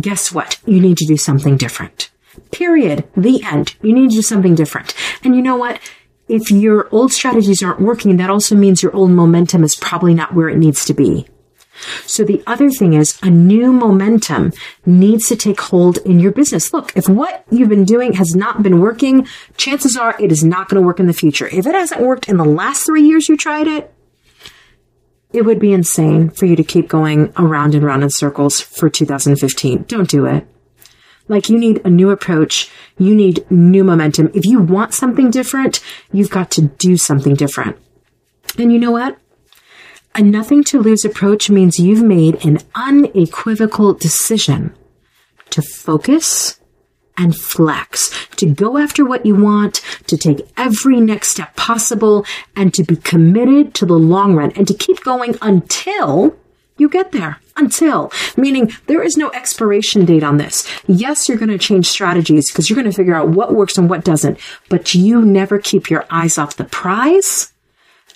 guess 0.00 0.32
what? 0.32 0.58
You 0.66 0.80
need 0.80 0.96
to 0.96 1.06
do 1.06 1.16
something 1.16 1.56
different. 1.56 2.10
Period. 2.50 3.04
The 3.16 3.42
end. 3.44 3.74
You 3.82 3.92
need 3.92 4.10
to 4.10 4.16
do 4.16 4.22
something 4.22 4.54
different. 4.54 4.94
And 5.22 5.34
you 5.34 5.42
know 5.42 5.56
what? 5.56 5.80
If 6.28 6.50
your 6.50 6.88
old 6.90 7.12
strategies 7.12 7.62
aren't 7.62 7.80
working, 7.80 8.16
that 8.16 8.30
also 8.30 8.54
means 8.54 8.82
your 8.82 8.94
old 8.96 9.10
momentum 9.10 9.62
is 9.62 9.76
probably 9.76 10.14
not 10.14 10.34
where 10.34 10.48
it 10.48 10.56
needs 10.56 10.84
to 10.86 10.94
be. 10.94 11.26
So 12.06 12.24
the 12.24 12.42
other 12.46 12.70
thing 12.70 12.94
is 12.94 13.18
a 13.22 13.30
new 13.30 13.72
momentum 13.72 14.52
needs 14.86 15.28
to 15.28 15.36
take 15.36 15.60
hold 15.60 15.98
in 15.98 16.20
your 16.20 16.32
business. 16.32 16.72
Look, 16.72 16.96
if 16.96 17.08
what 17.08 17.44
you've 17.50 17.68
been 17.68 17.84
doing 17.84 18.14
has 18.14 18.34
not 18.34 18.62
been 18.62 18.80
working, 18.80 19.26
chances 19.56 19.96
are 19.96 20.14
it 20.20 20.30
is 20.30 20.44
not 20.44 20.68
going 20.68 20.80
to 20.80 20.86
work 20.86 21.00
in 21.00 21.06
the 21.06 21.12
future. 21.12 21.48
If 21.48 21.66
it 21.66 21.74
hasn't 21.74 22.00
worked 22.00 22.28
in 22.28 22.36
the 22.36 22.44
last 22.44 22.86
three 22.86 23.02
years 23.02 23.28
you 23.28 23.36
tried 23.36 23.66
it, 23.66 23.92
it 25.32 25.44
would 25.44 25.58
be 25.58 25.72
insane 25.72 26.30
for 26.30 26.46
you 26.46 26.54
to 26.54 26.62
keep 26.62 26.88
going 26.88 27.32
around 27.36 27.74
and 27.74 27.82
around 27.82 28.04
in 28.04 28.10
circles 28.10 28.60
for 28.60 28.88
2015. 28.88 29.84
Don't 29.88 30.08
do 30.08 30.26
it. 30.26 30.46
Like 31.26 31.48
you 31.48 31.58
need 31.58 31.80
a 31.84 31.90
new 31.90 32.10
approach. 32.10 32.70
You 32.98 33.14
need 33.14 33.50
new 33.50 33.84
momentum. 33.84 34.30
If 34.34 34.44
you 34.44 34.60
want 34.60 34.94
something 34.94 35.30
different, 35.30 35.80
you've 36.12 36.30
got 36.30 36.50
to 36.52 36.62
do 36.62 36.96
something 36.96 37.34
different. 37.34 37.76
And 38.58 38.72
you 38.72 38.78
know 38.78 38.90
what? 38.90 39.18
A 40.14 40.22
nothing 40.22 40.62
to 40.64 40.78
lose 40.78 41.04
approach 41.04 41.50
means 41.50 41.78
you've 41.78 42.02
made 42.02 42.44
an 42.44 42.58
unequivocal 42.74 43.94
decision 43.94 44.74
to 45.50 45.62
focus 45.62 46.60
and 47.16 47.36
flex, 47.36 48.26
to 48.36 48.46
go 48.46 48.76
after 48.76 49.04
what 49.04 49.24
you 49.24 49.34
want, 49.34 49.80
to 50.06 50.16
take 50.16 50.46
every 50.56 51.00
next 51.00 51.30
step 51.30 51.54
possible, 51.56 52.24
and 52.56 52.74
to 52.74 52.82
be 52.84 52.96
committed 52.96 53.74
to 53.74 53.86
the 53.86 53.98
long 53.98 54.34
run 54.34 54.52
and 54.52 54.66
to 54.68 54.74
keep 54.74 55.02
going 55.04 55.36
until 55.40 56.36
you 56.76 56.88
get 56.88 57.12
there 57.12 57.38
until, 57.56 58.10
meaning 58.36 58.72
there 58.86 59.02
is 59.02 59.16
no 59.16 59.30
expiration 59.32 60.04
date 60.04 60.22
on 60.22 60.38
this. 60.38 60.68
Yes, 60.86 61.28
you're 61.28 61.38
going 61.38 61.50
to 61.50 61.58
change 61.58 61.86
strategies 61.86 62.50
because 62.50 62.68
you're 62.68 62.76
going 62.76 62.90
to 62.90 62.96
figure 62.96 63.14
out 63.14 63.28
what 63.28 63.54
works 63.54 63.78
and 63.78 63.88
what 63.88 64.04
doesn't, 64.04 64.38
but 64.68 64.94
you 64.94 65.22
never 65.22 65.58
keep 65.58 65.90
your 65.90 66.04
eyes 66.10 66.38
off 66.38 66.56
the 66.56 66.64
prize 66.64 67.52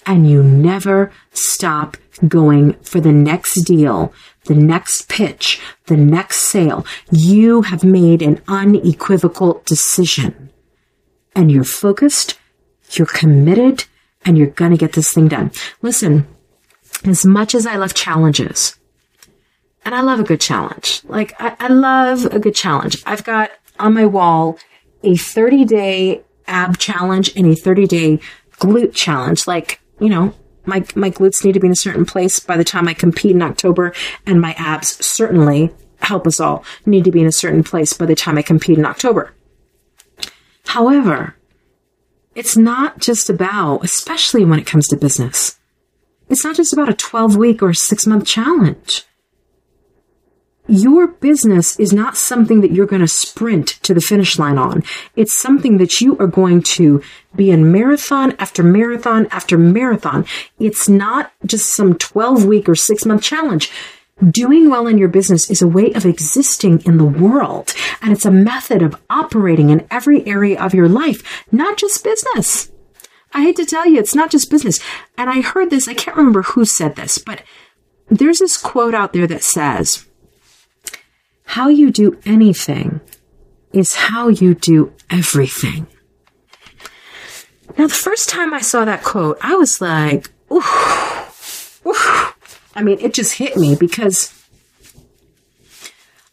and 0.07 0.29
you 0.29 0.43
never 0.43 1.13
stop 1.33 1.97
going 2.27 2.73
for 2.83 3.01
the 3.01 3.13
next 3.13 3.63
deal, 3.63 4.13
the 4.47 4.55
next 4.55 5.09
pitch, 5.09 5.61
the 5.87 5.97
next 5.97 6.43
sale. 6.43 6.85
You 7.11 7.63
have 7.63 7.85
made 7.85 8.23
an 8.23 8.41
unequivocal 8.49 9.63
decision 9.65 10.51
and 11.37 11.53
you're 11.53 11.63
focused, 11.65 12.39
you're 12.91 13.07
committed, 13.07 13.85
and 14.25 14.37
you're 14.37 14.49
going 14.49 14.73
to 14.73 14.77
get 14.77 14.95
this 14.95 15.13
thing 15.13 15.29
done. 15.29 15.53
Listen, 15.83 16.27
as 17.05 17.25
much 17.25 17.55
as 17.55 17.67
I 17.67 17.77
love 17.77 17.95
challenges, 17.95 18.77
and 19.85 19.95
I 19.95 20.01
love 20.01 20.21
a 20.21 20.25
good 20.25 20.41
challenge. 20.41 21.03
Like, 21.05 21.41
I, 21.41 21.57
I 21.59 21.69
love 21.69 22.27
a 22.27 22.39
good 22.39 22.55
challenge. 22.55 23.03
I've 23.07 23.25
got 23.25 23.51
on 23.79 23.95
my 23.95 24.07
wall 24.07 24.59
a 25.03 25.17
30 25.17 25.65
day 25.65 26.23
ab 26.47 26.79
challenge 26.79 27.35
and 27.37 27.47
a 27.47 27.55
30 27.55 27.87
day 27.87 28.21
glute 28.53 28.95
challenge. 28.95 29.47
Like, 29.47 29.81
you 30.01 30.09
know, 30.09 30.35
my, 30.65 30.85
my 30.95 31.11
glutes 31.11 31.45
need 31.45 31.53
to 31.53 31.61
be 31.61 31.67
in 31.67 31.73
a 31.73 31.77
certain 31.77 32.05
place 32.05 32.41
by 32.41 32.57
the 32.57 32.65
time 32.65 32.89
I 32.89 32.95
compete 32.95 33.35
in 33.35 33.43
October, 33.43 33.95
and 34.27 34.41
my 34.41 34.53
abs 34.59 35.05
certainly 35.05 35.73
help 36.01 36.27
us 36.27 36.41
all 36.41 36.65
need 36.87 37.05
to 37.05 37.11
be 37.11 37.21
in 37.21 37.27
a 37.27 37.33
certain 37.33 37.65
place 37.65 37.93
by 37.93 38.07
the 38.07 38.15
time 38.15 38.39
I 38.39 38.43
compete 38.43 38.79
in 38.79 38.85
October. 38.85 39.35
However, 40.67 41.35
it's 42.35 42.57
not 42.57 42.99
just 42.99 43.31
about, 43.31 43.83
especially 43.83 44.45
when 44.45 44.59
it 44.59 44.67
comes 44.67 44.87
to 44.89 44.97
business, 44.97 45.59
it's 46.29 46.45
not 46.45 46.57
just 46.57 46.73
about 46.73 46.91
a 46.91 46.95
12 46.95 47.37
week 47.37 47.63
or 47.63 47.73
six 47.73 48.07
month 48.07 48.27
challenge. 48.27 49.05
Your 50.71 51.07
business 51.07 51.81
is 51.81 51.95
not 51.95 52.19
something 52.19 52.61
that 52.61 52.73
you're 52.73 52.85
going 52.85 53.01
to 53.01 53.09
sprint 53.09 53.69
to 53.83 53.95
the 53.95 54.03
finish 54.03 54.39
line 54.39 54.59
on. 54.59 54.85
It's 55.17 55.41
something 55.41 55.79
that 55.79 56.03
you 56.03 56.19
are 56.19 56.27
going 56.27 56.63
to 56.75 57.03
be 57.35 57.51
in 57.51 57.73
marathon 57.73 58.37
after 58.39 58.63
marathon 58.63 59.29
after 59.31 59.57
marathon. 59.57 60.27
It's 60.59 60.87
not 60.87 61.33
just 61.47 61.75
some 61.75 61.97
12 61.97 62.45
week 62.45 62.69
or 62.69 62.75
six 62.75 63.07
month 63.07 63.23
challenge. 63.23 63.71
Doing 64.31 64.69
well 64.69 64.87
in 64.87 64.99
your 64.99 65.09
business 65.09 65.49
is 65.49 65.63
a 65.63 65.69
way 65.69 65.93
of 65.93 66.05
existing 66.05 66.83
in 66.85 66.99
the 66.99 67.05
world, 67.05 67.73
and 68.03 68.13
it's 68.13 68.27
a 68.27 68.31
method 68.31 68.83
of 68.83 69.01
operating 69.09 69.71
in 69.71 69.87
every 69.91 70.27
area 70.27 70.61
of 70.61 70.75
your 70.75 70.89
life, 70.89 71.47
not 71.51 71.79
just 71.79 72.05
business. 72.05 72.71
I 73.33 73.43
hate 73.43 73.57
to 73.57 73.65
tell 73.65 73.87
you, 73.87 74.01
it's 74.01 74.17
not 74.17 74.31
just 74.31 74.51
business. 74.51 74.81
And 75.17 75.31
I 75.31 75.41
heard 75.41 75.71
this, 75.71 75.87
I 75.87 75.95
can't 75.95 76.17
remember 76.17 76.43
who 76.43 76.65
said 76.65 76.97
this, 76.97 77.17
but 77.17 77.43
there's 78.11 78.41
this 78.41 78.57
quote 78.57 78.95
out 78.95 79.13
there 79.13 79.29
that 79.29 79.45
says, 79.45 80.08
How 81.49 81.69
you 81.69 81.91
do 81.91 82.19
anything 82.25 83.01
is 83.73 83.95
how 83.95 84.29
you 84.29 84.55
do 84.55 84.93
everything. 85.11 85.87
Now, 87.77 87.87
the 87.87 87.95
first 87.95 88.29
time 88.29 88.53
I 88.53 88.61
saw 88.61 88.85
that 88.85 89.03
quote, 89.03 89.39
I 89.41 89.55
was 89.55 89.81
like, 89.81 90.31
ooh, 90.53 90.63
ooh. 91.87 91.95
I 92.75 92.83
mean, 92.83 92.99
it 93.01 93.15
just 93.15 93.35
hit 93.35 93.57
me 93.57 93.75
because 93.75 94.35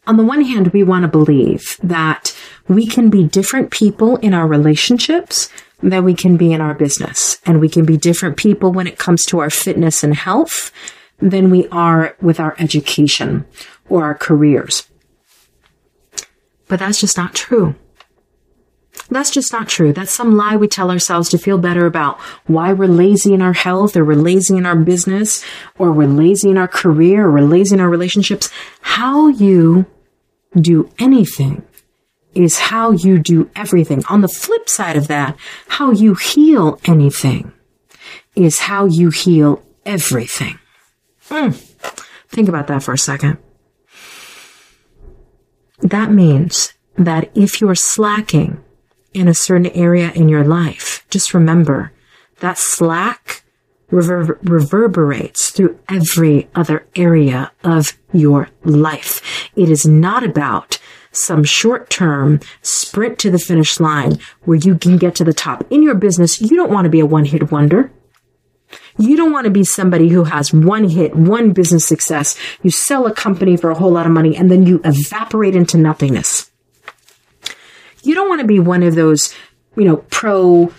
on 0.06 0.16
the 0.16 0.24
one 0.24 0.42
hand, 0.42 0.68
we 0.68 0.82
want 0.82 1.02
to 1.02 1.08
believe 1.08 1.78
that 1.82 2.34
We 2.68 2.86
can 2.86 3.10
be 3.10 3.24
different 3.24 3.70
people 3.70 4.16
in 4.16 4.34
our 4.34 4.46
relationships 4.46 5.48
than 5.82 6.04
we 6.04 6.14
can 6.14 6.36
be 6.36 6.52
in 6.52 6.60
our 6.60 6.74
business. 6.74 7.40
And 7.46 7.60
we 7.60 7.68
can 7.68 7.84
be 7.84 7.96
different 7.96 8.36
people 8.36 8.72
when 8.72 8.86
it 8.86 8.98
comes 8.98 9.24
to 9.26 9.38
our 9.38 9.50
fitness 9.50 10.02
and 10.02 10.14
health 10.14 10.72
than 11.18 11.50
we 11.50 11.68
are 11.68 12.16
with 12.20 12.40
our 12.40 12.56
education 12.58 13.46
or 13.88 14.04
our 14.04 14.14
careers. 14.14 14.88
But 16.68 16.80
that's 16.80 17.00
just 17.00 17.16
not 17.16 17.34
true. 17.34 17.74
That's 19.10 19.30
just 19.30 19.52
not 19.52 19.68
true. 19.68 19.92
That's 19.92 20.14
some 20.14 20.36
lie 20.36 20.56
we 20.56 20.68
tell 20.68 20.90
ourselves 20.90 21.28
to 21.30 21.38
feel 21.38 21.58
better 21.58 21.86
about 21.86 22.18
why 22.46 22.72
we're 22.72 22.88
lazy 22.88 23.34
in 23.34 23.42
our 23.42 23.52
health 23.52 23.96
or 23.96 24.04
we're 24.04 24.16
lazy 24.16 24.56
in 24.56 24.66
our 24.66 24.76
business 24.76 25.44
or 25.78 25.92
we're 25.92 26.08
lazy 26.08 26.50
in 26.50 26.58
our 26.58 26.66
career 26.66 27.26
or 27.26 27.32
we're 27.32 27.42
lazy 27.42 27.74
in 27.74 27.80
our 27.80 27.88
relationships. 27.88 28.50
How 28.80 29.28
you 29.28 29.86
do 30.60 30.90
anything 30.98 31.62
is 32.34 32.58
how 32.58 32.90
you 32.90 33.18
do 33.18 33.50
everything. 33.54 34.04
On 34.08 34.22
the 34.22 34.28
flip 34.28 34.68
side 34.68 34.96
of 34.96 35.08
that, 35.08 35.36
how 35.68 35.92
you 35.92 36.14
heal 36.14 36.80
anything 36.84 37.52
is 38.34 38.60
how 38.60 38.86
you 38.86 39.10
heal 39.10 39.62
everything. 39.84 40.58
Mm. 41.28 41.54
Think 42.28 42.48
about 42.48 42.66
that 42.66 42.82
for 42.82 42.92
a 42.92 42.98
second. 42.98 43.38
That 45.80 46.10
means 46.10 46.72
that 46.96 47.30
if 47.34 47.60
you're 47.60 47.74
slacking 47.74 48.62
in 49.12 49.28
a 49.28 49.34
certain 49.34 49.66
area 49.68 50.10
in 50.12 50.28
your 50.28 50.44
life, 50.44 51.06
just 51.10 51.34
remember 51.34 51.92
that 52.40 52.58
slack 52.58 53.44
rever- 53.90 54.38
reverberates 54.42 55.50
through 55.50 55.78
every 55.88 56.48
other 56.54 56.86
area 56.96 57.52
of 57.64 57.92
your 58.12 58.48
life. 58.64 59.50
It 59.54 59.70
is 59.70 59.86
not 59.86 60.22
about 60.22 60.78
some 61.12 61.44
short 61.44 61.88
term 61.88 62.40
sprint 62.62 63.18
to 63.20 63.30
the 63.30 63.38
finish 63.38 63.80
line 63.80 64.18
where 64.44 64.58
you 64.58 64.76
can 64.76 64.98
get 64.98 65.14
to 65.16 65.24
the 65.24 65.32
top. 65.32 65.64
In 65.70 65.82
your 65.82 65.94
business, 65.94 66.40
you 66.40 66.56
don't 66.56 66.70
want 66.70 66.84
to 66.84 66.90
be 66.90 67.00
a 67.00 67.06
one 67.06 67.24
hit 67.24 67.50
wonder. 67.50 67.90
You 68.98 69.16
don't 69.16 69.32
want 69.32 69.44
to 69.44 69.50
be 69.50 69.64
somebody 69.64 70.08
who 70.08 70.24
has 70.24 70.52
one 70.52 70.88
hit, 70.88 71.14
one 71.14 71.52
business 71.52 71.84
success. 71.84 72.38
You 72.62 72.70
sell 72.70 73.06
a 73.06 73.12
company 73.12 73.56
for 73.56 73.70
a 73.70 73.74
whole 73.74 73.90
lot 73.90 74.06
of 74.06 74.12
money 74.12 74.36
and 74.36 74.50
then 74.50 74.66
you 74.66 74.80
evaporate 74.84 75.54
into 75.54 75.78
nothingness. 75.78 76.50
You 78.02 78.14
don't 78.14 78.28
want 78.28 78.40
to 78.40 78.46
be 78.46 78.58
one 78.58 78.82
of 78.82 78.94
those, 78.94 79.34
you 79.76 79.84
know, 79.84 79.96
pro 79.96 80.72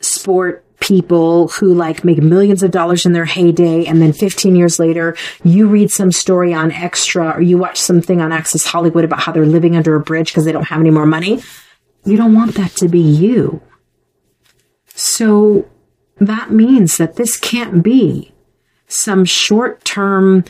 sport 0.00 0.64
people 0.80 1.48
who 1.48 1.72
like 1.72 2.04
make 2.04 2.18
millions 2.18 2.62
of 2.62 2.70
dollars 2.70 3.06
in 3.06 3.12
their 3.12 3.24
heyday 3.24 3.86
and 3.86 4.02
then 4.02 4.12
15 4.12 4.54
years 4.54 4.78
later 4.78 5.16
you 5.42 5.66
read 5.66 5.90
some 5.90 6.12
story 6.12 6.52
on 6.52 6.70
extra 6.70 7.30
or 7.30 7.40
you 7.40 7.56
watch 7.56 7.80
something 7.80 8.20
on 8.20 8.32
access 8.32 8.66
hollywood 8.66 9.02
about 9.02 9.20
how 9.20 9.32
they're 9.32 9.46
living 9.46 9.76
under 9.76 9.94
a 9.94 10.00
bridge 10.00 10.30
because 10.30 10.44
they 10.44 10.52
don't 10.52 10.64
have 10.64 10.80
any 10.80 10.90
more 10.90 11.06
money 11.06 11.42
you 12.04 12.18
don't 12.18 12.34
want 12.34 12.54
that 12.56 12.70
to 12.72 12.88
be 12.88 13.00
you 13.00 13.62
so 14.88 15.66
that 16.18 16.50
means 16.50 16.96
that 16.96 17.16
this 17.16 17.36
can't 17.36 17.82
be 17.82 18.32
some 18.86 19.24
short 19.24 19.84
term 19.84 20.44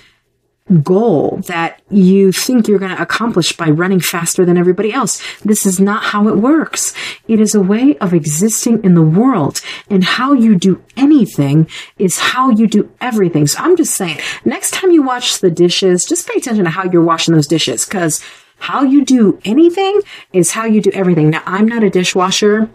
goal 0.83 1.43
that 1.47 1.83
you 1.91 2.33
think 2.33 2.67
you're 2.67 2.79
going 2.79 2.95
to 2.95 3.03
accomplish 3.03 3.55
by 3.55 3.69
running 3.69 4.01
faster 4.01 4.47
than 4.47 4.57
everybody 4.57 4.93
else. 4.93 5.23
This 5.43 5.67
is 5.67 5.79
not 5.79 6.05
how 6.05 6.27
it 6.29 6.39
works. 6.39 6.95
It 7.29 7.39
is 7.39 7.55
a 7.55 7.61
way 7.61 7.99
of 7.99 8.15
existing 8.15 8.83
in 8.83 8.95
the 8.95 9.03
world 9.03 9.61
and 9.91 10.03
how 10.03 10.33
you 10.33 10.57
do 10.57 10.83
anything 10.97 11.69
is 11.99 12.19
how 12.19 12.51
you 12.51 12.67
do 12.67 12.91
everything. 13.01 13.47
So 13.47 13.63
I'm 13.63 13.77
just 13.77 13.95
saying, 13.95 14.21
next 14.47 14.73
time 14.73 14.91
you 14.91 15.03
wash 15.03 15.37
the 15.37 15.51
dishes, 15.51 16.07
just 16.07 16.27
pay 16.27 16.39
attention 16.39 16.65
to 16.65 16.71
how 16.71 16.85
you're 16.91 17.03
washing 17.03 17.35
those 17.35 17.47
dishes 17.47 17.85
because 17.85 18.25
how 18.57 18.83
you 18.83 19.05
do 19.05 19.39
anything 19.45 20.01
is 20.33 20.53
how 20.53 20.65
you 20.65 20.81
do 20.81 20.91
everything. 20.93 21.29
Now, 21.29 21.43
I'm 21.45 21.67
not 21.67 21.85
a 21.85 21.91
dishwasher. 21.91 22.71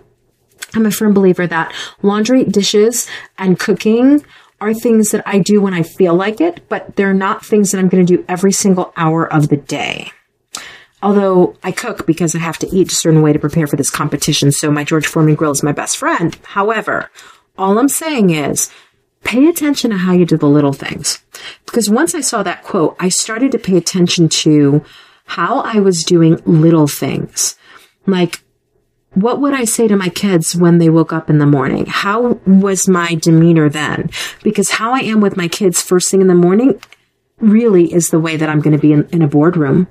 I'm 0.73 0.85
a 0.85 0.91
firm 0.91 1.13
believer 1.13 1.47
that 1.47 1.73
laundry, 2.01 2.43
dishes, 2.43 3.07
and 3.37 3.59
cooking 3.59 4.23
are 4.61 4.73
things 4.73 5.11
that 5.11 5.23
I 5.25 5.39
do 5.39 5.61
when 5.61 5.73
I 5.73 5.83
feel 5.83 6.13
like 6.13 6.41
it, 6.41 6.67
but 6.69 6.95
they're 6.95 7.13
not 7.13 7.45
things 7.45 7.71
that 7.71 7.79
I'm 7.79 7.87
going 7.89 8.05
to 8.05 8.17
do 8.17 8.25
every 8.27 8.51
single 8.51 8.93
hour 8.97 9.31
of 9.31 9.49
the 9.49 9.57
day. 9.57 10.11
Although 11.01 11.55
I 11.63 11.71
cook 11.71 12.05
because 12.05 12.35
I 12.35 12.39
have 12.39 12.57
to 12.59 12.67
eat 12.75 12.91
a 12.91 12.95
certain 12.95 13.21
way 13.21 13.31
to 13.31 13.39
prepare 13.39 13.67
for 13.67 13.77
this 13.77 13.89
competition, 13.89 14.51
so 14.51 14.69
my 14.69 14.83
George 14.83 15.07
Foreman 15.07 15.35
grill 15.35 15.51
is 15.51 15.63
my 15.63 15.71
best 15.71 15.97
friend. 15.97 16.37
However, 16.43 17.09
all 17.57 17.79
I'm 17.79 17.87
saying 17.87 18.31
is 18.31 18.69
pay 19.23 19.47
attention 19.47 19.91
to 19.91 19.97
how 19.97 20.11
you 20.11 20.25
do 20.25 20.37
the 20.37 20.47
little 20.47 20.73
things. 20.73 21.23
Because 21.65 21.89
once 21.89 22.13
I 22.13 22.21
saw 22.21 22.43
that 22.43 22.63
quote, 22.63 22.97
I 22.99 23.09
started 23.09 23.51
to 23.53 23.59
pay 23.59 23.77
attention 23.77 24.27
to 24.29 24.83
how 25.25 25.59
I 25.59 25.79
was 25.79 26.03
doing 26.03 26.41
little 26.45 26.87
things. 26.87 27.55
Like 28.05 28.41
what 29.21 29.41
would 29.41 29.53
I 29.53 29.65
say 29.65 29.87
to 29.87 29.95
my 29.95 30.09
kids 30.09 30.55
when 30.55 30.77
they 30.77 30.89
woke 30.89 31.13
up 31.13 31.29
in 31.29 31.37
the 31.39 31.45
morning? 31.45 31.85
How 31.87 32.39
was 32.45 32.87
my 32.87 33.15
demeanor 33.15 33.69
then? 33.69 34.09
Because 34.43 34.71
how 34.71 34.93
I 34.93 34.99
am 34.99 35.21
with 35.21 35.37
my 35.37 35.47
kids 35.47 35.81
first 35.81 36.09
thing 36.09 36.21
in 36.21 36.27
the 36.27 36.35
morning 36.35 36.79
really 37.39 37.93
is 37.93 38.09
the 38.09 38.19
way 38.19 38.37
that 38.37 38.49
I'm 38.49 38.61
going 38.61 38.75
to 38.75 38.81
be 38.81 38.93
in, 38.93 39.07
in 39.09 39.21
a 39.21 39.27
boardroom 39.27 39.87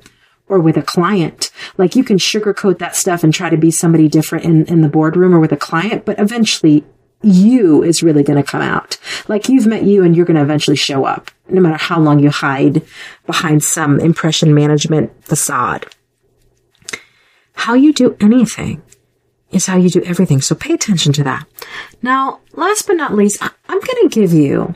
or 0.49 0.61
with 0.61 0.77
a 0.77 0.83
client. 0.83 1.51
Like 1.77 1.97
you 1.97 2.05
can 2.05 2.19
sugarcoat 2.19 2.79
that 2.79 2.97
stuff 2.97 3.23
and 3.23 3.33
try 3.33 3.51
to 3.51 3.57
be 3.57 3.71
somebody 3.71 4.09
different 4.09 4.45
in, 4.45 4.67
in 4.67 4.81
the 4.81 4.89
boardroom 4.89 5.35
or 5.35 5.41
with 5.41 5.53
a 5.53 5.57
client, 5.57 6.05
but 6.05 6.19
eventually 6.19 6.85
you 7.23 7.83
is 7.83 8.03
really 8.03 8.23
going 8.23 8.43
to 8.43 8.49
come 8.49 8.63
out. 8.63 8.99
Like 9.27 9.49
you've 9.49 9.67
met 9.67 9.83
you 9.83 10.05
and 10.05 10.17
you're 10.17 10.27
going 10.27 10.37
to 10.37 10.43
eventually 10.43 10.77
show 10.77 11.05
up, 11.05 11.31
no 11.49 11.61
matter 11.61 11.77
how 11.77 11.99
long 12.01 12.21
you 12.21 12.31
hide 12.31 12.83
behind 13.27 13.63
some 13.63 13.99
impression 14.01 14.55
management 14.55 15.25
facade. 15.25 15.87
How 17.55 17.75
you 17.75 17.93
do 17.93 18.17
anything 18.21 18.83
is 19.51 19.67
how 19.67 19.77
you 19.77 19.91
do 19.91 20.03
everything. 20.03 20.41
So 20.41 20.55
pay 20.55 20.75
attention 20.75 21.13
to 21.15 21.25
that. 21.25 21.47
Now, 22.03 22.41
last 22.53 22.87
but 22.87 22.97
not 22.97 23.15
least, 23.15 23.43
I'm 23.43 23.81
going 23.81 24.09
to 24.09 24.11
give 24.11 24.33
you, 24.33 24.75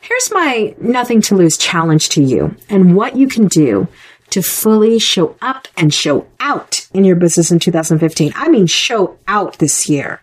here's 0.00 0.30
my 0.30 0.74
nothing 0.80 1.20
to 1.22 1.36
lose 1.36 1.56
challenge 1.56 2.10
to 2.10 2.22
you 2.22 2.56
and 2.68 2.94
what 2.94 3.16
you 3.16 3.28
can 3.28 3.48
do 3.48 3.88
to 4.30 4.42
fully 4.42 4.98
show 4.98 5.36
up 5.40 5.68
and 5.76 5.92
show 5.92 6.26
out 6.38 6.86
in 6.92 7.04
your 7.04 7.16
business 7.16 7.50
in 7.50 7.58
2015. 7.58 8.32
I 8.36 8.48
mean, 8.48 8.66
show 8.66 9.18
out 9.26 9.58
this 9.58 9.88
year. 9.88 10.22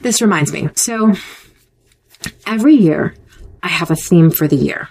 This 0.00 0.22
reminds 0.22 0.52
me. 0.52 0.68
So 0.74 1.14
every 2.46 2.74
year 2.74 3.14
I 3.62 3.68
have 3.68 3.90
a 3.90 3.96
theme 3.96 4.30
for 4.30 4.48
the 4.48 4.56
year 4.56 4.88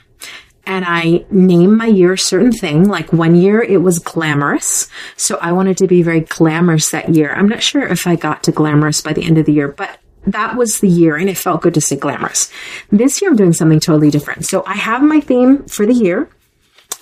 and 0.65 0.85
I 0.87 1.25
name 1.29 1.77
my 1.77 1.87
year 1.87 2.13
a 2.13 2.17
certain 2.17 2.51
thing. 2.51 2.87
Like 2.87 3.11
one 3.11 3.35
year 3.35 3.61
it 3.61 3.81
was 3.81 3.99
glamorous. 3.99 4.87
So 5.17 5.37
I 5.41 5.51
wanted 5.51 5.77
to 5.77 5.87
be 5.87 6.01
very 6.01 6.21
glamorous 6.21 6.89
that 6.91 7.09
year. 7.09 7.33
I'm 7.33 7.49
not 7.49 7.61
sure 7.61 7.83
if 7.83 8.07
I 8.07 8.15
got 8.15 8.43
to 8.43 8.51
glamorous 8.51 9.01
by 9.01 9.13
the 9.13 9.23
end 9.23 9.37
of 9.37 9.45
the 9.45 9.53
year, 9.53 9.67
but 9.67 9.99
that 10.25 10.55
was 10.55 10.79
the 10.79 10.87
year 10.87 11.17
and 11.17 11.29
it 11.29 11.37
felt 11.37 11.61
good 11.61 11.73
to 11.73 11.81
say 11.81 11.97
glamorous. 11.97 12.51
This 12.91 13.21
year 13.21 13.31
I'm 13.31 13.37
doing 13.37 13.53
something 13.53 13.79
totally 13.79 14.09
different. 14.09 14.45
So 14.45 14.63
I 14.65 14.75
have 14.75 15.01
my 15.01 15.19
theme 15.19 15.65
for 15.65 15.85
the 15.85 15.93
year. 15.93 16.29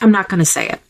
I'm 0.01 0.12
not 0.12 0.30
going 0.30 0.39
to 0.39 0.45
say 0.45 0.68
it. 0.68 0.82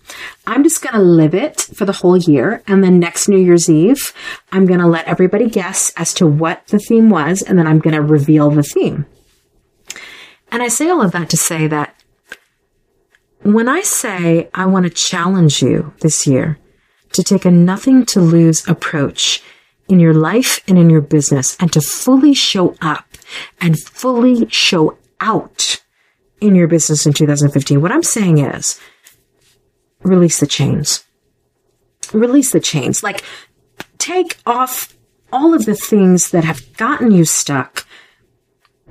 I'm 0.47 0.63
just 0.63 0.81
going 0.81 0.95
to 0.95 1.01
live 1.01 1.35
it 1.35 1.61
for 1.61 1.83
the 1.83 1.91
whole 1.91 2.15
year. 2.15 2.63
And 2.65 2.81
then 2.81 2.99
next 2.99 3.27
New 3.27 3.37
Year's 3.37 3.69
Eve, 3.69 4.13
I'm 4.53 4.65
going 4.65 4.79
to 4.79 4.87
let 4.87 5.07
everybody 5.07 5.49
guess 5.49 5.91
as 5.97 6.13
to 6.15 6.25
what 6.25 6.67
the 6.67 6.79
theme 6.79 7.09
was. 7.09 7.41
And 7.41 7.59
then 7.59 7.67
I'm 7.67 7.79
going 7.79 7.95
to 7.95 8.01
reveal 8.01 8.49
the 8.49 8.63
theme. 8.63 9.05
And 10.49 10.63
I 10.63 10.69
say 10.69 10.89
all 10.89 11.01
of 11.01 11.11
that 11.11 11.29
to 11.29 11.37
say 11.37 11.67
that 11.67 12.00
when 13.43 13.67
I 13.67 13.81
say 13.81 14.49
I 14.53 14.65
want 14.65 14.85
to 14.85 14.89
challenge 14.89 15.61
you 15.61 15.93
this 16.01 16.27
year 16.27 16.59
to 17.13 17.23
take 17.23 17.45
a 17.45 17.51
nothing 17.51 18.05
to 18.07 18.21
lose 18.21 18.67
approach 18.67 19.43
in 19.87 19.99
your 19.99 20.13
life 20.13 20.61
and 20.67 20.77
in 20.77 20.89
your 20.89 21.01
business 21.01 21.57
and 21.59 21.71
to 21.73 21.81
fully 21.81 22.33
show 22.33 22.75
up 22.81 23.05
and 23.59 23.79
fully 23.79 24.47
show 24.49 24.97
out 25.19 25.81
in 26.39 26.55
your 26.55 26.67
business 26.67 27.05
in 27.05 27.13
2015, 27.13 27.81
what 27.81 27.91
I'm 27.91 28.03
saying 28.03 28.39
is 28.39 28.79
release 30.01 30.39
the 30.39 30.47
chains. 30.47 31.03
Release 32.13 32.51
the 32.51 32.59
chains. 32.59 33.03
Like 33.03 33.23
take 33.97 34.37
off 34.45 34.95
all 35.31 35.53
of 35.53 35.65
the 35.65 35.75
things 35.75 36.31
that 36.31 36.43
have 36.43 36.75
gotten 36.77 37.11
you 37.11 37.25
stuck. 37.25 37.85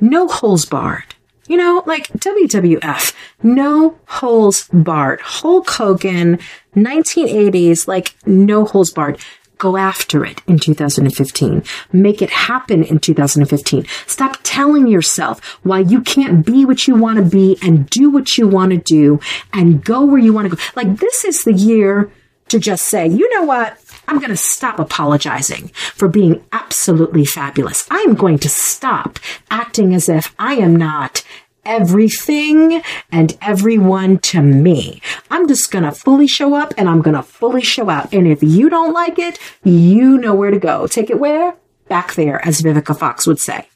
No 0.00 0.28
holes 0.28 0.64
barred. 0.64 1.14
You 1.50 1.56
know, 1.56 1.82
like 1.84 2.06
WWF, 2.12 3.12
no 3.42 3.98
holes 4.06 4.68
barred. 4.72 5.20
Hulk 5.20 5.68
Hogan, 5.68 6.38
1980s, 6.76 7.88
like 7.88 8.14
no 8.24 8.64
holes 8.64 8.92
barred. 8.92 9.18
Go 9.58 9.76
after 9.76 10.24
it 10.24 10.42
in 10.46 10.60
2015. 10.60 11.64
Make 11.92 12.22
it 12.22 12.30
happen 12.30 12.84
in 12.84 13.00
2015. 13.00 13.84
Stop 14.06 14.38
telling 14.44 14.86
yourself 14.86 15.44
why 15.64 15.80
you 15.80 16.02
can't 16.02 16.46
be 16.46 16.64
what 16.64 16.86
you 16.86 16.94
want 16.94 17.16
to 17.16 17.24
be 17.24 17.58
and 17.60 17.90
do 17.90 18.10
what 18.10 18.38
you 18.38 18.46
want 18.46 18.70
to 18.70 18.78
do 18.78 19.18
and 19.52 19.84
go 19.84 20.04
where 20.04 20.20
you 20.20 20.32
want 20.32 20.48
to 20.48 20.54
go. 20.54 20.62
Like 20.76 20.98
this 20.98 21.24
is 21.24 21.42
the 21.42 21.52
year 21.52 22.12
to 22.46 22.60
just 22.60 22.84
say, 22.84 23.08
you 23.08 23.28
know 23.34 23.42
what? 23.42 23.76
I'm 24.08 24.18
going 24.18 24.30
to 24.30 24.36
stop 24.36 24.78
apologizing 24.78 25.68
for 25.94 26.08
being 26.08 26.44
absolutely 26.52 27.24
fabulous. 27.24 27.86
I 27.90 27.98
am 27.98 28.14
going 28.14 28.38
to 28.40 28.48
stop 28.48 29.18
acting 29.50 29.94
as 29.94 30.08
if 30.08 30.34
I 30.38 30.54
am 30.54 30.74
not 30.76 31.24
everything 31.64 32.82
and 33.12 33.36
everyone 33.42 34.18
to 34.18 34.42
me. 34.42 35.00
I'm 35.30 35.46
just 35.46 35.70
going 35.70 35.84
to 35.84 35.92
fully 35.92 36.26
show 36.26 36.54
up 36.54 36.74
and 36.76 36.88
I'm 36.88 37.02
going 37.02 37.16
to 37.16 37.22
fully 37.22 37.62
show 37.62 37.90
out. 37.90 38.12
And 38.12 38.26
if 38.26 38.42
you 38.42 38.68
don't 38.68 38.92
like 38.92 39.18
it, 39.18 39.38
you 39.62 40.18
know 40.18 40.34
where 40.34 40.50
to 40.50 40.58
go. 40.58 40.86
Take 40.86 41.10
it 41.10 41.20
where? 41.20 41.54
Back 41.88 42.14
there, 42.14 42.44
as 42.46 42.62
Vivica 42.62 42.98
Fox 42.98 43.26
would 43.26 43.38
say. 43.38 43.68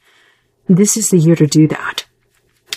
This 0.68 0.96
is 0.96 1.10
the 1.10 1.18
year 1.18 1.36
to 1.36 1.46
do 1.46 1.68
that. 1.68 2.04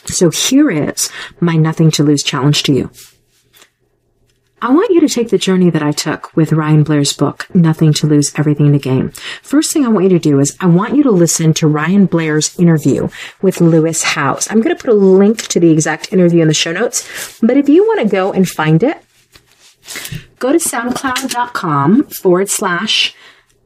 So 0.05 0.29
here 0.29 0.69
is 0.69 1.09
my 1.39 1.55
nothing 1.55 1.91
to 1.91 2.03
lose 2.03 2.23
challenge 2.23 2.63
to 2.63 2.73
you. 2.73 2.91
I 4.59 4.73
want 4.73 4.89
you 4.89 4.99
to 5.01 5.07
take 5.07 5.29
the 5.29 5.37
journey 5.37 5.69
that 5.69 5.83
I 5.83 5.91
took 5.91 6.35
with 6.35 6.51
Ryan 6.51 6.83
Blair's 6.83 7.13
book, 7.13 7.45
Nothing 7.53 7.93
to 7.93 8.07
Lose, 8.07 8.33
Everything 8.39 8.71
to 8.71 8.79
Gain. 8.79 9.09
First 9.43 9.71
thing 9.71 9.85
I 9.85 9.89
want 9.89 10.05
you 10.05 10.17
to 10.17 10.19
do 10.19 10.39
is 10.39 10.57
I 10.59 10.65
want 10.65 10.95
you 10.95 11.03
to 11.03 11.11
listen 11.11 11.53
to 11.55 11.67
Ryan 11.67 12.07
Blair's 12.07 12.57
interview 12.59 13.07
with 13.39 13.61
Lewis 13.61 14.01
Howes. 14.01 14.49
I'm 14.49 14.61
going 14.61 14.75
to 14.75 14.83
put 14.83 14.89
a 14.89 14.97
link 14.97 15.43
to 15.49 15.59
the 15.59 15.69
exact 15.69 16.11
interview 16.11 16.41
in 16.41 16.47
the 16.47 16.55
show 16.55 16.71
notes, 16.71 17.39
but 17.39 17.55
if 17.55 17.69
you 17.69 17.83
want 17.83 18.01
to 18.01 18.07
go 18.07 18.33
and 18.33 18.49
find 18.49 18.81
it, 18.81 18.97
go 20.39 20.51
to 20.51 20.57
soundcloud.com 20.57 22.05
forward 22.05 22.49
slash 22.49 23.13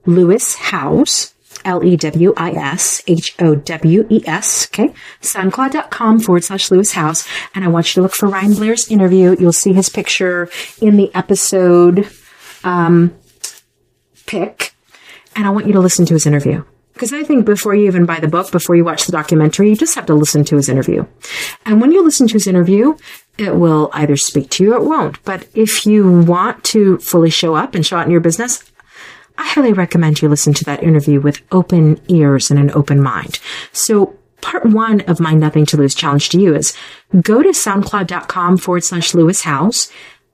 Lewis 0.05 0.55
Howes. 0.55 1.33
L 1.65 1.83
E 1.83 1.95
W 1.95 2.33
I 2.37 2.51
S 2.51 3.01
H 3.07 3.35
O 3.39 3.55
W 3.55 4.07
E 4.09 4.23
S. 4.25 4.67
Okay. 4.67 4.93
SoundCloud.com 5.21 6.19
forward 6.19 6.43
slash 6.43 6.71
Lewis 6.71 6.93
Howes. 6.93 7.27
And 7.55 7.63
I 7.63 7.67
want 7.67 7.87
you 7.87 7.99
to 7.99 8.03
look 8.03 8.13
for 8.13 8.29
Ryan 8.29 8.53
Blair's 8.53 8.89
interview. 8.89 9.35
You'll 9.39 9.53
see 9.53 9.73
his 9.73 9.89
picture 9.89 10.49
in 10.81 10.97
the 10.97 11.13
episode, 11.15 12.09
um, 12.63 13.15
pick. 14.25 14.73
And 15.35 15.45
I 15.45 15.49
want 15.49 15.67
you 15.67 15.73
to 15.73 15.79
listen 15.79 16.05
to 16.07 16.13
his 16.13 16.25
interview. 16.25 16.63
Because 16.93 17.13
I 17.13 17.23
think 17.23 17.45
before 17.45 17.73
you 17.73 17.87
even 17.87 18.05
buy 18.05 18.19
the 18.19 18.27
book, 18.27 18.51
before 18.51 18.75
you 18.75 18.83
watch 18.83 19.05
the 19.05 19.11
documentary, 19.11 19.69
you 19.69 19.75
just 19.75 19.95
have 19.95 20.05
to 20.05 20.13
listen 20.13 20.43
to 20.45 20.57
his 20.57 20.69
interview. 20.69 21.05
And 21.65 21.81
when 21.81 21.91
you 21.91 22.03
listen 22.03 22.27
to 22.27 22.33
his 22.33 22.45
interview, 22.45 22.95
it 23.37 23.55
will 23.55 23.89
either 23.93 24.15
speak 24.17 24.49
to 24.51 24.63
you 24.63 24.73
or 24.73 24.77
it 24.77 24.83
won't. 24.83 25.23
But 25.23 25.47
if 25.55 25.85
you 25.85 26.21
want 26.21 26.63
to 26.65 26.99
fully 26.99 27.29
show 27.29 27.55
up 27.55 27.73
and 27.73 27.83
show 27.83 27.97
out 27.97 28.05
in 28.05 28.11
your 28.11 28.21
business, 28.21 28.63
I 29.41 29.45
highly 29.45 29.73
recommend 29.73 30.21
you 30.21 30.29
listen 30.29 30.53
to 30.53 30.63
that 30.65 30.83
interview 30.83 31.19
with 31.19 31.41
open 31.51 31.99
ears 32.07 32.51
and 32.51 32.59
an 32.59 32.69
open 32.75 33.01
mind. 33.01 33.39
So 33.71 34.15
part 34.41 34.67
one 34.67 35.01
of 35.01 35.19
my 35.19 35.33
nothing 35.33 35.65
to 35.65 35.77
lose 35.77 35.95
challenge 35.95 36.29
to 36.29 36.39
you 36.39 36.53
is 36.53 36.77
go 37.21 37.41
to 37.41 37.49
soundcloud.com 37.49 38.57
forward 38.57 38.83
slash 38.83 39.15
Lewis 39.15 39.41
Howes, 39.41 39.91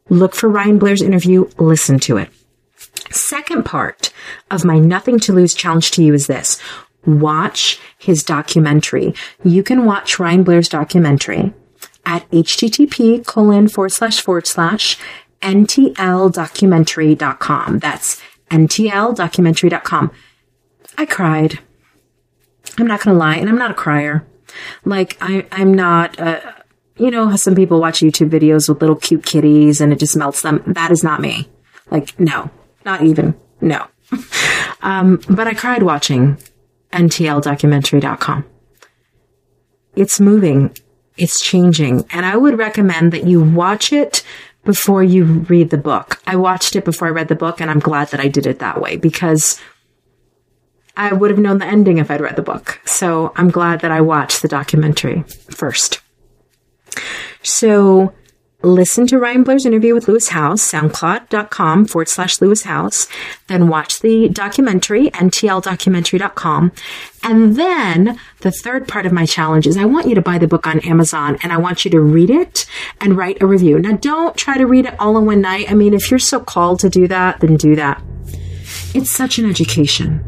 look 0.09 0.35
for 0.35 0.49
Ryan 0.49 0.77
Blair's 0.77 1.01
interview, 1.01 1.49
listen 1.57 1.99
to 1.99 2.17
it. 2.17 2.29
Second 3.09 3.63
part 3.63 4.11
of 4.51 4.65
my 4.65 4.77
nothing 4.77 5.21
to 5.21 5.31
lose 5.31 5.53
challenge 5.53 5.91
to 5.91 6.03
you 6.03 6.13
is 6.13 6.27
this. 6.27 6.61
Watch 7.05 7.79
his 7.97 8.25
documentary. 8.25 9.13
You 9.41 9.63
can 9.63 9.85
watch 9.85 10.19
Ryan 10.19 10.43
Blair's 10.43 10.67
documentary 10.67 11.53
at 12.05 12.29
http 12.31 13.25
colon 13.25 13.69
forward 13.69 13.93
slash 13.93 14.19
forward 14.19 14.47
slash 14.47 14.99
ntldocumentary.com. 15.41 17.79
That's 17.79 18.21
ntldocumentary.com. 18.49 20.11
I 20.97 21.05
cried. 21.05 21.59
I'm 22.77 22.87
not 22.87 23.01
going 23.01 23.15
to 23.15 23.19
lie, 23.19 23.35
and 23.35 23.49
I'm 23.49 23.57
not 23.57 23.71
a 23.71 23.75
crier. 23.75 24.25
Like, 24.85 25.17
I, 25.21 25.45
I'm 25.51 25.73
not, 25.73 26.19
uh, 26.19 26.39
you 26.97 27.11
know, 27.11 27.35
some 27.35 27.55
people 27.55 27.79
watch 27.79 27.99
YouTube 27.99 28.29
videos 28.29 28.67
with 28.67 28.81
little 28.81 28.95
cute 28.95 29.25
kitties 29.25 29.81
and 29.81 29.93
it 29.93 29.99
just 29.99 30.17
melts 30.17 30.41
them. 30.41 30.63
That 30.65 30.91
is 30.91 31.03
not 31.03 31.21
me. 31.21 31.49
Like, 31.91 32.19
no, 32.19 32.49
not 32.85 33.03
even, 33.03 33.35
no. 33.61 33.87
um, 34.81 35.21
but 35.29 35.47
I 35.47 35.53
cried 35.53 35.83
watching 35.83 36.37
ntldocumentary.com. 36.91 38.45
It's 39.95 40.19
moving. 40.19 40.75
It's 41.17 41.41
changing. 41.41 42.05
And 42.11 42.25
I 42.25 42.37
would 42.37 42.57
recommend 42.57 43.11
that 43.13 43.25
you 43.25 43.41
watch 43.41 43.91
it 43.91 44.23
before 44.67 45.01
you 45.01 45.23
read 45.23 45.69
the 45.69 45.77
book. 45.77 46.21
I 46.27 46.35
watched 46.35 46.75
it 46.75 46.83
before 46.83 47.07
I 47.07 47.11
read 47.11 47.29
the 47.29 47.35
book 47.35 47.61
and 47.61 47.71
I'm 47.71 47.79
glad 47.79 48.09
that 48.09 48.19
I 48.19 48.27
did 48.27 48.45
it 48.45 48.59
that 48.59 48.81
way 48.81 48.97
because 48.97 49.59
I 50.97 51.13
would 51.13 51.31
have 51.31 51.39
known 51.39 51.59
the 51.59 51.65
ending 51.65 51.99
if 51.99 52.11
I'd 52.11 52.19
read 52.19 52.35
the 52.35 52.41
book. 52.41 52.81
So 52.85 53.31
I'm 53.37 53.49
glad 53.49 53.79
that 53.79 53.91
I 53.91 54.01
watched 54.01 54.41
the 54.41 54.49
documentary 54.49 55.23
first. 55.49 56.01
So 57.43 58.13
listen 58.63 59.05
to 59.07 59.19
Ryan 59.19 59.43
Blair's 59.43 59.65
interview 59.65 59.93
with 59.93 60.07
Lewis 60.07 60.29
Howes, 60.29 60.61
soundcloud.com 60.61 61.85
forward 61.85 62.09
slash 62.09 62.41
Lewis 62.41 62.63
Howes, 62.63 63.07
then 63.47 63.67
watch 63.67 63.99
the 63.99 64.29
documentary, 64.29 65.11
ntldocumentary.com. 65.11 66.71
And 67.23 67.55
then 67.55 68.19
the 68.39 68.51
third 68.51 68.87
part 68.87 69.05
of 69.05 69.11
my 69.11 69.25
challenge 69.25 69.67
is 69.67 69.77
I 69.77 69.85
want 69.85 70.07
you 70.07 70.15
to 70.15 70.21
buy 70.21 70.39
the 70.39 70.47
book 70.47 70.65
on 70.65 70.79
Amazon 70.79 71.37
and 71.43 71.53
I 71.53 71.57
want 71.57 71.85
you 71.85 71.91
to 71.91 72.01
read 72.01 72.31
it 72.31 72.65
and 72.99 73.15
write 73.15 73.41
a 73.41 73.47
review. 73.47 73.79
Now 73.79 73.95
don't 73.97 74.35
try 74.35 74.57
to 74.57 74.65
read 74.65 74.87
it 74.87 74.99
all 74.99 75.17
in 75.17 75.25
one 75.25 75.41
night. 75.41 75.69
I 75.69 75.75
mean, 75.75 75.93
if 75.93 76.09
you're 76.09 76.19
so 76.19 76.39
called 76.39 76.79
to 76.79 76.89
do 76.89 77.07
that, 77.07 77.39
then 77.39 77.57
do 77.57 77.75
that. 77.75 78.01
It's 78.95 79.11
such 79.11 79.37
an 79.37 79.47
education. 79.47 80.23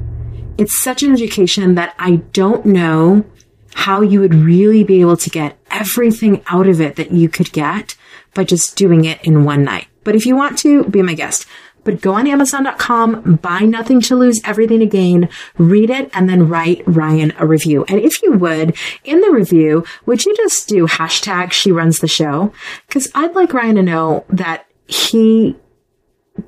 It's 0.60 0.84
such 0.84 1.02
an 1.02 1.12
education 1.12 1.76
that 1.76 1.96
I 1.98 2.18
don't 2.34 2.66
know 2.66 3.26
how 3.74 4.02
you 4.02 4.20
would 4.20 4.36
really 4.36 4.84
be 4.84 5.02
able 5.02 5.18
to 5.18 5.30
get 5.30 5.58
everything 5.72 6.44
out 6.48 6.68
of 6.68 6.82
it 6.82 6.96
that 6.98 7.12
you 7.12 7.30
could 7.30 7.52
get 7.52 7.96
by 8.40 8.46
just 8.46 8.78
doing 8.78 9.04
it 9.04 9.22
in 9.26 9.44
one 9.44 9.66
night. 9.66 9.88
But 10.06 10.16
if 10.16 10.26
you 10.26 10.34
want 10.34 10.58
to, 10.60 10.86
be 10.86 11.02
my 11.02 11.14
guest. 11.14 11.46
But 11.84 12.00
go 12.00 12.14
on 12.14 12.26
Amazon.com, 12.26 13.36
buy 13.42 13.60
Nothing 13.60 14.00
to 14.00 14.16
Lose, 14.16 14.40
Everything 14.46 14.80
to 14.80 14.86
Gain, 14.86 15.28
read 15.58 15.90
it, 15.90 16.10
and 16.14 16.30
then 16.30 16.48
write 16.48 16.82
Ryan 16.88 17.34
a 17.38 17.46
review. 17.46 17.84
And 17.90 18.00
if 18.00 18.24
you 18.24 18.32
would, 18.32 18.78
in 19.04 19.20
the 19.20 19.30
review, 19.30 19.84
would 20.06 20.24
you 20.24 20.34
just 20.38 20.70
do 20.70 20.88
hashtag 20.88 21.52
she 21.52 21.74
runs 21.74 22.00
the 22.00 22.08
show? 22.08 22.54
Because 22.88 23.12
I'd 23.14 23.36
like 23.36 23.54
Ryan 23.54 23.76
to 23.76 23.84
know 23.84 24.24
that 24.30 24.66
he 24.88 25.58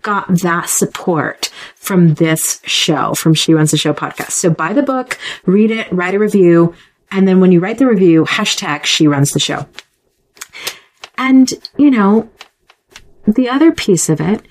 got 0.02 0.30
that 0.30 0.70
support 0.70 1.50
from 1.76 2.14
this 2.14 2.62
show, 2.64 3.16
from 3.16 3.34
She 3.34 3.54
Runs 3.54 3.72
the 3.72 3.78
Show 3.78 3.94
podcast. 3.94 4.32
So 4.32 4.50
buy 4.50 4.72
the 4.72 4.82
book, 4.82 5.18
read 5.46 5.72
it, 5.72 5.92
write 5.92 6.16
a 6.16 6.20
review, 6.20 6.74
and 7.12 7.28
then 7.28 7.42
when 7.42 7.52
you 7.52 7.60
write 7.60 7.80
the 7.80 7.88
review, 7.88 8.24
hashtag 8.24 8.86
she 8.86 9.08
runs 9.08 9.32
the 9.32 9.42
show. 9.42 9.68
And, 11.22 11.54
you 11.78 11.92
know, 11.92 12.28
the 13.28 13.48
other 13.48 13.72
piece 13.72 14.10
of 14.10 14.20
it 14.20 14.42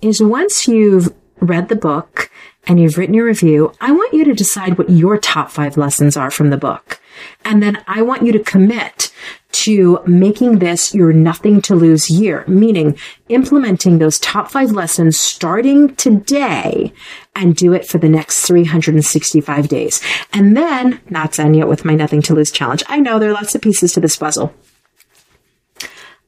is 0.00 0.22
once 0.22 0.68
you've 0.68 1.12
read 1.40 1.68
the 1.68 1.74
book 1.74 2.30
and 2.68 2.78
you've 2.78 2.96
written 2.96 3.14
your 3.16 3.26
review, 3.26 3.72
I 3.80 3.90
want 3.90 4.14
you 4.14 4.24
to 4.26 4.32
decide 4.32 4.78
what 4.78 4.88
your 4.88 5.18
top 5.18 5.50
five 5.50 5.76
lessons 5.76 6.16
are 6.16 6.30
from 6.30 6.50
the 6.50 6.56
book. 6.56 7.00
And 7.44 7.60
then 7.60 7.82
I 7.88 8.02
want 8.02 8.22
you 8.22 8.30
to 8.30 8.38
commit 8.38 9.12
to 9.52 9.98
making 10.06 10.60
this 10.60 10.94
your 10.94 11.12
nothing 11.12 11.60
to 11.62 11.74
lose 11.74 12.08
year, 12.08 12.44
meaning 12.46 12.96
implementing 13.28 13.98
those 13.98 14.20
top 14.20 14.52
five 14.52 14.70
lessons 14.70 15.18
starting 15.18 15.96
today 15.96 16.92
and 17.34 17.56
do 17.56 17.72
it 17.72 17.84
for 17.84 17.98
the 17.98 18.08
next 18.08 18.46
365 18.46 19.66
days. 19.66 20.00
And 20.32 20.56
then, 20.56 21.00
not 21.10 21.32
done 21.32 21.54
yet 21.54 21.66
with 21.66 21.84
my 21.84 21.96
nothing 21.96 22.22
to 22.22 22.34
lose 22.34 22.52
challenge. 22.52 22.84
I 22.86 23.00
know 23.00 23.18
there 23.18 23.30
are 23.30 23.34
lots 23.34 23.56
of 23.56 23.62
pieces 23.62 23.94
to 23.94 24.00
this 24.00 24.16
puzzle. 24.16 24.54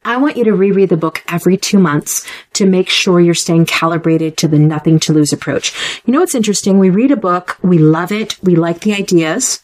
I 0.05 0.17
want 0.17 0.37
you 0.37 0.45
to 0.45 0.55
reread 0.55 0.89
the 0.89 0.97
book 0.97 1.23
every 1.29 1.57
two 1.57 1.79
months 1.79 2.27
to 2.55 2.67
make 2.67 2.89
sure 2.89 3.21
you're 3.21 3.35
staying 3.35 3.67
calibrated 3.67 4.37
to 4.39 4.49
the 4.49 4.59
nothing 4.59 4.99
to 5.01 5.13
lose 5.13 5.33
approach. 5.33 6.03
You 6.05 6.13
know 6.13 6.21
what's 6.21 6.35
interesting? 6.35 6.79
We 6.79 6.91
read 6.91 7.13
a 7.13 7.17
book, 7.17 7.57
we 7.63 7.79
love 7.79 8.11
it, 8.11 8.37
we 8.43 8.57
like 8.57 8.81
the 8.81 8.95
ideas, 8.95 9.63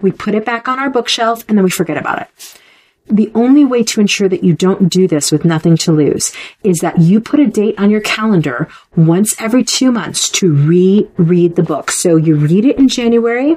we 0.00 0.10
put 0.10 0.34
it 0.34 0.44
back 0.44 0.66
on 0.66 0.78
our 0.78 0.90
bookshelf, 0.90 1.44
and 1.48 1.56
then 1.56 1.64
we 1.64 1.70
forget 1.70 1.96
about 1.96 2.22
it. 2.22 2.28
The 3.08 3.30
only 3.36 3.64
way 3.64 3.84
to 3.84 4.00
ensure 4.00 4.28
that 4.28 4.42
you 4.42 4.52
don't 4.52 4.88
do 4.88 5.06
this 5.06 5.30
with 5.30 5.44
nothing 5.44 5.76
to 5.78 5.92
lose 5.92 6.32
is 6.64 6.78
that 6.78 6.98
you 6.98 7.20
put 7.20 7.38
a 7.38 7.46
date 7.46 7.78
on 7.78 7.88
your 7.88 8.00
calendar 8.00 8.68
once 8.96 9.40
every 9.40 9.62
two 9.62 9.92
months 9.92 10.28
to 10.30 10.52
reread 10.52 11.54
the 11.54 11.62
book. 11.62 11.92
So 11.92 12.16
you 12.16 12.34
read 12.34 12.64
it 12.64 12.78
in 12.78 12.88
January, 12.88 13.56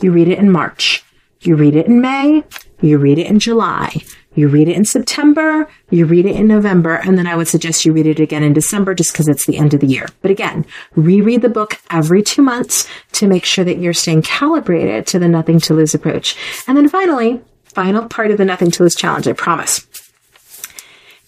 you 0.00 0.10
read 0.10 0.28
it 0.28 0.38
in 0.38 0.50
March, 0.50 1.04
you 1.42 1.54
read 1.54 1.76
it 1.76 1.86
in 1.86 2.00
May, 2.00 2.44
you 2.80 2.96
read 2.96 3.18
it 3.18 3.26
in 3.26 3.38
July, 3.38 4.02
you 4.34 4.48
read 4.48 4.68
it 4.68 4.76
in 4.76 4.84
September, 4.84 5.68
you 5.90 6.06
read 6.06 6.26
it 6.26 6.36
in 6.36 6.46
November, 6.46 6.94
and 6.94 7.18
then 7.18 7.26
I 7.26 7.36
would 7.36 7.48
suggest 7.48 7.84
you 7.84 7.92
read 7.92 8.06
it 8.06 8.20
again 8.20 8.42
in 8.42 8.52
December 8.52 8.94
just 8.94 9.12
because 9.12 9.28
it's 9.28 9.46
the 9.46 9.58
end 9.58 9.74
of 9.74 9.80
the 9.80 9.86
year. 9.86 10.08
But 10.22 10.30
again, 10.30 10.64
reread 10.94 11.42
the 11.42 11.48
book 11.48 11.78
every 11.90 12.22
two 12.22 12.42
months 12.42 12.88
to 13.12 13.26
make 13.26 13.44
sure 13.44 13.64
that 13.64 13.78
you're 13.78 13.92
staying 13.92 14.22
calibrated 14.22 15.06
to 15.08 15.18
the 15.18 15.28
nothing 15.28 15.60
to 15.60 15.74
lose 15.74 15.94
approach. 15.94 16.36
And 16.66 16.76
then 16.76 16.88
finally, 16.88 17.42
final 17.64 18.06
part 18.08 18.30
of 18.30 18.38
the 18.38 18.44
nothing 18.44 18.70
to 18.72 18.82
lose 18.82 18.94
challenge, 18.94 19.28
I 19.28 19.32
promise. 19.34 19.86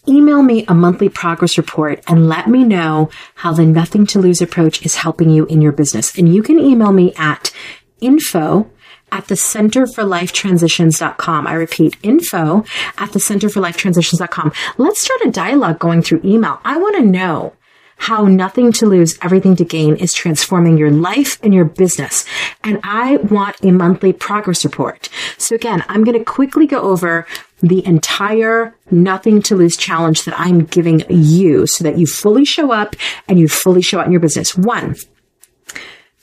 Email 0.06 0.42
me 0.42 0.66
a 0.66 0.74
monthly 0.74 1.08
progress 1.08 1.56
report 1.56 2.02
and 2.06 2.28
let 2.28 2.46
me 2.46 2.62
know 2.62 3.08
how 3.36 3.52
the 3.52 3.64
nothing 3.64 4.06
to 4.08 4.18
lose 4.18 4.42
approach 4.42 4.84
is 4.84 4.96
helping 4.96 5.30
you 5.30 5.46
in 5.46 5.62
your 5.62 5.72
business. 5.72 6.16
And 6.18 6.34
you 6.34 6.42
can 6.42 6.58
email 6.58 6.92
me 6.92 7.14
at 7.16 7.52
info 8.00 8.70
at 9.14 9.28
the 9.28 9.36
Center 9.36 9.86
for 9.86 10.02
Life 10.02 10.32
Transitions.com. 10.32 11.46
I 11.46 11.54
repeat, 11.54 11.96
info 12.02 12.64
at 12.98 13.12
the 13.12 13.20
Center 13.20 13.48
for 13.48 13.60
Life 13.60 13.76
Transitions.com. 13.76 14.52
Let's 14.76 15.00
start 15.00 15.20
a 15.24 15.30
dialogue 15.30 15.78
going 15.78 16.02
through 16.02 16.22
email. 16.24 16.60
I 16.64 16.78
want 16.78 16.96
to 16.96 17.02
know 17.02 17.54
how 17.96 18.24
nothing 18.24 18.72
to 18.72 18.86
lose, 18.86 19.16
everything 19.22 19.54
to 19.54 19.64
gain 19.64 19.94
is 19.94 20.12
transforming 20.12 20.76
your 20.76 20.90
life 20.90 21.38
and 21.44 21.54
your 21.54 21.64
business. 21.64 22.24
And 22.64 22.80
I 22.82 23.18
want 23.18 23.62
a 23.62 23.70
monthly 23.70 24.12
progress 24.12 24.64
report. 24.64 25.08
So 25.38 25.54
again, 25.54 25.84
I'm 25.88 26.02
going 26.02 26.18
to 26.18 26.24
quickly 26.24 26.66
go 26.66 26.80
over 26.80 27.24
the 27.60 27.86
entire 27.86 28.76
nothing 28.90 29.40
to 29.42 29.54
lose 29.54 29.76
challenge 29.76 30.24
that 30.24 30.38
I'm 30.38 30.64
giving 30.64 31.04
you 31.08 31.68
so 31.68 31.84
that 31.84 31.98
you 31.98 32.06
fully 32.06 32.44
show 32.44 32.72
up 32.72 32.96
and 33.28 33.38
you 33.38 33.46
fully 33.46 33.80
show 33.80 34.00
out 34.00 34.06
in 34.06 34.12
your 34.12 34.20
business. 34.20 34.56
One, 34.56 34.96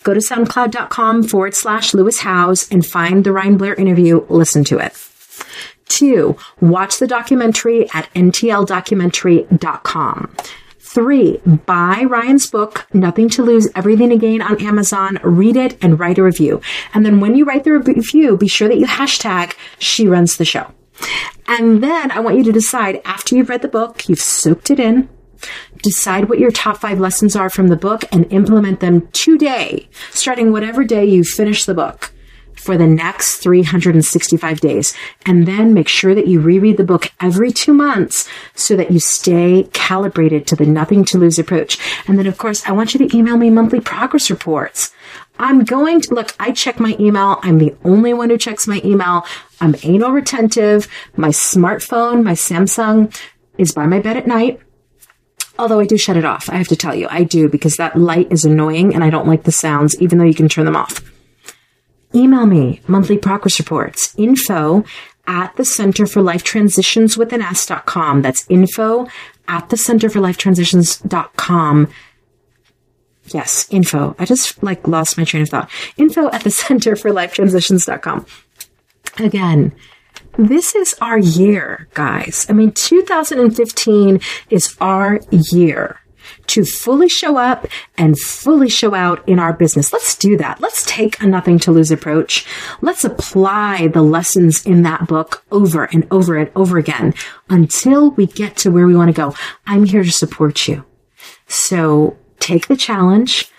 go 0.04 0.14
to 0.14 0.20
soundcloud.com 0.20 1.24
forward 1.24 1.56
slash 1.56 1.94
Lewis 1.94 2.20
Howes 2.20 2.70
and 2.72 2.86
find 2.86 3.24
the 3.24 3.32
Ryan 3.32 3.56
Blair 3.58 3.76
interview. 3.76 4.26
Listen 4.30 4.66
to 4.66 4.80
it. 4.80 4.94
Two, 5.88 6.38
watch 6.62 7.00
the 7.00 7.08
documentary 7.08 7.90
at 7.94 8.14
ntldocumentary.com. 8.14 10.36
Three, 10.80 11.38
buy 11.66 12.04
Ryan's 12.08 12.50
book, 12.50 12.88
Nothing 12.94 13.30
to 13.30 13.44
Lose, 13.44 13.70
Everything 13.76 14.10
to 14.10 14.18
Gain 14.18 14.42
on 14.42 14.62
Amazon, 14.62 15.20
read 15.24 15.56
it 15.56 15.78
and 15.82 15.98
write 15.98 16.18
a 16.18 16.24
review. 16.24 16.60
And 16.94 17.06
then 17.06 17.22
when 17.22 17.36
you 17.36 17.46
write 17.46 17.64
the 17.64 17.72
review, 17.72 18.36
be 18.36 18.50
sure 18.50 18.68
that 18.68 18.78
you 18.78 18.86
hashtag 18.86 19.54
she 19.80 20.06
runs 20.08 20.36
the 20.36 20.44
show. 20.44 20.70
And 21.48 21.82
then 21.82 22.12
I 22.12 22.20
want 22.20 22.38
you 22.38 22.44
to 22.44 22.52
decide 22.52 23.02
after 23.06 23.36
you've 23.36 23.50
read 23.50 23.62
the 23.62 23.68
book, 23.68 24.10
you've 24.10 24.20
soaked 24.20 24.70
it 24.70 24.80
in, 24.80 25.10
decide 25.82 26.30
what 26.30 26.40
your 26.40 26.52
top 26.52 26.78
five 26.78 27.00
lessons 27.00 27.36
are 27.36 27.50
from 27.50 27.68
the 27.68 27.76
book 27.76 28.04
and 28.12 28.32
implement 28.32 28.80
them 28.80 29.08
today, 29.12 29.90
starting 30.12 30.52
whatever 30.52 30.84
day 30.84 31.06
you 31.06 31.24
finish 31.24 31.66
the 31.66 31.74
book 31.74 32.12
for 32.62 32.78
the 32.78 32.88
next 32.88 33.38
365 33.38 34.60
days. 34.60 34.94
And 35.26 35.48
then 35.48 35.74
make 35.74 35.88
sure 35.88 36.14
that 36.14 36.28
you 36.28 36.40
reread 36.40 36.78
the 36.78 36.84
book 36.84 37.12
every 37.20 37.52
two 37.52 37.74
months 37.74 38.30
so 38.54 38.76
that 38.76 38.92
you 38.92 39.00
stay 39.00 39.68
calibrated 39.74 40.46
to 40.48 40.56
the 40.56 40.66
nothing 40.66 41.04
to 41.06 41.18
lose 41.18 41.40
approach. 41.40 41.80
And 42.08 42.20
then, 42.20 42.28
of 42.28 42.38
course, 42.38 42.64
I 42.68 42.72
want 42.72 42.94
you 42.94 43.08
to 43.08 43.18
email 43.18 43.38
me 43.38 43.50
monthly 43.50 43.80
progress 43.80 44.30
reports. 44.30 44.94
I'm 45.40 45.64
going 45.64 46.02
to 46.02 46.14
look, 46.14 46.36
I 46.40 46.52
check 46.52 46.80
my 46.80 46.96
email. 47.00 47.40
I'm 47.42 47.58
the 47.58 47.76
only 47.84 48.14
one 48.14 48.30
who 48.30 48.38
checks 48.38 48.68
my 48.68 48.80
email. 48.86 49.26
I'm 49.60 49.76
anal 49.82 50.12
retentive. 50.12 50.88
My 51.18 51.30
smartphone, 51.30 52.24
my 52.24 52.34
Samsung 52.34 53.18
is 53.58 53.74
by 53.74 53.88
my 53.88 54.00
bed 54.00 54.18
at 54.18 54.28
night. 54.28 54.62
Although 55.60 55.80
I 55.80 55.86
do 55.86 55.98
shut 55.98 56.18
it 56.18 56.26
off. 56.26 56.50
I 56.50 56.56
have 56.56 56.68
to 56.70 56.76
tell 56.76 56.96
you, 56.96 57.08
I 57.10 57.24
do 57.24 57.50
because 57.50 57.78
that 57.78 57.98
light 57.98 58.32
is 58.32 58.46
annoying 58.46 58.96
and 58.96 59.04
I 59.04 59.10
don't 59.10 59.28
like 59.28 59.44
the 59.44 59.52
sounds, 59.52 60.00
even 60.02 60.18
though 60.18 60.26
you 60.26 60.34
can 60.34 60.50
turn 60.50 60.66
them 60.66 60.76
off. 60.76 61.02
Email 62.16 62.46
me 62.46 62.82
monthly 62.88 63.18
progress 63.18 63.60
reports, 63.60 64.14
info 64.18 64.84
at 65.28 65.56
the 65.56 65.66
Center 65.66 66.06
for 66.06 66.22
Life 66.22 66.44
Transitions 66.44 67.18
with 67.18 67.32
an 67.32 67.42
S.com. 67.42 68.22
That's 68.22 68.46
info 68.50 69.08
at 69.48 69.70
the 69.70 69.78
Center 69.78 70.10
for 70.10 70.20
Life 70.20 70.38
Transitions.com. 70.38 71.88
Yes, 73.28 73.68
info. 73.70 74.16
I 74.20 74.26
just 74.26 74.62
like 74.62 74.88
lost 74.88 75.18
my 75.18 75.24
train 75.24 75.44
of 75.44 75.50
thought. 75.50 75.70
Info 75.98 76.30
at 76.32 76.44
the 76.44 76.52
Center 76.64 76.96
for 76.96 77.14
Life 77.14 77.34
Transitions.com. 77.34 78.26
Again, 79.20 79.74
this 80.50 80.76
is 80.76 80.96
our 81.02 81.20
year, 81.20 81.88
guys. 81.94 82.46
I 82.50 82.54
mean, 82.54 82.72
2015 82.72 84.20
is 84.50 84.76
our 84.82 85.20
year 85.30 86.00
to 86.48 86.66
fully 86.66 87.10
show 87.10 87.38
up 87.38 87.68
and 87.98 88.20
fully 88.20 88.70
show 88.70 88.94
out 88.94 89.28
in 89.28 89.40
our 89.40 89.54
business. 89.54 89.94
Let's 89.94 90.16
do 90.16 90.38
that. 90.38 90.60
Let's 90.60 90.86
take 90.86 91.22
a 91.22 91.28
nothing 91.28 91.60
to 91.60 91.72
lose 91.72 91.92
approach. 91.92 92.46
Let's 92.82 93.04
apply 93.04 93.88
the 93.88 94.02
lessons 94.02 94.66
in 94.66 94.84
that 94.84 95.08
book 95.08 95.44
over 95.52 95.86
and 95.86 96.08
over 96.12 96.38
and 96.38 96.52
over 96.56 96.78
again 96.78 97.14
until 97.50 98.12
we 98.12 98.26
get 98.26 98.58
to 98.58 98.72
where 98.72 98.88
we 98.88 98.96
want 98.96 99.10
to 99.10 99.14
go. 99.14 99.36
I'm 99.66 99.86
here 99.86 100.04
to 100.04 100.12
support 100.12 100.68
you. 100.68 100.86
So 101.48 102.18
take 102.40 102.68
the 102.68 102.78
challenge. 102.78 103.50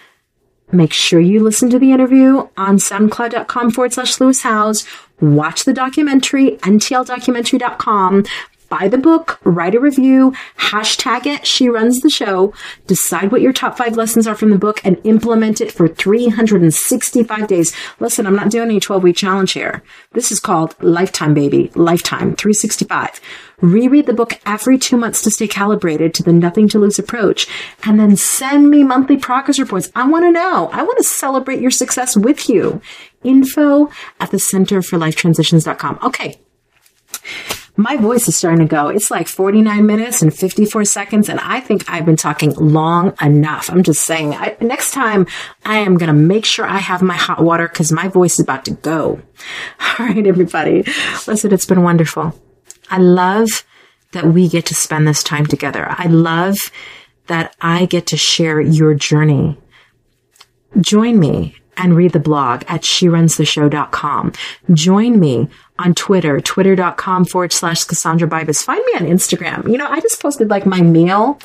Make 0.70 0.94
sure 0.94 1.20
you 1.20 1.42
listen 1.42 1.68
to 1.70 1.78
the 1.78 1.92
interview 1.92 2.48
on 2.56 2.78
soundcloud.com 2.78 3.72
forward 3.72 3.92
slash 3.92 4.18
Lewis 4.20 4.42
Howes. 4.42 4.86
Watch 5.22 5.64
the 5.64 5.72
documentary, 5.72 6.56
ntldocumentary.com 6.58 8.24
buy 8.72 8.88
the 8.88 8.96
book, 8.96 9.38
write 9.44 9.74
a 9.74 9.80
review, 9.80 10.32
hashtag 10.56 11.26
it, 11.26 11.46
she 11.46 11.68
runs 11.68 12.00
the 12.00 12.08
show, 12.08 12.54
decide 12.86 13.30
what 13.30 13.42
your 13.42 13.52
top 13.52 13.76
five 13.76 13.98
lessons 13.98 14.26
are 14.26 14.34
from 14.34 14.48
the 14.48 14.56
book 14.56 14.80
and 14.82 14.98
implement 15.04 15.60
it 15.60 15.70
for 15.70 15.86
365 15.86 17.46
days. 17.46 17.74
Listen, 18.00 18.26
I'm 18.26 18.34
not 18.34 18.50
doing 18.50 18.70
any 18.70 18.80
12 18.80 19.02
week 19.02 19.16
challenge 19.16 19.52
here. 19.52 19.82
This 20.12 20.32
is 20.32 20.40
called 20.40 20.74
lifetime, 20.82 21.34
baby. 21.34 21.70
Lifetime, 21.74 22.34
365. 22.34 23.20
Reread 23.60 24.06
the 24.06 24.14
book 24.14 24.40
every 24.46 24.78
two 24.78 24.96
months 24.96 25.20
to 25.22 25.30
stay 25.30 25.46
calibrated 25.46 26.14
to 26.14 26.22
the 26.22 26.32
nothing 26.32 26.66
to 26.68 26.78
lose 26.78 26.98
approach 26.98 27.46
and 27.84 28.00
then 28.00 28.16
send 28.16 28.70
me 28.70 28.84
monthly 28.84 29.18
progress 29.18 29.58
reports. 29.58 29.92
I 29.94 30.08
want 30.08 30.24
to 30.24 30.32
know. 30.32 30.70
I 30.72 30.82
want 30.82 30.96
to 30.96 31.04
celebrate 31.04 31.60
your 31.60 31.70
success 31.70 32.16
with 32.16 32.48
you. 32.48 32.80
Info 33.24 33.90
at 34.20 34.30
the 34.30 34.38
Center 34.38 34.82
for 34.82 34.98
Life 34.98 35.16
Transitions.com. 35.16 35.98
Okay 36.02 36.40
my 37.76 37.96
voice 37.96 38.28
is 38.28 38.36
starting 38.36 38.66
to 38.66 38.70
go. 38.70 38.88
It's 38.88 39.10
like 39.10 39.26
49 39.26 39.86
minutes 39.86 40.20
and 40.20 40.34
54 40.34 40.84
seconds, 40.84 41.28
and 41.28 41.40
I 41.40 41.60
think 41.60 41.88
I've 41.88 42.04
been 42.04 42.16
talking 42.16 42.52
long 42.54 43.14
enough. 43.20 43.70
I'm 43.70 43.82
just 43.82 44.02
saying, 44.02 44.34
I, 44.34 44.56
next 44.60 44.92
time 44.92 45.26
I 45.64 45.78
am 45.78 45.96
going 45.96 46.08
to 46.08 46.12
make 46.12 46.44
sure 46.44 46.66
I 46.66 46.78
have 46.78 47.02
my 47.02 47.16
hot 47.16 47.42
water 47.42 47.68
because 47.68 47.90
my 47.90 48.08
voice 48.08 48.34
is 48.34 48.40
about 48.40 48.66
to 48.66 48.72
go. 48.72 49.22
All 49.98 50.06
right, 50.06 50.26
everybody. 50.26 50.84
Listen, 51.26 51.52
it's 51.52 51.66
been 51.66 51.82
wonderful. 51.82 52.38
I 52.90 52.98
love 52.98 53.48
that 54.12 54.26
we 54.26 54.48
get 54.48 54.66
to 54.66 54.74
spend 54.74 55.08
this 55.08 55.22
time 55.22 55.46
together. 55.46 55.86
I 55.88 56.06
love 56.06 56.58
that 57.28 57.56
I 57.60 57.86
get 57.86 58.06
to 58.08 58.18
share 58.18 58.60
your 58.60 58.92
journey. 58.92 59.56
Join 60.78 61.18
me 61.18 61.56
and 61.76 61.96
read 61.96 62.12
the 62.12 62.20
blog 62.20 62.64
at 62.68 62.82
sherunstheshow.com. 62.82 64.32
Join 64.72 65.18
me 65.18 65.48
on 65.78 65.94
Twitter, 65.94 66.40
twitter.com 66.40 67.24
forward 67.24 67.52
slash 67.52 67.84
Kassandra 67.84 68.28
Bibas. 68.28 68.62
Find 68.62 68.84
me 68.84 68.92
on 68.94 69.06
Instagram. 69.06 69.70
You 69.70 69.78
know, 69.78 69.88
I 69.88 70.00
just 70.00 70.20
posted 70.20 70.50
like 70.50 70.66
my 70.66 70.80
meal. 70.80 71.38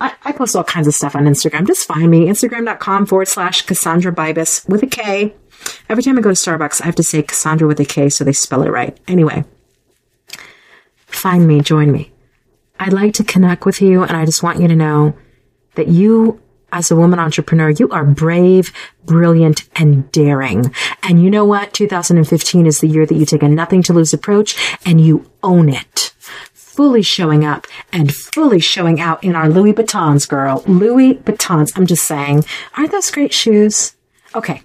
I, 0.00 0.14
I 0.24 0.32
post 0.32 0.54
all 0.54 0.64
kinds 0.64 0.86
of 0.86 0.94
stuff 0.94 1.16
on 1.16 1.24
Instagram. 1.24 1.66
Just 1.66 1.86
find 1.86 2.10
me, 2.10 2.26
instagram.com 2.26 3.06
forward 3.06 3.28
slash 3.28 3.64
Kassandra 3.66 4.14
Bibas 4.14 4.68
with 4.68 4.82
a 4.82 4.86
K. 4.86 5.34
Every 5.88 6.04
time 6.04 6.16
I 6.16 6.20
go 6.20 6.30
to 6.30 6.36
Starbucks, 6.36 6.80
I 6.80 6.86
have 6.86 6.94
to 6.96 7.02
say 7.02 7.22
Kassandra 7.22 7.66
with 7.66 7.80
a 7.80 7.84
K 7.84 8.08
so 8.08 8.22
they 8.22 8.32
spell 8.32 8.62
it 8.62 8.70
right. 8.70 8.96
Anyway, 9.08 9.44
find 11.06 11.48
me, 11.48 11.60
join 11.60 11.90
me. 11.90 12.12
I'd 12.78 12.92
like 12.92 13.14
to 13.14 13.24
connect 13.24 13.66
with 13.66 13.82
you, 13.82 14.04
and 14.04 14.16
I 14.16 14.24
just 14.24 14.44
want 14.44 14.60
you 14.60 14.68
to 14.68 14.76
know 14.76 15.16
that 15.74 15.88
you 15.88 16.40
as 16.72 16.90
a 16.90 16.96
woman 16.96 17.18
entrepreneur, 17.18 17.70
you 17.70 17.88
are 17.90 18.04
brave, 18.04 18.72
brilliant, 19.08 19.68
and 19.74 20.10
daring. 20.12 20.72
And 21.02 21.20
you 21.22 21.30
know 21.30 21.44
what? 21.44 21.72
2015 21.72 22.66
is 22.66 22.80
the 22.80 22.86
year 22.86 23.06
that 23.06 23.14
you 23.14 23.26
take 23.26 23.42
a 23.42 23.48
nothing 23.48 23.82
to 23.84 23.92
lose 23.92 24.12
approach 24.12 24.56
and 24.84 25.00
you 25.00 25.28
own 25.42 25.68
it. 25.68 26.12
Fully 26.52 27.02
showing 27.02 27.44
up 27.44 27.66
and 27.92 28.14
fully 28.14 28.60
showing 28.60 29.00
out 29.00 29.24
in 29.24 29.34
our 29.34 29.48
Louis 29.48 29.72
Vuittons, 29.72 30.28
girl. 30.28 30.62
Louis 30.68 31.14
Vuittons. 31.14 31.72
I'm 31.74 31.86
just 31.86 32.06
saying, 32.06 32.44
aren't 32.76 32.92
those 32.92 33.10
great 33.10 33.32
shoes? 33.32 33.96
Okay. 34.34 34.62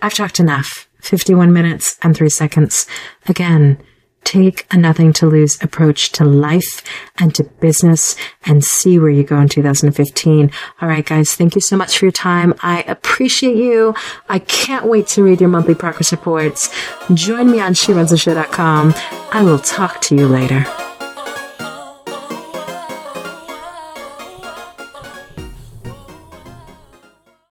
I've 0.00 0.14
talked 0.14 0.40
enough. 0.40 0.88
51 1.02 1.52
minutes 1.52 1.98
and 2.02 2.16
three 2.16 2.30
seconds. 2.30 2.86
Again, 3.28 3.78
take 4.24 4.66
a 4.70 4.76
nothing 4.76 5.12
to 5.14 5.26
lose 5.26 5.62
approach 5.62 6.12
to 6.12 6.24
life 6.24 6.82
and 7.18 7.34
to 7.34 7.44
business 7.44 8.16
and 8.44 8.64
see 8.64 8.98
where 8.98 9.10
you 9.10 9.22
go 9.22 9.38
in 9.40 9.48
2015. 9.48 10.50
All 10.80 10.88
right, 10.88 11.04
guys, 11.04 11.34
thank 11.34 11.54
you 11.54 11.60
so 11.60 11.76
much 11.76 11.98
for 11.98 12.06
your 12.06 12.12
time. 12.12 12.54
I 12.62 12.82
appreciate 12.82 13.56
you. 13.56 13.94
I 14.28 14.38
can't 14.38 14.86
wait 14.86 15.06
to 15.08 15.22
read 15.22 15.40
your 15.40 15.50
monthly 15.50 15.74
progress 15.74 16.12
reports. 16.12 16.72
Join 17.12 17.50
me 17.50 17.60
on 17.60 17.74
SheRunsTheShow.com. 17.74 18.94
I 19.32 19.42
will 19.42 19.58
talk 19.58 20.00
to 20.02 20.16
you 20.16 20.26
later. 20.26 20.66